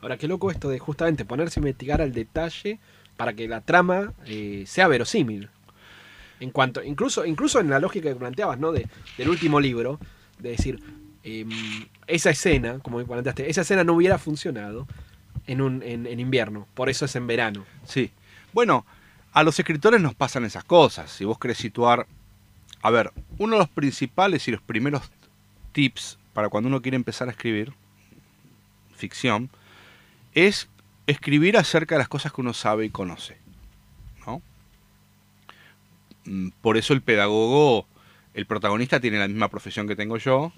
[0.00, 2.78] Ahora, qué loco esto de justamente ponerse a investigar al detalle
[3.16, 5.48] para que la trama eh, sea verosímil.
[6.40, 8.72] En cuanto, incluso, incluso en la lógica que planteabas, ¿no?
[8.72, 9.98] De, del último libro,
[10.38, 10.80] de decir,
[11.22, 11.48] em,
[12.06, 14.86] esa escena, como planteaste, esa escena no hubiera funcionado
[15.46, 17.64] en, un, en, en invierno, por eso es en verano.
[17.84, 18.10] Sí.
[18.52, 18.86] Bueno,
[19.32, 21.10] a los escritores nos pasan esas cosas.
[21.10, 22.06] Si vos querés situar...
[22.82, 25.10] A ver, uno de los principales y los primeros
[25.72, 27.72] tips para cuando uno quiere empezar a escribir
[28.94, 29.50] ficción
[30.34, 30.68] es
[31.06, 33.38] escribir acerca de las cosas que uno sabe y conoce.
[34.26, 34.42] ¿no?
[36.24, 37.86] Mm, Por eso el pedagogo,
[38.34, 40.52] el protagonista tiene la misma profesión que tengo yo.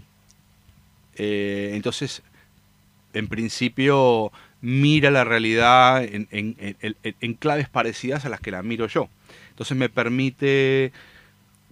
[1.15, 2.23] Eh, entonces,
[3.13, 4.33] en principio,
[4.67, 9.09] mira la realidad en, en- claves parecidas a las que la miro yo.
[9.51, 10.91] Entonces me permite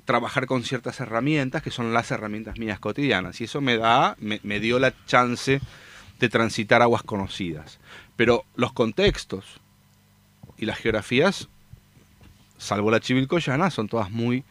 [0.04, 3.40] trabajar con ciertas herramientas que son las herramientas mías cotidianas.
[3.40, 5.60] Y eso me da, me, me dio la chance
[6.20, 7.80] de transitar aguas conocidas.
[8.14, 9.60] Pero los contextos
[10.56, 11.48] y las geografías,
[12.58, 14.44] salvo la chivilcoyana, son todas muy,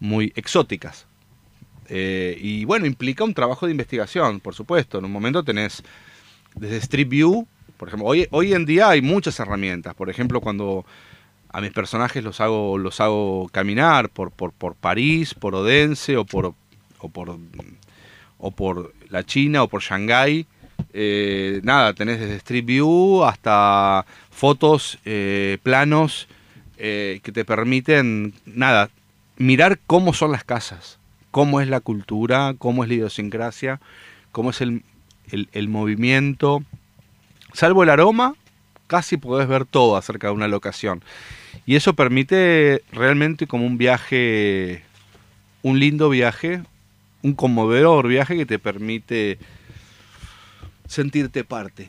[0.00, 1.06] muy exóticas.
[1.88, 4.98] Eh, y bueno, implica un trabajo de investigación, por supuesto.
[4.98, 5.84] En un momento tenés
[6.56, 7.46] desde Street View,
[7.78, 9.94] por ejemplo, hoy, hoy en día hay muchas herramientas.
[9.94, 10.84] Por ejemplo, cuando
[11.50, 16.26] a mis personajes los hago, los hago caminar por, por, por París, por Odense o
[16.26, 16.52] por,
[16.98, 17.38] o por
[18.40, 20.46] o por la China o por Shanghái.
[20.92, 26.28] Eh, nada, tenés desde Street View hasta fotos, eh, planos
[26.78, 28.90] eh, que te permiten, nada,
[29.36, 30.98] mirar cómo son las casas,
[31.32, 33.80] cómo es la cultura, cómo es la idiosincrasia,
[34.30, 34.82] cómo es el,
[35.30, 36.62] el- el movimiento.
[37.58, 38.36] Salvo el aroma,
[38.86, 41.02] casi podés ver todo acerca de una locación.
[41.66, 44.84] Y eso permite realmente como un viaje,
[45.62, 46.62] un lindo viaje,
[47.24, 49.40] un conmovedor viaje que te permite
[50.86, 51.88] sentirte parte,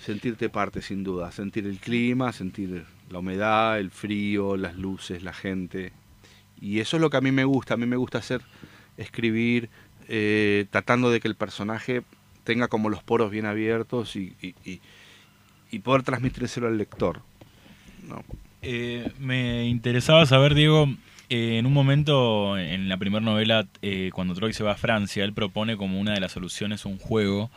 [0.00, 5.32] sentirte parte sin duda, sentir el clima, sentir la humedad, el frío, las luces, la
[5.32, 5.92] gente.
[6.60, 8.40] Y eso es lo que a mí me gusta, a mí me gusta hacer,
[8.96, 9.70] escribir,
[10.08, 12.02] eh, tratando de que el personaje
[12.46, 14.32] tenga como los poros bien abiertos y,
[15.70, 17.20] y poder transmitírselo al lector.
[18.06, 18.24] ¿no?
[18.62, 20.88] Eh, me interesaba saber, Diego,
[21.28, 25.24] eh, en un momento en la primera novela, eh, cuando Troy se va a Francia,
[25.24, 27.50] él propone como una de las soluciones un juego.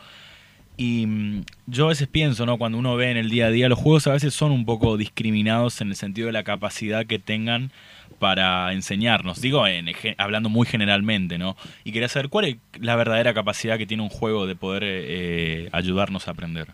[0.77, 2.57] Y mm, yo a veces pienso, ¿no?
[2.57, 4.97] Cuando uno ve en el día a día, los juegos a veces son un poco
[4.97, 7.71] discriminados en el sentido de la capacidad que tengan
[8.17, 9.41] para enseñarnos.
[9.41, 9.87] Digo, en,
[10.17, 11.57] hablando muy generalmente, ¿no?
[11.83, 15.65] Y quería saber cuál es la verdadera capacidad que tiene un juego de poder eh,
[15.65, 16.67] eh, ayudarnos a aprender.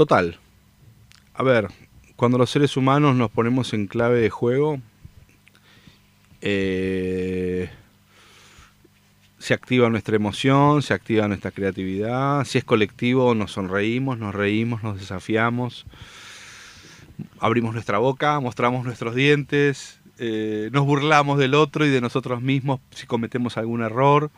[0.00, 0.38] Total.
[1.34, 1.68] A ver,
[2.16, 4.80] Cuando los seres humanos nos ponemos en clave de juego,
[6.40, 7.68] eh,
[9.38, 12.46] se activa nuestra emoción, se activa nuestra creatividad.
[12.46, 15.84] Si es colectivo, nos sonreímos, nos reímos, nos desafiamos,
[17.38, 22.80] abrimos nuestra boca, mostramos nuestros dientes, eh, nos burlamos del otro y de nosotros mismos
[22.92, 24.30] si cometemos algún error.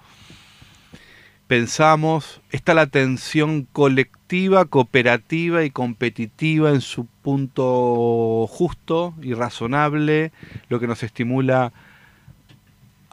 [1.52, 10.32] Pensamos, está la tensión colectiva, cooperativa y competitiva en su punto justo y razonable,
[10.70, 11.74] lo que nos estimula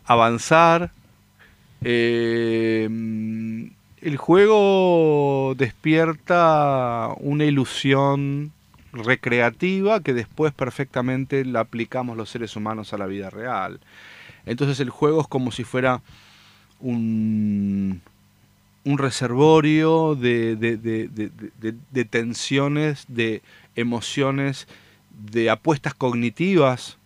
[0.05, 0.93] avanzar.
[1.81, 2.85] Eh,
[3.99, 8.53] el juego despierta una ilusión
[8.93, 13.81] recreativa que después perfectamente la aplicamos los seres humanos a la vida real.
[14.45, 16.01] Entonces el juego es como si fuera
[16.79, 18.01] un,
[18.85, 21.09] un reservorio de, de- de-
[21.91, 23.41] de- tensiones, de
[23.75, 24.67] emociones,
[25.31, 26.97] de apuestas cognitivas,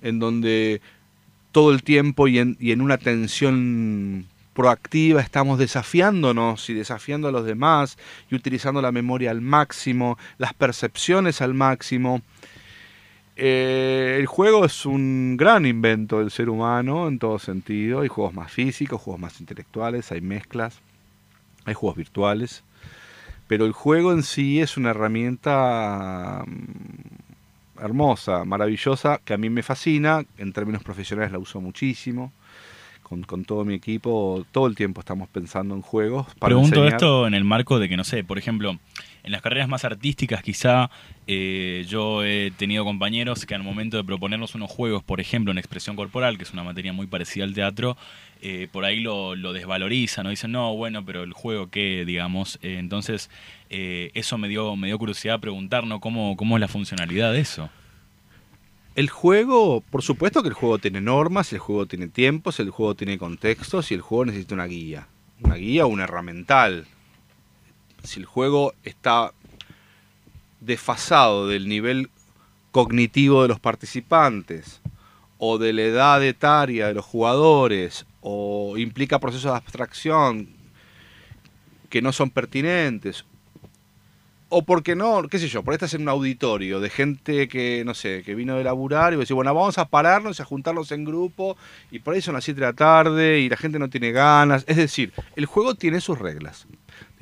[0.00, 0.80] en donde
[1.52, 7.32] todo el tiempo y en, y en una tensión proactiva estamos desafiándonos y desafiando a
[7.32, 7.98] los demás
[8.30, 12.22] y utilizando la memoria al máximo, las percepciones al máximo.
[13.36, 18.00] Eh, el juego es un gran invento del ser humano en todo sentido.
[18.00, 20.80] Hay juegos más físicos, juegos más intelectuales, hay mezclas,
[21.64, 22.64] hay juegos virtuales.
[23.46, 29.62] Pero el juego en sí es una herramienta mm, hermosa, maravillosa, que a mí me
[29.62, 30.24] fascina.
[30.38, 32.32] En términos profesionales la uso muchísimo.
[33.02, 36.26] Con, con todo mi equipo, todo el tiempo estamos pensando en juegos.
[36.38, 36.94] Para Pregunto enseñar.
[36.94, 38.78] esto en el marco de que, no sé, por ejemplo,
[39.24, 40.90] en las carreras más artísticas quizá
[41.26, 45.58] eh, yo he tenido compañeros que al momento de proponernos unos juegos, por ejemplo, en
[45.58, 47.96] expresión corporal, que es una materia muy parecida al teatro,
[48.44, 50.30] eh, por ahí lo, lo desvalorizan, ¿no?
[50.30, 52.58] Dicen, no, bueno, pero el juego qué, digamos.
[52.60, 53.30] Eh, entonces,
[53.70, 56.00] eh, eso me dio, me dio curiosidad preguntar, ¿no?
[56.00, 57.70] ¿Cómo, ¿Cómo es la funcionalidad de eso?
[58.96, 62.96] El juego, por supuesto que el juego tiene normas, el juego tiene tiempos, el juego
[62.96, 65.06] tiene contextos y el juego necesita una guía.
[65.40, 66.86] Una guía o una herramental.
[68.02, 69.32] Si el juego está
[70.60, 72.10] desfasado del nivel
[72.70, 74.80] cognitivo de los participantes
[75.38, 80.48] o de la edad etaria de los jugadores o implica procesos de abstracción
[81.90, 83.24] que no son pertinentes
[84.54, 87.84] o porque no, qué sé yo, por ahí estás en un auditorio de gente que,
[87.86, 90.92] no sé, que vino de laburar y decís, bueno, vamos a pararnos y a juntarnos
[90.92, 91.56] en grupo
[91.90, 94.64] y por ahí son las 7 de la tarde y la gente no tiene ganas.
[94.68, 96.66] Es decir, el juego tiene sus reglas.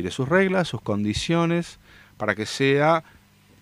[0.00, 1.78] Tiene sus reglas, sus condiciones
[2.16, 3.04] para que sea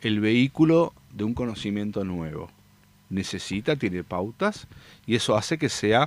[0.02, 2.48] el vehículo de un conocimiento nuevo.
[3.10, 4.69] Necesita, tiene pautas
[5.05, 6.06] y eso hace que sea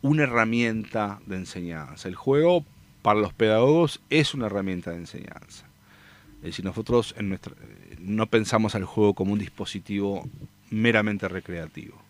[0.00, 2.08] una herramienta de enseñanza.
[2.08, 2.64] El juego
[3.02, 5.66] para los pedagogos es una herramienta de enseñanza.
[6.38, 7.38] Es decir, nosotros en
[7.98, 10.26] no pensamos al juego como un dispositivo
[10.70, 12.00] meramente recreativo.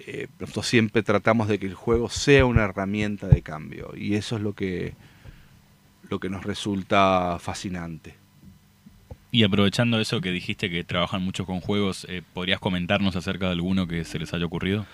[0.00, 4.34] Eh, nosotros siempre tratamos de que el juego sea una herramienta de cambio y eso
[4.34, 4.94] es lo que,
[6.08, 8.14] lo que nos resulta fascinante.
[9.30, 13.52] Y aprovechando eso que dijiste que trabajan mucho con juegos, eh, ¿podrías comentarnos acerca de
[13.52, 14.86] alguno que se les haya ocurrido?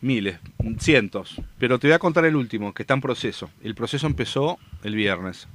[0.00, 0.38] Miles,
[0.78, 1.40] cientos.
[1.58, 3.50] Pero te voy a contar el último, que está en proceso.
[3.62, 5.46] El proceso empezó el viernes.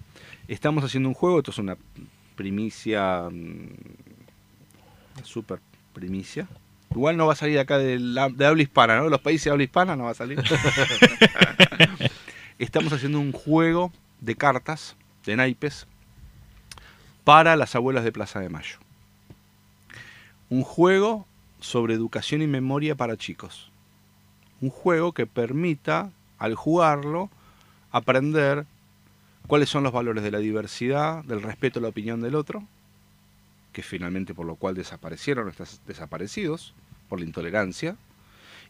[0.47, 1.77] Estamos haciendo un juego, esto es una
[2.35, 3.67] primicia, mm,
[5.17, 5.59] una super
[5.93, 6.47] primicia.
[6.91, 9.05] Igual no va a salir acá de, la- de habla hispana, ¿no?
[9.05, 10.39] De los países de habla hispana no va a salir.
[12.59, 13.91] Estamos haciendo un juego
[14.23, 14.95] de cartas,
[15.25, 15.85] de naipes,
[17.23, 18.77] para las abuelas de Plaza de Mayo.
[20.49, 21.25] Un juego
[21.59, 23.71] sobre educación y memoria para chicos
[24.63, 27.29] un juego que permita, al jugarlo,
[27.91, 28.65] aprender
[29.45, 32.63] cuáles son los valores de la diversidad, del respeto a la opinión del otro,
[33.73, 36.73] que finalmente por lo cual desaparecieron, están desaparecidos,
[37.09, 37.97] por la intolerancia,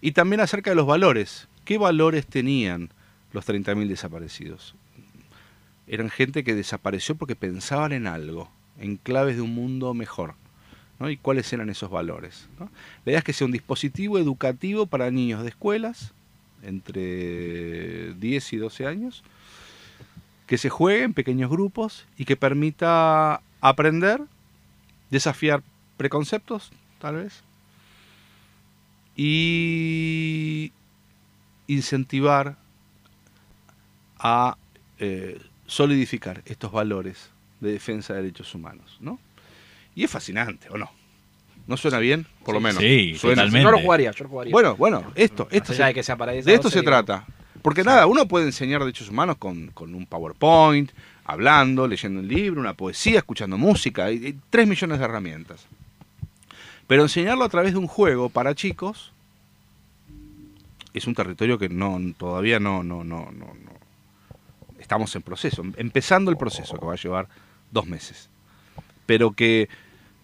[0.01, 1.47] y también acerca de los valores.
[1.63, 2.89] ¿Qué valores tenían
[3.31, 4.73] los 30.000 desaparecidos?
[5.87, 8.49] Eran gente que desapareció porque pensaban en algo,
[8.79, 10.35] en claves de un mundo mejor.
[10.99, 11.09] ¿no?
[11.09, 12.47] y cuáles eran esos valores.
[12.59, 16.13] La idea es que sea un dispositivo educativo para niños de escuelas
[16.61, 19.23] entre 10 y 12 años,
[20.47, 24.21] que se juegue en pequeños grupos y que permita aprender,
[25.09, 25.61] desafiar
[25.97, 27.43] preconceptos, tal vez,
[29.15, 30.71] y
[31.67, 32.57] incentivar
[34.17, 34.57] a
[34.99, 35.41] eh,
[35.73, 37.29] solidificar estos valores
[37.59, 39.19] de defensa de derechos humanos, ¿no?
[39.95, 40.91] Y es fascinante, ¿o no?
[41.65, 42.27] ¿No suena bien?
[42.45, 42.79] Por lo menos.
[42.81, 43.43] sí, Suena.
[43.43, 43.63] totalmente.
[43.65, 44.51] Yo lo jugaría, yo lo jugaría.
[44.51, 46.83] Bueno, bueno, esto, Más esto allá se- de que se aparezca de esto se sea,
[46.83, 47.25] trata.
[47.61, 50.91] Porque nada, uno puede enseñar derechos humanos con, con un PowerPoint,
[51.25, 55.65] hablando, leyendo un libro, una poesía, escuchando música, hay, hay tres millones de herramientas.
[56.85, 59.11] Pero enseñarlo a través de un juego para chicos
[60.93, 63.73] es un territorio que no todavía no, no, no, no, no.
[64.83, 67.29] Estamos en proceso, empezando el proceso que va a llevar
[67.71, 68.29] dos meses.
[69.05, 69.69] Pero que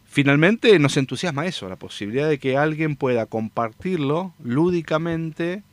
[0.05, 5.63] finalmente nos entusiasma eso, la posibilidad de que alguien pueda compartirlo lúdicamente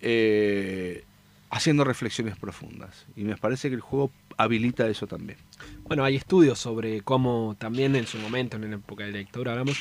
[0.00, 1.04] eh,
[1.48, 3.06] haciendo reflexiones profundas.
[3.14, 5.38] Y me parece que el juego habilita eso también.
[5.84, 9.52] Bueno, hay estudios sobre cómo también en su momento, en la época de la dictadura,
[9.52, 9.78] hablamos,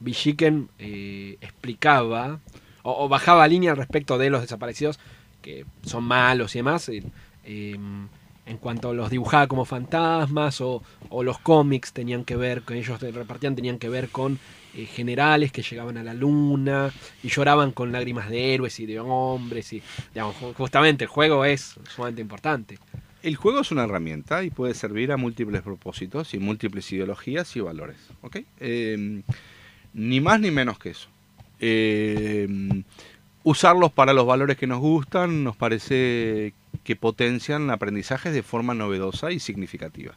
[0.00, 2.40] Villiquen eh, explicaba
[2.82, 5.00] o, o bajaba línea respecto de los desaparecidos,
[5.46, 7.78] que son malos y demás, eh,
[8.46, 10.82] en cuanto los dibujaba como fantasmas o,
[11.22, 14.40] los cómics tenían que ver, que ellos repartían, tenían que ver con
[14.74, 16.92] eh, generales que llegaban a la luna
[17.22, 19.84] y lloraban con lágrimas de héroes y de hombres y
[20.56, 22.80] justamente el juego es sumamente importante.
[23.22, 27.60] El juego es una herramienta y puede servir a múltiples propósitos y múltiples ideologías y
[27.60, 27.98] valores.
[28.22, 28.38] ¿ok?
[28.58, 29.22] Eh,
[29.94, 31.08] ni más ni menos que eso.
[31.60, 32.48] Eh,
[33.46, 36.52] usarlos para los valores que nos gustan nos parece
[36.82, 40.14] que potencian aprendizajes de forma novedosa y significativa.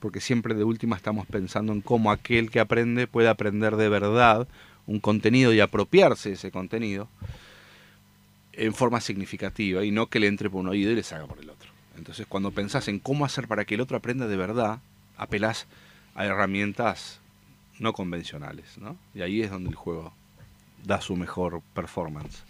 [0.00, 4.48] Porque siempre de última estamos pensando en cómo aquel que aprende puede aprender de verdad
[4.86, 7.08] un contenido y apropiarse de ese contenido
[8.54, 11.40] en forma significativa y no que le entre por un oído y le salga por
[11.40, 11.68] el otro.
[11.98, 14.80] Entonces, cuando pensás en cómo hacer para que el otro aprenda de verdad,
[15.18, 15.66] apelás
[16.14, 17.20] a herramientas
[17.78, 18.96] no convencionales, ¿no?
[19.14, 20.14] Y ahí es donde el juego
[20.84, 22.44] da su mejor performance.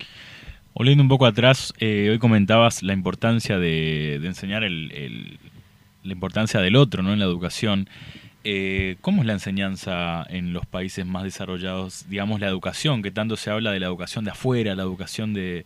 [0.74, 5.38] Volviendo un poco atrás, eh, hoy comentabas la importancia de, de enseñar el, el-
[6.04, 7.12] la importancia del otro ¿no?
[7.12, 7.88] en la educación.
[8.44, 12.06] Eh, ¿Cómo es la enseñanza en los países más desarrollados?
[12.08, 15.64] Digamos, la educación, que tanto se habla de la educación de afuera, la educación de,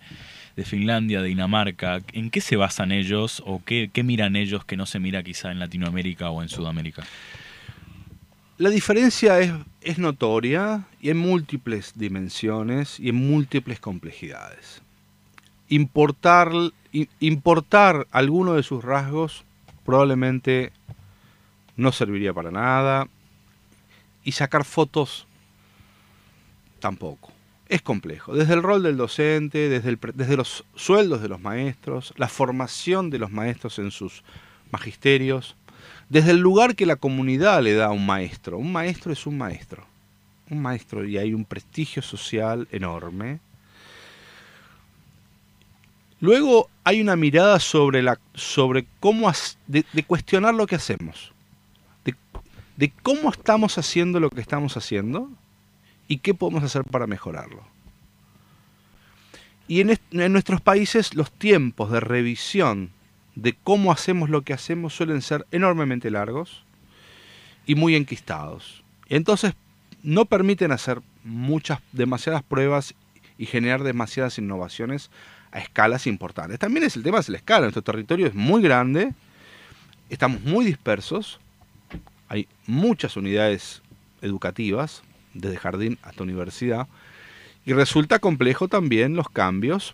[0.65, 2.01] Finlandia, de Dinamarca.
[2.13, 5.59] ¿En qué se basan ellos o qué miran ellos que no se mira quizá en
[5.59, 7.05] Latinoamérica o en Sudamérica?
[8.59, 9.53] La diferencia es,
[9.83, 14.81] es notoria y en múltiples dimensiones y en múltiples complejidades.
[15.69, 16.51] Importar,
[17.21, 19.45] importar alguno de sus rasgos
[19.85, 20.73] probablemente
[21.77, 23.09] no serviría para nada
[24.25, 25.27] y sacar fotos
[26.81, 27.33] tampoco.
[27.69, 28.35] Es complejo.
[28.35, 33.19] Desde el rol del docente, desde, desde los sueldos de los maestros, la formación de
[33.19, 34.23] los maestros en sus
[34.71, 35.57] magisterios,
[36.09, 38.59] desde el lugar que la comunidad le da a un maestro.
[38.59, 39.85] Un maestro es un maestro.
[40.51, 43.41] Un maestro y hay un prestigio social enorme.
[46.21, 49.31] Luego hay una mirada sobre, la, sobre cómo
[49.67, 51.33] de, de cuestionar lo que hacemos,
[52.05, 55.31] de, cómo estamos haciendo lo que estamos haciendo
[56.09, 57.65] y qué podemos hacer para mejorarlo.
[59.69, 59.99] Y en
[60.33, 62.91] nuestros países los tiempos de revisión
[63.37, 66.65] de cómo hacemos lo que hacemos suelen ser enormemente largos
[67.67, 68.83] y muy enquistados.
[69.09, 69.55] Entonces
[70.03, 72.95] no permiten hacer muchas, demasiadas pruebas
[73.39, 75.11] y generar demasiadas innovaciones
[75.53, 76.59] a escalas importantes.
[76.59, 77.63] También es el tema de la escala.
[77.63, 79.13] Nuestro territorio es muy grande,
[80.09, 81.39] estamos muy dispersos,
[82.29, 83.83] hay muchas unidades
[84.23, 85.03] educativas,
[85.35, 86.89] desde jardín hasta universidad,
[87.67, 89.93] y resulta complejo también los cambios.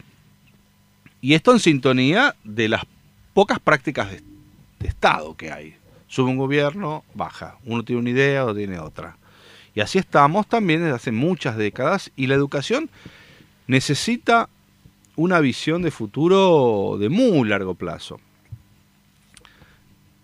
[1.20, 2.85] Y esto en sintonía de las
[3.35, 4.23] pocas prácticas de,
[4.83, 5.77] Estado que hay.
[6.09, 7.57] Sube un gobierno, baja.
[7.65, 9.17] Uno tiene una idea o tiene otra.
[9.77, 12.11] Y así estamos también desde hace muchas décadas.
[12.17, 12.91] Y la educación
[13.69, 14.49] necesita
[15.15, 18.19] una visión de futuro de muy largo plazo.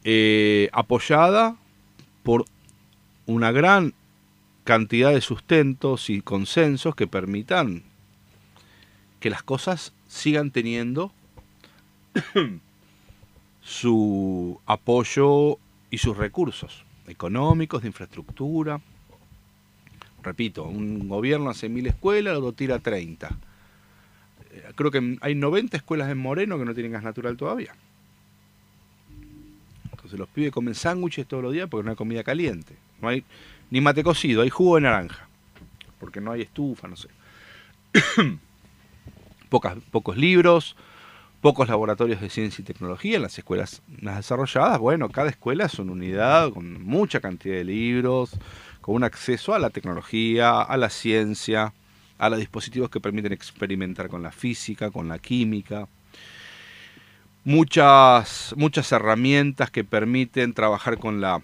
[0.02, 1.56] Eh, apoyada
[2.24, 2.44] por
[3.26, 3.94] una gran
[4.64, 7.84] cantidad de sustentos y consensos que permitan
[9.20, 11.12] que las cosas sigan teniendo
[13.68, 15.58] su apoyo
[15.90, 18.80] y sus recursos económicos, de infraestructura.
[20.22, 23.28] Repito, un gobierno hace mil escuelas, otro tira 30.
[24.52, 27.74] Eh, Creo que hay 90 escuelas en Moreno que no tienen gas natural todavía.
[29.92, 32.74] Entonces los pibes comen sándwiches todos los días porque no hay comida caliente.
[33.02, 33.22] No hay
[33.70, 35.28] ni mate cocido, hay jugo de naranja.
[36.00, 37.08] Porque no hay estufa, no sé.
[39.50, 40.74] Pocas, pocos libros,
[41.40, 44.78] pocos laboratorios de ciencia y tecnología en las escuelas más desarrolladas.
[44.78, 48.32] Bueno, cada escuela es una unidad con mucha cantidad de libros,
[48.80, 51.72] con un acceso a la tecnología, a la ciencia,
[52.18, 55.86] a los dispositivos que permiten experimentar con la física, con la química.
[57.44, 61.40] Muchas, muchas herramientas que permiten trabajar con la,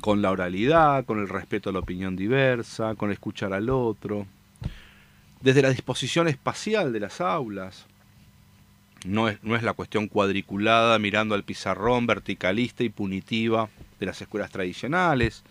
[0.00, 4.26] con la oralidad, con el respeto a la opinión diversa, con escuchar al otro.
[5.40, 7.86] Desde la disposición espacial de las aulas,
[9.04, 13.68] No es, no es la cuestión cuadriculada mirando al pizarrón, verticalista y punitiva
[14.00, 15.44] de las escuelas tradicionales.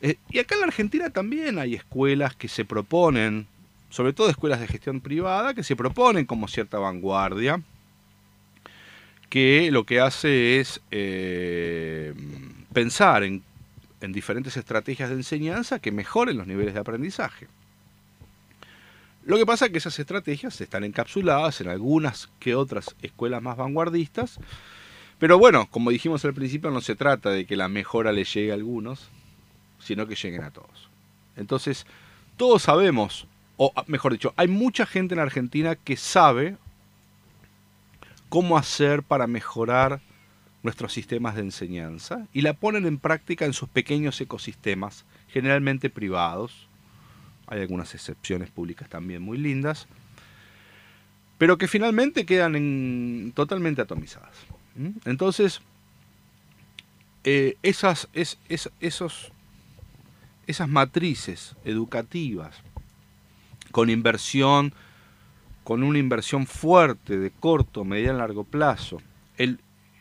[0.00, 3.46] Eh, y acá en la Argentina también hay escuelas que se proponen,
[3.90, 7.62] sobre todo escuelas de gestión privada, que se proponen como cierta vanguardia,
[9.28, 12.14] que lo que hace es eh,
[12.72, 13.42] pensar en,
[14.00, 17.46] en diferentes estrategias de enseñanza que mejoren los niveles de aprendizaje.
[19.28, 23.58] Lo que pasa es que esas estrategias están encapsuladas en algunas que otras escuelas más
[23.58, 24.40] vanguardistas,
[25.18, 28.52] pero bueno, como dijimos al principio, no se trata de que la mejora le llegue
[28.52, 29.10] a algunos,
[29.80, 30.88] sino que lleguen a todos.
[31.36, 31.84] Entonces,
[32.38, 33.26] todos sabemos,
[33.58, 36.56] o mejor dicho, hay mucha gente en Argentina que sabe
[38.30, 40.00] cómo hacer para mejorar
[40.62, 46.67] nuestros sistemas de enseñanza y la ponen en práctica en sus pequeños ecosistemas, generalmente privados.
[47.48, 49.86] Hay algunas excepciones públicas también muy lindas,
[51.38, 54.34] pero que finalmente quedan en- totalmente atomizadas.
[55.04, 55.60] Entonces,
[57.24, 59.32] eh, esas, es- es- esos,
[60.46, 62.54] esas matrices educativas
[63.72, 64.72] con inversión,
[65.64, 69.02] con una inversión fuerte de corto, mediano, largo plazo,
[69.36, 69.60] el,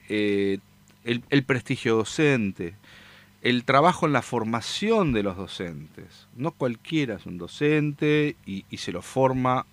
[0.10, 0.60] eh,
[1.04, 2.76] el, el prestigio docente,
[3.42, 6.28] el trabajo en la formación de los docentes.
[6.36, 9.66] No cualquiera es un docente y, se lo forma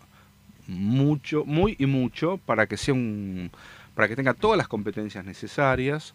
[0.66, 3.50] mucho, muy y mucho para que sea un,
[3.94, 6.14] para que tenga todas las competencias necesarias,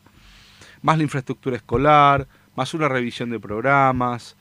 [0.81, 4.35] más la infraestructura escolar, más una revisión de programas,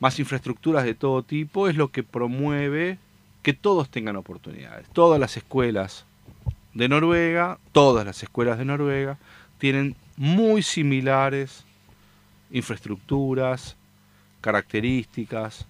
[0.00, 2.98] más infraestructuras de todo tipo, es lo que promueve
[3.42, 4.88] que todos tengan oportunidades.
[4.90, 6.06] Todas las escuelas
[6.72, 9.18] de Noruega, todas las escuelas de Noruega
[9.58, 11.64] tienen muy similares
[12.54, 13.76] infraestructuras,
[14.40, 15.66] características,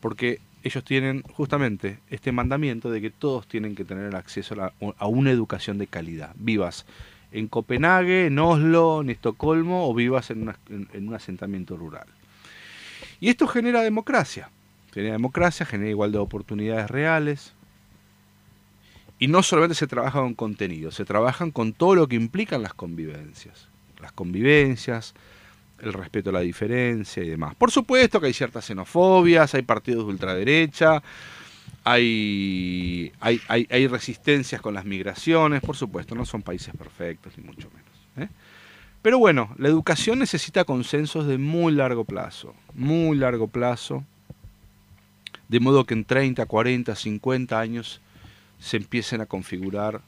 [0.00, 4.72] porque ellos tienen justamente este mandamiento de que todos tienen que tener acceso a, la-
[5.06, 6.34] una educación de calidad.
[6.36, 6.86] Vivas
[7.32, 10.52] en Copenhague, en Oslo, en Estocolmo o vivas en
[11.08, 12.06] un asentamiento rural.
[13.20, 14.50] Y esto genera democracia.
[14.92, 17.52] Genera democracia, genera igualdad de oportunidades reales.
[19.18, 22.74] Y no solamente se trabaja con contenido, se trabajan con todo lo que implican las
[22.74, 23.68] convivencias.
[24.00, 25.14] Las convivencias,
[25.80, 27.54] el respeto a la diferencia y demás.
[27.54, 31.02] Por supuesto que hay ciertas xenofobias, hay partidos de ultraderecha,
[31.84, 37.68] hay, hay, hay, resistencias con las migraciones, por supuesto, no son países perfectos, ni mucho
[37.70, 38.28] menos.
[38.28, 38.32] ¿eh?
[39.02, 44.04] Pero bueno, la educación necesita consensos de muy largo plazo, muy largo plazo,
[45.48, 48.00] de modo que en 30, 40, 50 años
[48.58, 50.00] se empiecen a configurar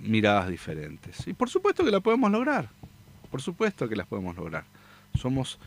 [0.00, 1.28] miradas diferentes.
[1.28, 2.70] Y por supuesto que la podemos lograr,
[3.30, 4.64] por supuesto que las podemos lograr.
[5.18, 5.58] Somos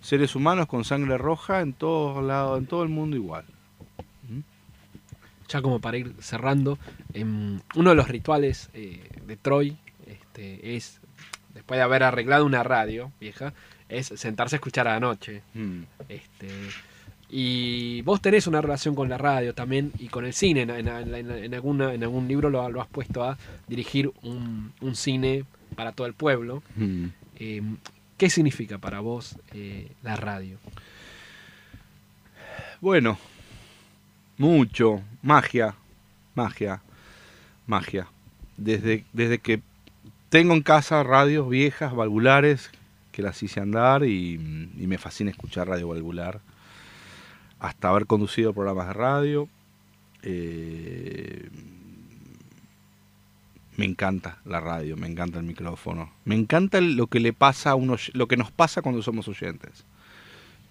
[0.00, 3.44] seres humanos con sangre roja en todos lados, en todo el mundo igual.
[5.48, 6.78] ya como para ir cerrando,
[7.12, 9.76] em, uno de los rituales eh, de Troy
[10.06, 11.00] este, es,
[11.54, 13.52] después de haber arreglado una radio vieja,
[13.88, 15.42] es sentarse a escuchar a la noche.
[15.54, 15.80] Mm.
[16.08, 16.48] Este,
[17.28, 20.62] y vos tenés una relación con la radio también y con el cine.
[20.62, 23.36] En, en- en- en alguna, en algún libro lo, lo has puesto a
[23.66, 25.44] dirigir un, un cine
[25.74, 26.62] para todo el pueblo.
[26.76, 27.06] Mm.
[27.40, 27.76] Em,
[28.20, 30.58] ¿Qué significa para vos eh, la radio?
[32.82, 33.16] Bueno,
[34.36, 35.74] mucho, magia,
[36.34, 36.82] magia,
[37.66, 38.08] magia.
[38.58, 39.62] Desde, desde que
[40.28, 42.70] tengo en casa radios viejas, valvulares,
[43.10, 46.42] que las hice andar y, me fascina escuchar radio valvular,
[47.58, 49.48] hasta haber conducido programas de radio.
[50.24, 51.48] eh,
[53.76, 57.74] me encanta la radio, me encanta el micrófono, me encanta lo que le pasa a
[57.74, 59.84] uno, lo que nos pasa cuando somos oyentes.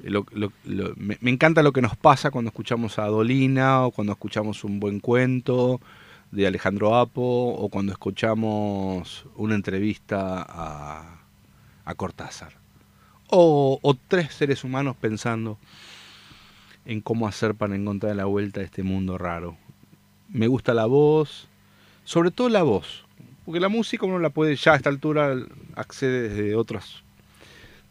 [0.03, 5.01] Me, encanta lo que nos pasa cuando escuchamos a Dolina o cuando escuchamos un buen
[5.01, 5.81] cuento
[6.31, 11.19] de Alejandro Apo o cuando escuchamos una entrevista a,
[11.83, 12.53] a Cortázar.
[13.29, 15.57] O, o tres seres humanos pensando
[16.85, 19.57] en cómo hacer para encontrar la vuelta a este mundo raro.
[20.29, 21.48] Me gusta la voz,
[22.09, 23.05] sobre todo la voz,
[23.45, 25.37] porque la música uno la puede, ya a esta altura
[25.75, 27.03] accede desde otros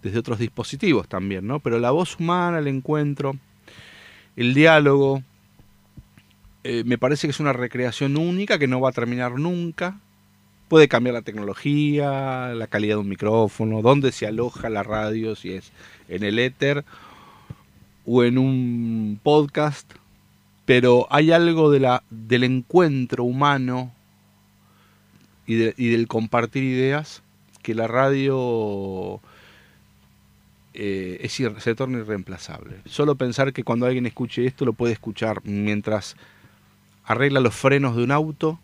[0.02, 1.60] desde otros dispositivos también, ¿no?
[1.60, 3.36] Pero la voz humana, el encuentro,
[4.34, 5.22] el diálogo,
[6.64, 10.00] eh, me parece que es una recreación única que no va a terminar nunca.
[10.66, 15.52] Puede cambiar la tecnología, la calidad de un micrófono, dónde se aloja la radio, si
[15.52, 15.70] es
[16.08, 16.84] en el éter
[18.04, 19.88] o en un podcast,
[20.64, 23.92] pero hay algo de la, del encuentro humano
[25.48, 27.22] y, de- y del compartir ideas
[27.62, 29.20] que la radio
[30.74, 32.76] eh, es se torna irreemplazable.
[32.84, 36.14] Solo pensar que cuando alguien escuche esto lo puede escuchar mientras
[37.04, 38.60] arregla los frenos de un auto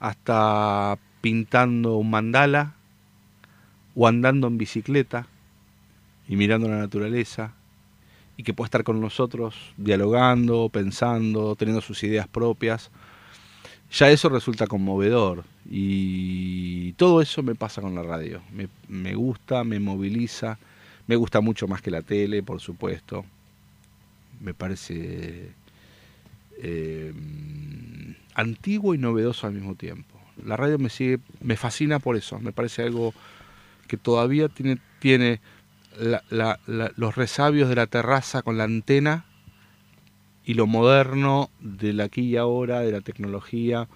[0.00, 2.74] hasta pintando un mandala
[3.94, 5.26] o andando en bicicleta
[6.28, 7.52] y mirando la naturaleza
[8.36, 12.90] y que puede estar con nosotros dialogando, pensando, teniendo sus ideas propias.
[13.90, 18.42] Ya eso resulta conmovedor y todo eso me pasa con la radio.
[18.52, 20.58] Me, me gusta, me moviliza,
[21.06, 23.24] me gusta mucho más que la tele, por supuesto.
[24.40, 25.50] Me parece
[26.62, 27.12] eh,
[28.34, 30.20] antiguo y novedoso al mismo tiempo.
[30.44, 32.38] La radio me sigue, me fascina por eso.
[32.40, 33.14] Me parece algo
[33.88, 35.40] que todavía tiene, tiene
[35.98, 39.24] la- la- la- los resabios de la terraza con la antena
[40.48, 43.86] y lo moderno del aquí y ahora, de la tecnología,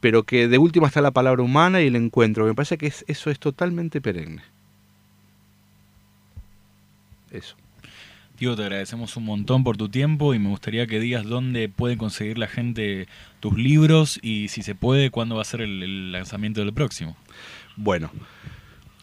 [0.00, 2.44] pero que de última está la palabra humana y el encuentro.
[2.46, 4.42] Me parece que es- eso es totalmente perenne.
[7.30, 7.54] Eso.
[8.40, 11.96] Diego, te agradecemos un montón por tu tiempo y me gustaría que digas dónde puede
[11.96, 13.06] conseguir la gente
[13.38, 17.16] tus libros y si se puede, cuándo va a ser el, el lanzamiento del próximo.
[17.76, 18.10] Bueno,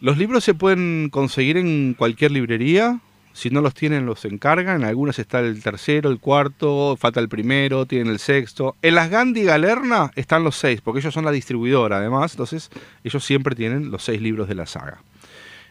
[0.01, 2.99] los libros se pueden conseguir en cualquier librería.
[3.37, 4.81] Si no los tienen, los encargan.
[4.81, 8.75] En algunas está el tercero, el cuarto, falta el primero, tienen el sexto.
[8.81, 12.31] En las Gandhi Galerna están los seis, porque ellos son la distribuidora además.
[12.33, 12.71] Entonces,
[13.03, 15.03] ellos siempre tienen los seis libros de la saga.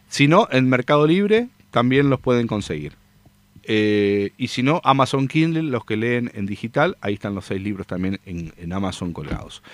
[0.09, 2.93] Si no, en Mercado Libre también los pueden conseguir.
[3.64, 7.60] Eh, y si no, Amazon Kindle, los que leen en digital, ahí están los seis
[7.60, 9.64] libros también en, Amazon colgados.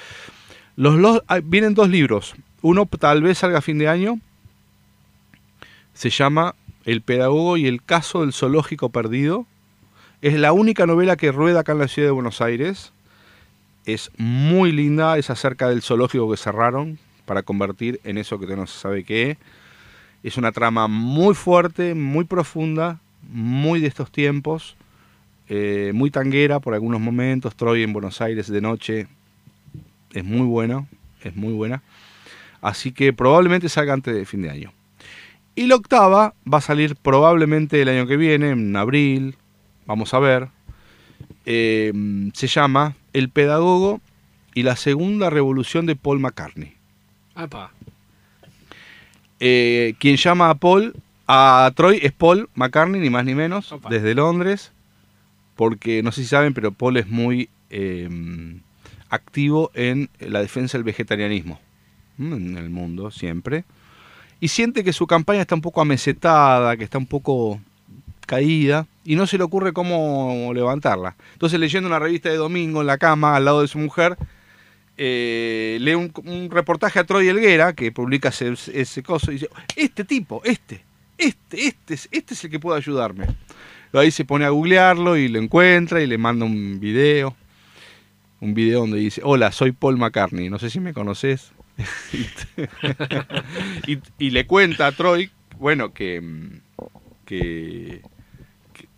[0.77, 2.35] Los, los- ah, vienen dos libros.
[2.63, 4.19] Uno tal vez salga a fin de año.
[5.93, 6.55] Se llama
[6.85, 9.47] El pedagogo y el caso del zoológico perdido.
[10.21, 12.93] Es la única novela que rueda acá en la ciudad de Buenos Aires.
[13.85, 18.67] Es muy linda, es acerca del zoológico que cerraron para convertir en eso que no
[18.67, 19.37] se sabe qué
[20.23, 20.37] es.
[20.37, 24.77] Una trama muy fuerte, muy profunda, muy de estos tiempos,
[25.49, 27.57] eh, muy tanguera por algunos momentos.
[27.57, 29.07] Troy en Buenos Aires de noche
[30.13, 30.87] es muy buena,
[31.23, 31.83] es muy buena.
[32.61, 34.73] Así que probablemente salga antes de fin de año.
[35.55, 39.37] Y la octava va a salir probablemente el año que viene, en abril,
[39.87, 40.49] vamos a ver.
[41.45, 41.93] Eh,
[42.35, 44.01] se llama El pedagogo
[44.55, 46.75] y la segunda revolución de Paul McCartney.
[47.35, 47.73] Apa.
[49.41, 50.95] Eh, quien llama a Paul,
[51.27, 53.91] a Troy es Paul McCartney, ni más ni menos, Opa.
[53.91, 54.73] desde Londres,
[55.57, 58.09] porque no sé si saben, pero Paul es muy eh,
[59.11, 61.61] activo en la defensa del vegetarianismo
[62.19, 62.37] ¿m?
[62.37, 63.65] en el mundo, siempre.
[64.43, 67.61] Y siente que su campaña está un poco amesetada, que está un poco
[68.27, 71.15] caída, y no se le ocurre cómo levantarla.
[71.35, 74.17] Entonces, leyendo una revista de domingo en la cama, al lado de su mujer,
[74.97, 80.03] eh, lee un, reportaje a Troy Helguera, que publica ese, ese coso, y dice, este
[80.03, 80.83] tipo, este,
[81.19, 83.27] este, este, es- este es el que puede ayudarme.
[83.93, 87.37] Ahí se pone a googlearlo y lo encuentra y le manda un video.
[88.41, 91.53] Un video donde dice, hola, soy Paul McCartney, no sé si me conoces.
[94.19, 96.23] Y, le cuenta a Troy, bueno, que,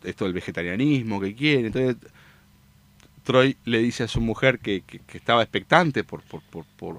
[0.02, 1.68] esto del vegetarianismo que quiere.
[1.68, 1.96] Entonces
[3.22, 4.82] Troy le dice a su mujer que,
[5.12, 6.22] estaba expectante por,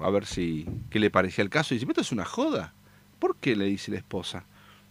[0.02, 1.74] a ver si qué le parecía el caso.
[1.74, 2.72] Y dice, ¿esto es una joda?
[3.18, 3.56] ¿Por qué?
[3.56, 4.44] le dice la esposa.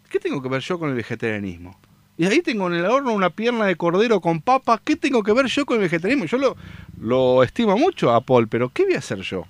[0.10, 1.78] ¿Qué tengo que ver yo con el vegetarianismo?
[2.18, 4.82] Y ahí tengo en el horno una pierna de cordero con papa.
[4.84, 6.26] ¿Qué tengo que ver yo con el vegetarianismo?
[6.26, 6.56] Yo
[7.00, 9.46] lo estimo mucho a Paul, pero ¿qué voy a hacer yo?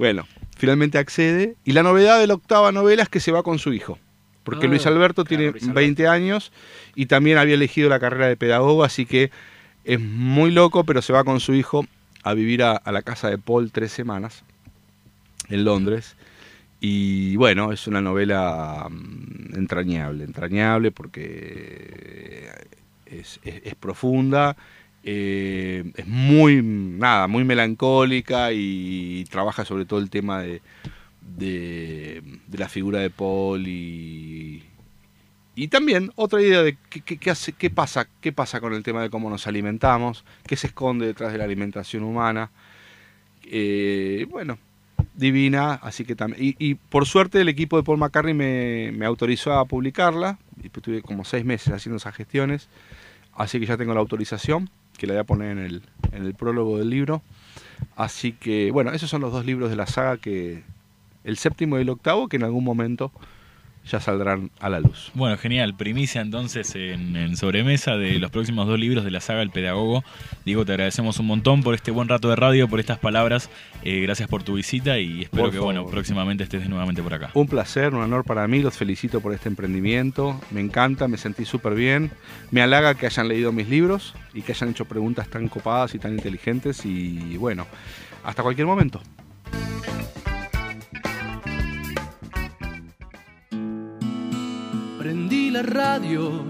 [0.00, 1.56] Bueno, finalmente accede.
[1.62, 3.98] Y la novedad de la octava novela es que se va con su hijo.
[4.44, 5.80] Porque Ah, Luis Alberto claro, tiene Luis Alberto.
[5.80, 6.52] 20 años
[6.94, 9.30] y también había elegido la carrera de pedagogo, así que
[9.84, 11.84] es muy loco, pero se va con su hijo
[12.22, 14.42] a vivir a, a la casa de Paul tres semanas
[15.50, 16.16] en Londres.
[16.80, 22.48] Y bueno, es una novela mm, entrañable, entrañable porque
[23.04, 24.56] es, es- es profunda,
[25.04, 30.60] eh, es muy, nada, muy melancólica y trabaja sobre todo el tema de,
[31.36, 32.22] de,
[32.52, 34.62] la figura de Paul y,
[35.54, 38.82] y también otra idea de qué, qué- qué hace, qué, pasa, qué pasa con el
[38.82, 42.50] tema de cómo nos alimentamos, qué se esconde detrás de la alimentación humana.
[43.52, 44.58] Eh, bueno,
[45.14, 46.42] divina, así que también.
[46.42, 50.68] Y, y por suerte el equipo de Paul McCartney me, me autorizó a publicarla, y
[50.68, 52.68] pues tuve como seis meses haciendo esas gestiones,
[53.34, 54.68] así que ya tengo la autorización,
[55.00, 55.82] que la voy a poner en el,
[56.12, 57.22] en el prólogo del libro.
[57.96, 60.62] Así que, bueno, esos son los dos libros de la saga que.
[61.22, 63.12] El séptimo y el octavo, que en algún momento
[63.86, 65.10] ya saldrán a la luz.
[65.14, 65.74] Bueno, genial.
[65.74, 70.04] Primicia entonces en, en sobremesa de los próximos dos libros de la saga El Pedagogo.
[70.44, 73.50] Diego, te agradecemos un montón por este buen rato de radio, por estas palabras.
[73.82, 75.74] Eh, gracias por tu visita y espero Por que favor.
[75.74, 77.30] bueno próximamente estés nuevamente por acá.
[77.34, 81.44] Un placer, un honor para mí, los felicito por este emprendimiento, me encanta, me sentí
[81.44, 82.10] súper bien,
[82.50, 85.98] me halaga que hayan leído mis libros y que hayan hecho preguntas tan copadas y
[85.98, 87.66] tan inteligentes y bueno,
[88.24, 89.00] hasta cualquier momento.
[95.00, 96.44] Prendí la radio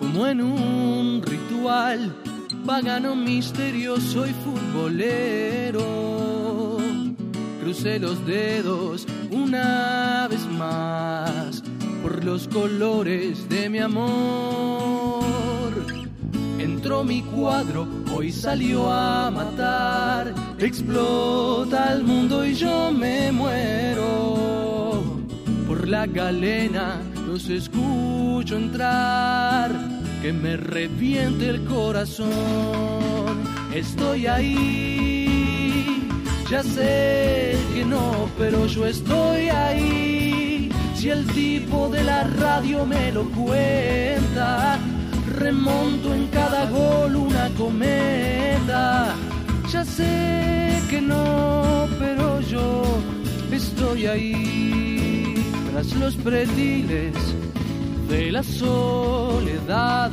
[0.00, 2.12] como en un ritual
[2.66, 5.78] pagano misterioso y futbolero.
[7.60, 11.62] Crucé los dedos una vez más
[12.02, 15.22] por los colores de mi amor.
[16.58, 20.34] Entró mi cuadro, hoy salió a matar.
[20.58, 24.34] Explota el mundo y yo me muero.
[25.68, 29.72] Por la galena los escucho entrar,
[30.22, 32.30] que me reviente el corazón.
[33.74, 36.08] Estoy ahí,
[36.50, 40.70] ya sé que no, pero yo estoy ahí.
[40.94, 44.78] Si el tipo de la radio me lo cuenta,
[45.38, 49.14] remonto en cada gol una cometa.
[49.70, 52.84] Ya sé que no, pero yo
[53.50, 54.85] estoy ahí
[55.76, 57.12] tras los pretiles
[58.08, 60.10] de la soledad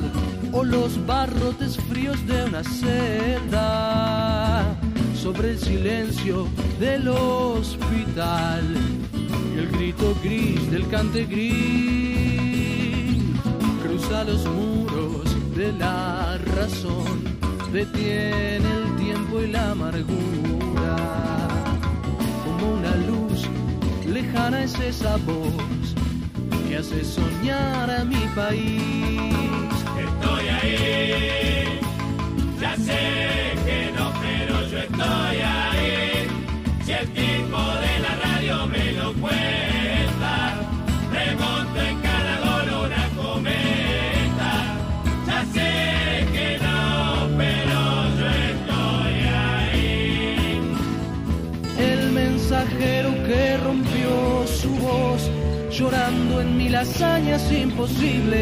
[0.52, 4.76] o los barrotes fríos de una celda
[5.15, 6.49] sobre el silencio
[6.81, 8.76] del hospital.
[9.56, 13.23] Y el grito gris del cante gris
[13.84, 17.23] cruza los muros de la razón.
[17.72, 20.73] Detiene el tiempo y la amargura
[24.34, 25.96] lejana es esa voz
[26.68, 29.74] que hace soñar a mi país.
[30.06, 31.80] Estoy ahí,
[32.60, 36.28] ya sé que no, pero yo estoy ahí.
[36.84, 39.73] Si el tipo de la radio me lo cuenta,
[55.74, 58.41] llorando en mil hazañas imposibles.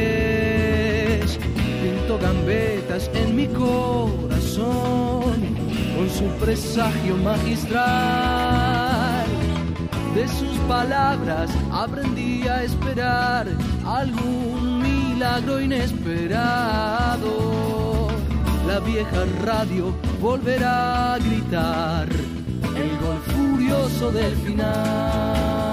[1.81, 4.81] Pintó gambetas en mi corazón
[5.95, 7.81] con su presagio magistral.
[10.13, 13.47] De sus palabras aprendí a esperar
[13.85, 17.29] algún milagro inesperado.
[18.67, 22.09] La vieja radio volverá a gritar
[22.75, 25.70] el gol furioso del final.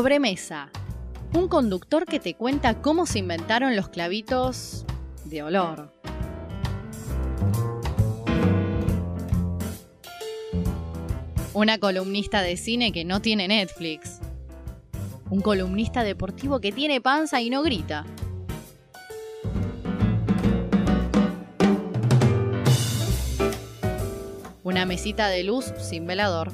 [0.00, 0.70] Sobremesa.
[1.34, 4.86] Un conductor que te cuenta cómo se inventaron los clavitos
[5.26, 5.92] de olor.
[11.52, 14.20] Una columnista de cine que no tiene Netflix.
[15.28, 18.06] Un columnista deportivo que tiene panza y no grita.
[24.64, 26.50] Una mesita de luz sin velador.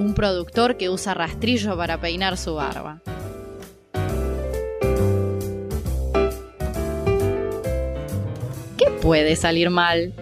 [0.00, 3.02] Un productor que usa rastrillo para peinar su barba.
[9.00, 10.14] puede salir mal.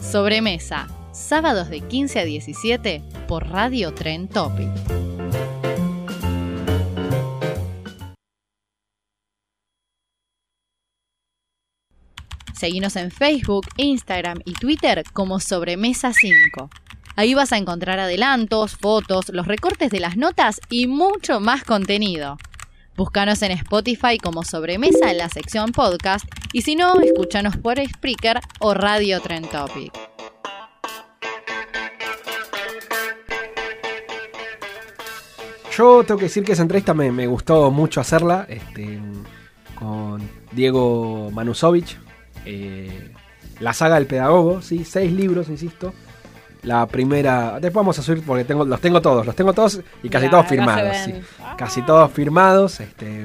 [0.00, 4.68] Sobremesa, sábados de 15 a 17 por Radio Tren Topic.
[12.54, 16.70] Seguinos en Facebook, Instagram y Twitter como Sobremesa 5.
[17.18, 22.36] Ahí vas a encontrar adelantos, fotos, los recortes de las notas y mucho más contenido.
[22.94, 28.40] Búscanos en Spotify como Sobremesa en la sección podcast y si no, escúchanos por Spreaker
[28.60, 29.94] o Radio Trend Topic.
[35.74, 39.00] Yo tengo que decir que esa entrevista me, gustó mucho hacerla este,
[39.74, 40.20] con
[40.52, 41.98] Diego Manusovich.
[42.44, 43.10] eh,
[43.60, 44.84] la saga del pedagogo, ¿sí?
[44.84, 45.94] seis libros, insisto.
[46.62, 50.08] La primera, después vamos a subir porque tengo, los tengo todos, los tengo todos y
[50.08, 50.96] casi todos firmados.
[51.04, 51.14] sí.
[51.56, 52.80] Casi todos firmados.
[52.80, 53.24] Este,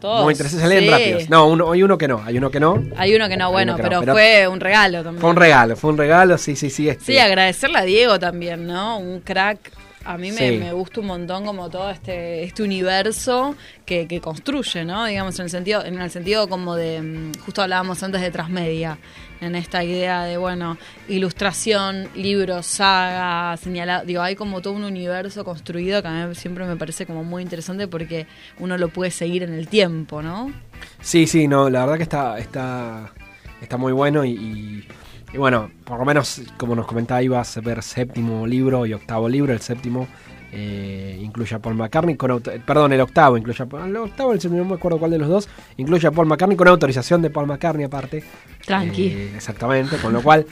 [0.00, 0.90] Todos, muy interesantes, sí.
[0.90, 1.30] rápidos.
[1.30, 2.82] No, uno, hay uno que no, hay uno que no.
[2.96, 5.20] Hay uno que no, Hay bueno, no, pero- fue un regalo también.
[5.20, 6.88] Fue un regalo, fue un regalo, sí, sí, sí.
[6.88, 8.98] Este, Sí, agradecerle a Diego también, ¿no?
[8.98, 9.58] Un crack.
[10.04, 10.56] A mí me, Sí.
[10.58, 13.54] me gusta un montón como todo este, este universo
[13.86, 15.04] que, que construye, ¿no?
[15.06, 18.98] Digamos, en el sentido, en el sentido como de, mm, justo hablábamos antes de transmedia,
[19.40, 20.76] en esta idea de, bueno,
[21.08, 26.64] ilustración, libros, saga, señalado, digo, hay como todo un universo construido que a mí siempre
[26.64, 28.26] me parece como muy interesante porque
[28.58, 30.52] uno lo puede seguir en el tiempo, ¿no?
[31.00, 33.12] Sí, sí, no, la verdad que está, está,
[33.60, 34.88] está muy bueno y, y-
[35.32, 39.28] y bueno, por lo menos como nos comentaba iba a ver séptimo libro y octavo
[39.28, 40.06] libro, el séptimo
[40.52, 44.40] eh, incluye a Paul McCartney con perdón, el octavo incluye a Paul, el octavo, el
[44.40, 45.48] séptimo, no me acuerdo cuál de los dos,
[45.78, 48.22] incluye a Paul McCartney con autorización de Paul McCartney aparte.
[48.66, 49.06] Tranqui.
[49.06, 50.46] Eh, exactamente, con lo cual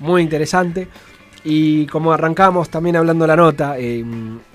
[0.00, 0.88] muy interesante.
[1.48, 4.04] Y como arrancamos también hablando de la nota, eh,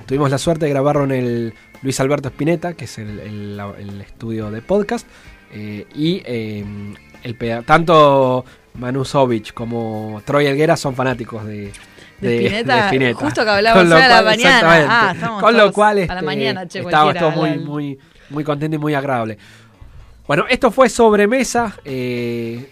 [0.06, 4.52] tuvimos la suerte de grabarlo en el Luis Alberto Spinetta, que es el, el- estudio
[4.52, 5.08] de podcast.
[5.54, 6.22] eh, y
[7.24, 8.44] el tanto
[8.76, 11.72] Manu Sovich como Troy Elguera son fanáticos de,
[12.20, 13.20] De Spinetta, Spinetta.
[13.20, 14.88] justo que hablábamos hoy a la cual, mañana.
[14.90, 17.60] Ah, estamos Con lo todos cual a la este, mañana, che, estaba cualquiera, todo muy,
[17.60, 18.00] muy,
[18.30, 19.38] muy contento y muy agradable.
[20.28, 21.76] Bueno, esto fue sobremesa.
[21.84, 22.68] eh,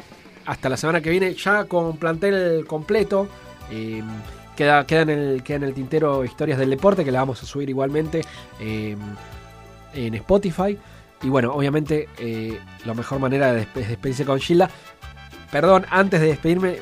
[0.45, 3.27] hasta la semana que viene, ya con plantel completo.
[3.71, 4.01] eh,
[4.55, 7.45] queda, queda, en el, queda en el tintero Historias del Deporte, que la vamos a
[7.45, 8.21] subir igualmente
[8.59, 8.95] eh,
[9.93, 10.77] en Spotify.
[11.21, 14.69] Y bueno, obviamente, eh, la mejor manera de despe- despedirse con Gilda.
[15.51, 16.77] Perdón, antes de despedirme,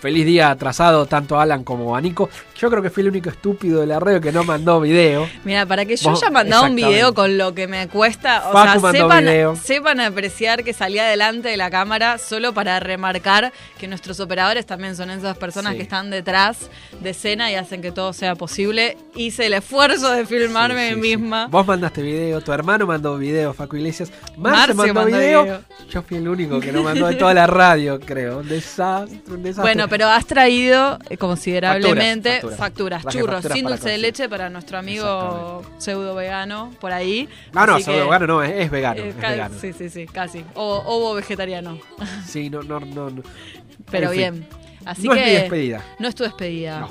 [0.00, 2.28] feliz día atrasado tanto a Alan como a Nico.
[2.58, 5.28] Yo creo que fui el único estúpido de la radio que no mandó video.
[5.44, 8.80] Mira, para que yo haya mandado un video con lo que me cuesta, o Facu
[8.80, 9.56] sea, sepan, video.
[9.56, 14.96] sepan apreciar que salí adelante de la cámara solo para remarcar que nuestros operadores también
[14.96, 15.76] son esas personas Sí.
[15.78, 16.70] que están detrás
[17.02, 18.96] de escena y hacen que todo sea posible.
[19.14, 21.48] Hice el esfuerzo de filmarme Sí, sí, misma.
[21.48, 24.10] Vos mandaste video, tu hermano mandó video, Facu Iglesias.
[24.36, 25.42] Marce, Marce mandó, mandó video.
[25.42, 25.60] video.
[25.90, 28.38] Yo fui el único que no mandó de toda la radio, creo.
[28.38, 29.62] Un desastre, un desastre.
[29.62, 33.02] Bueno, pero has traído eh, considerablemente Facturas, facturas, facturas.
[33.06, 37.28] Churros, facturas sin dulce de leche para nuestro amigo pseudo vegano por ahí.
[37.52, 39.00] No, no, pseudo vegano no, es, es vegano.
[39.02, 39.54] eh, es vegano.
[39.60, 40.44] Sí, sí, sí, casi.
[40.54, 41.78] O ovo vegetariano.
[42.26, 43.10] Sí, no, no, no.
[43.10, 43.22] no.
[43.90, 44.18] Pero En fin.
[44.18, 44.48] bien.
[44.84, 45.84] Así no que es mi despedida.
[45.98, 46.80] No es tu despedida.
[46.80, 46.90] No.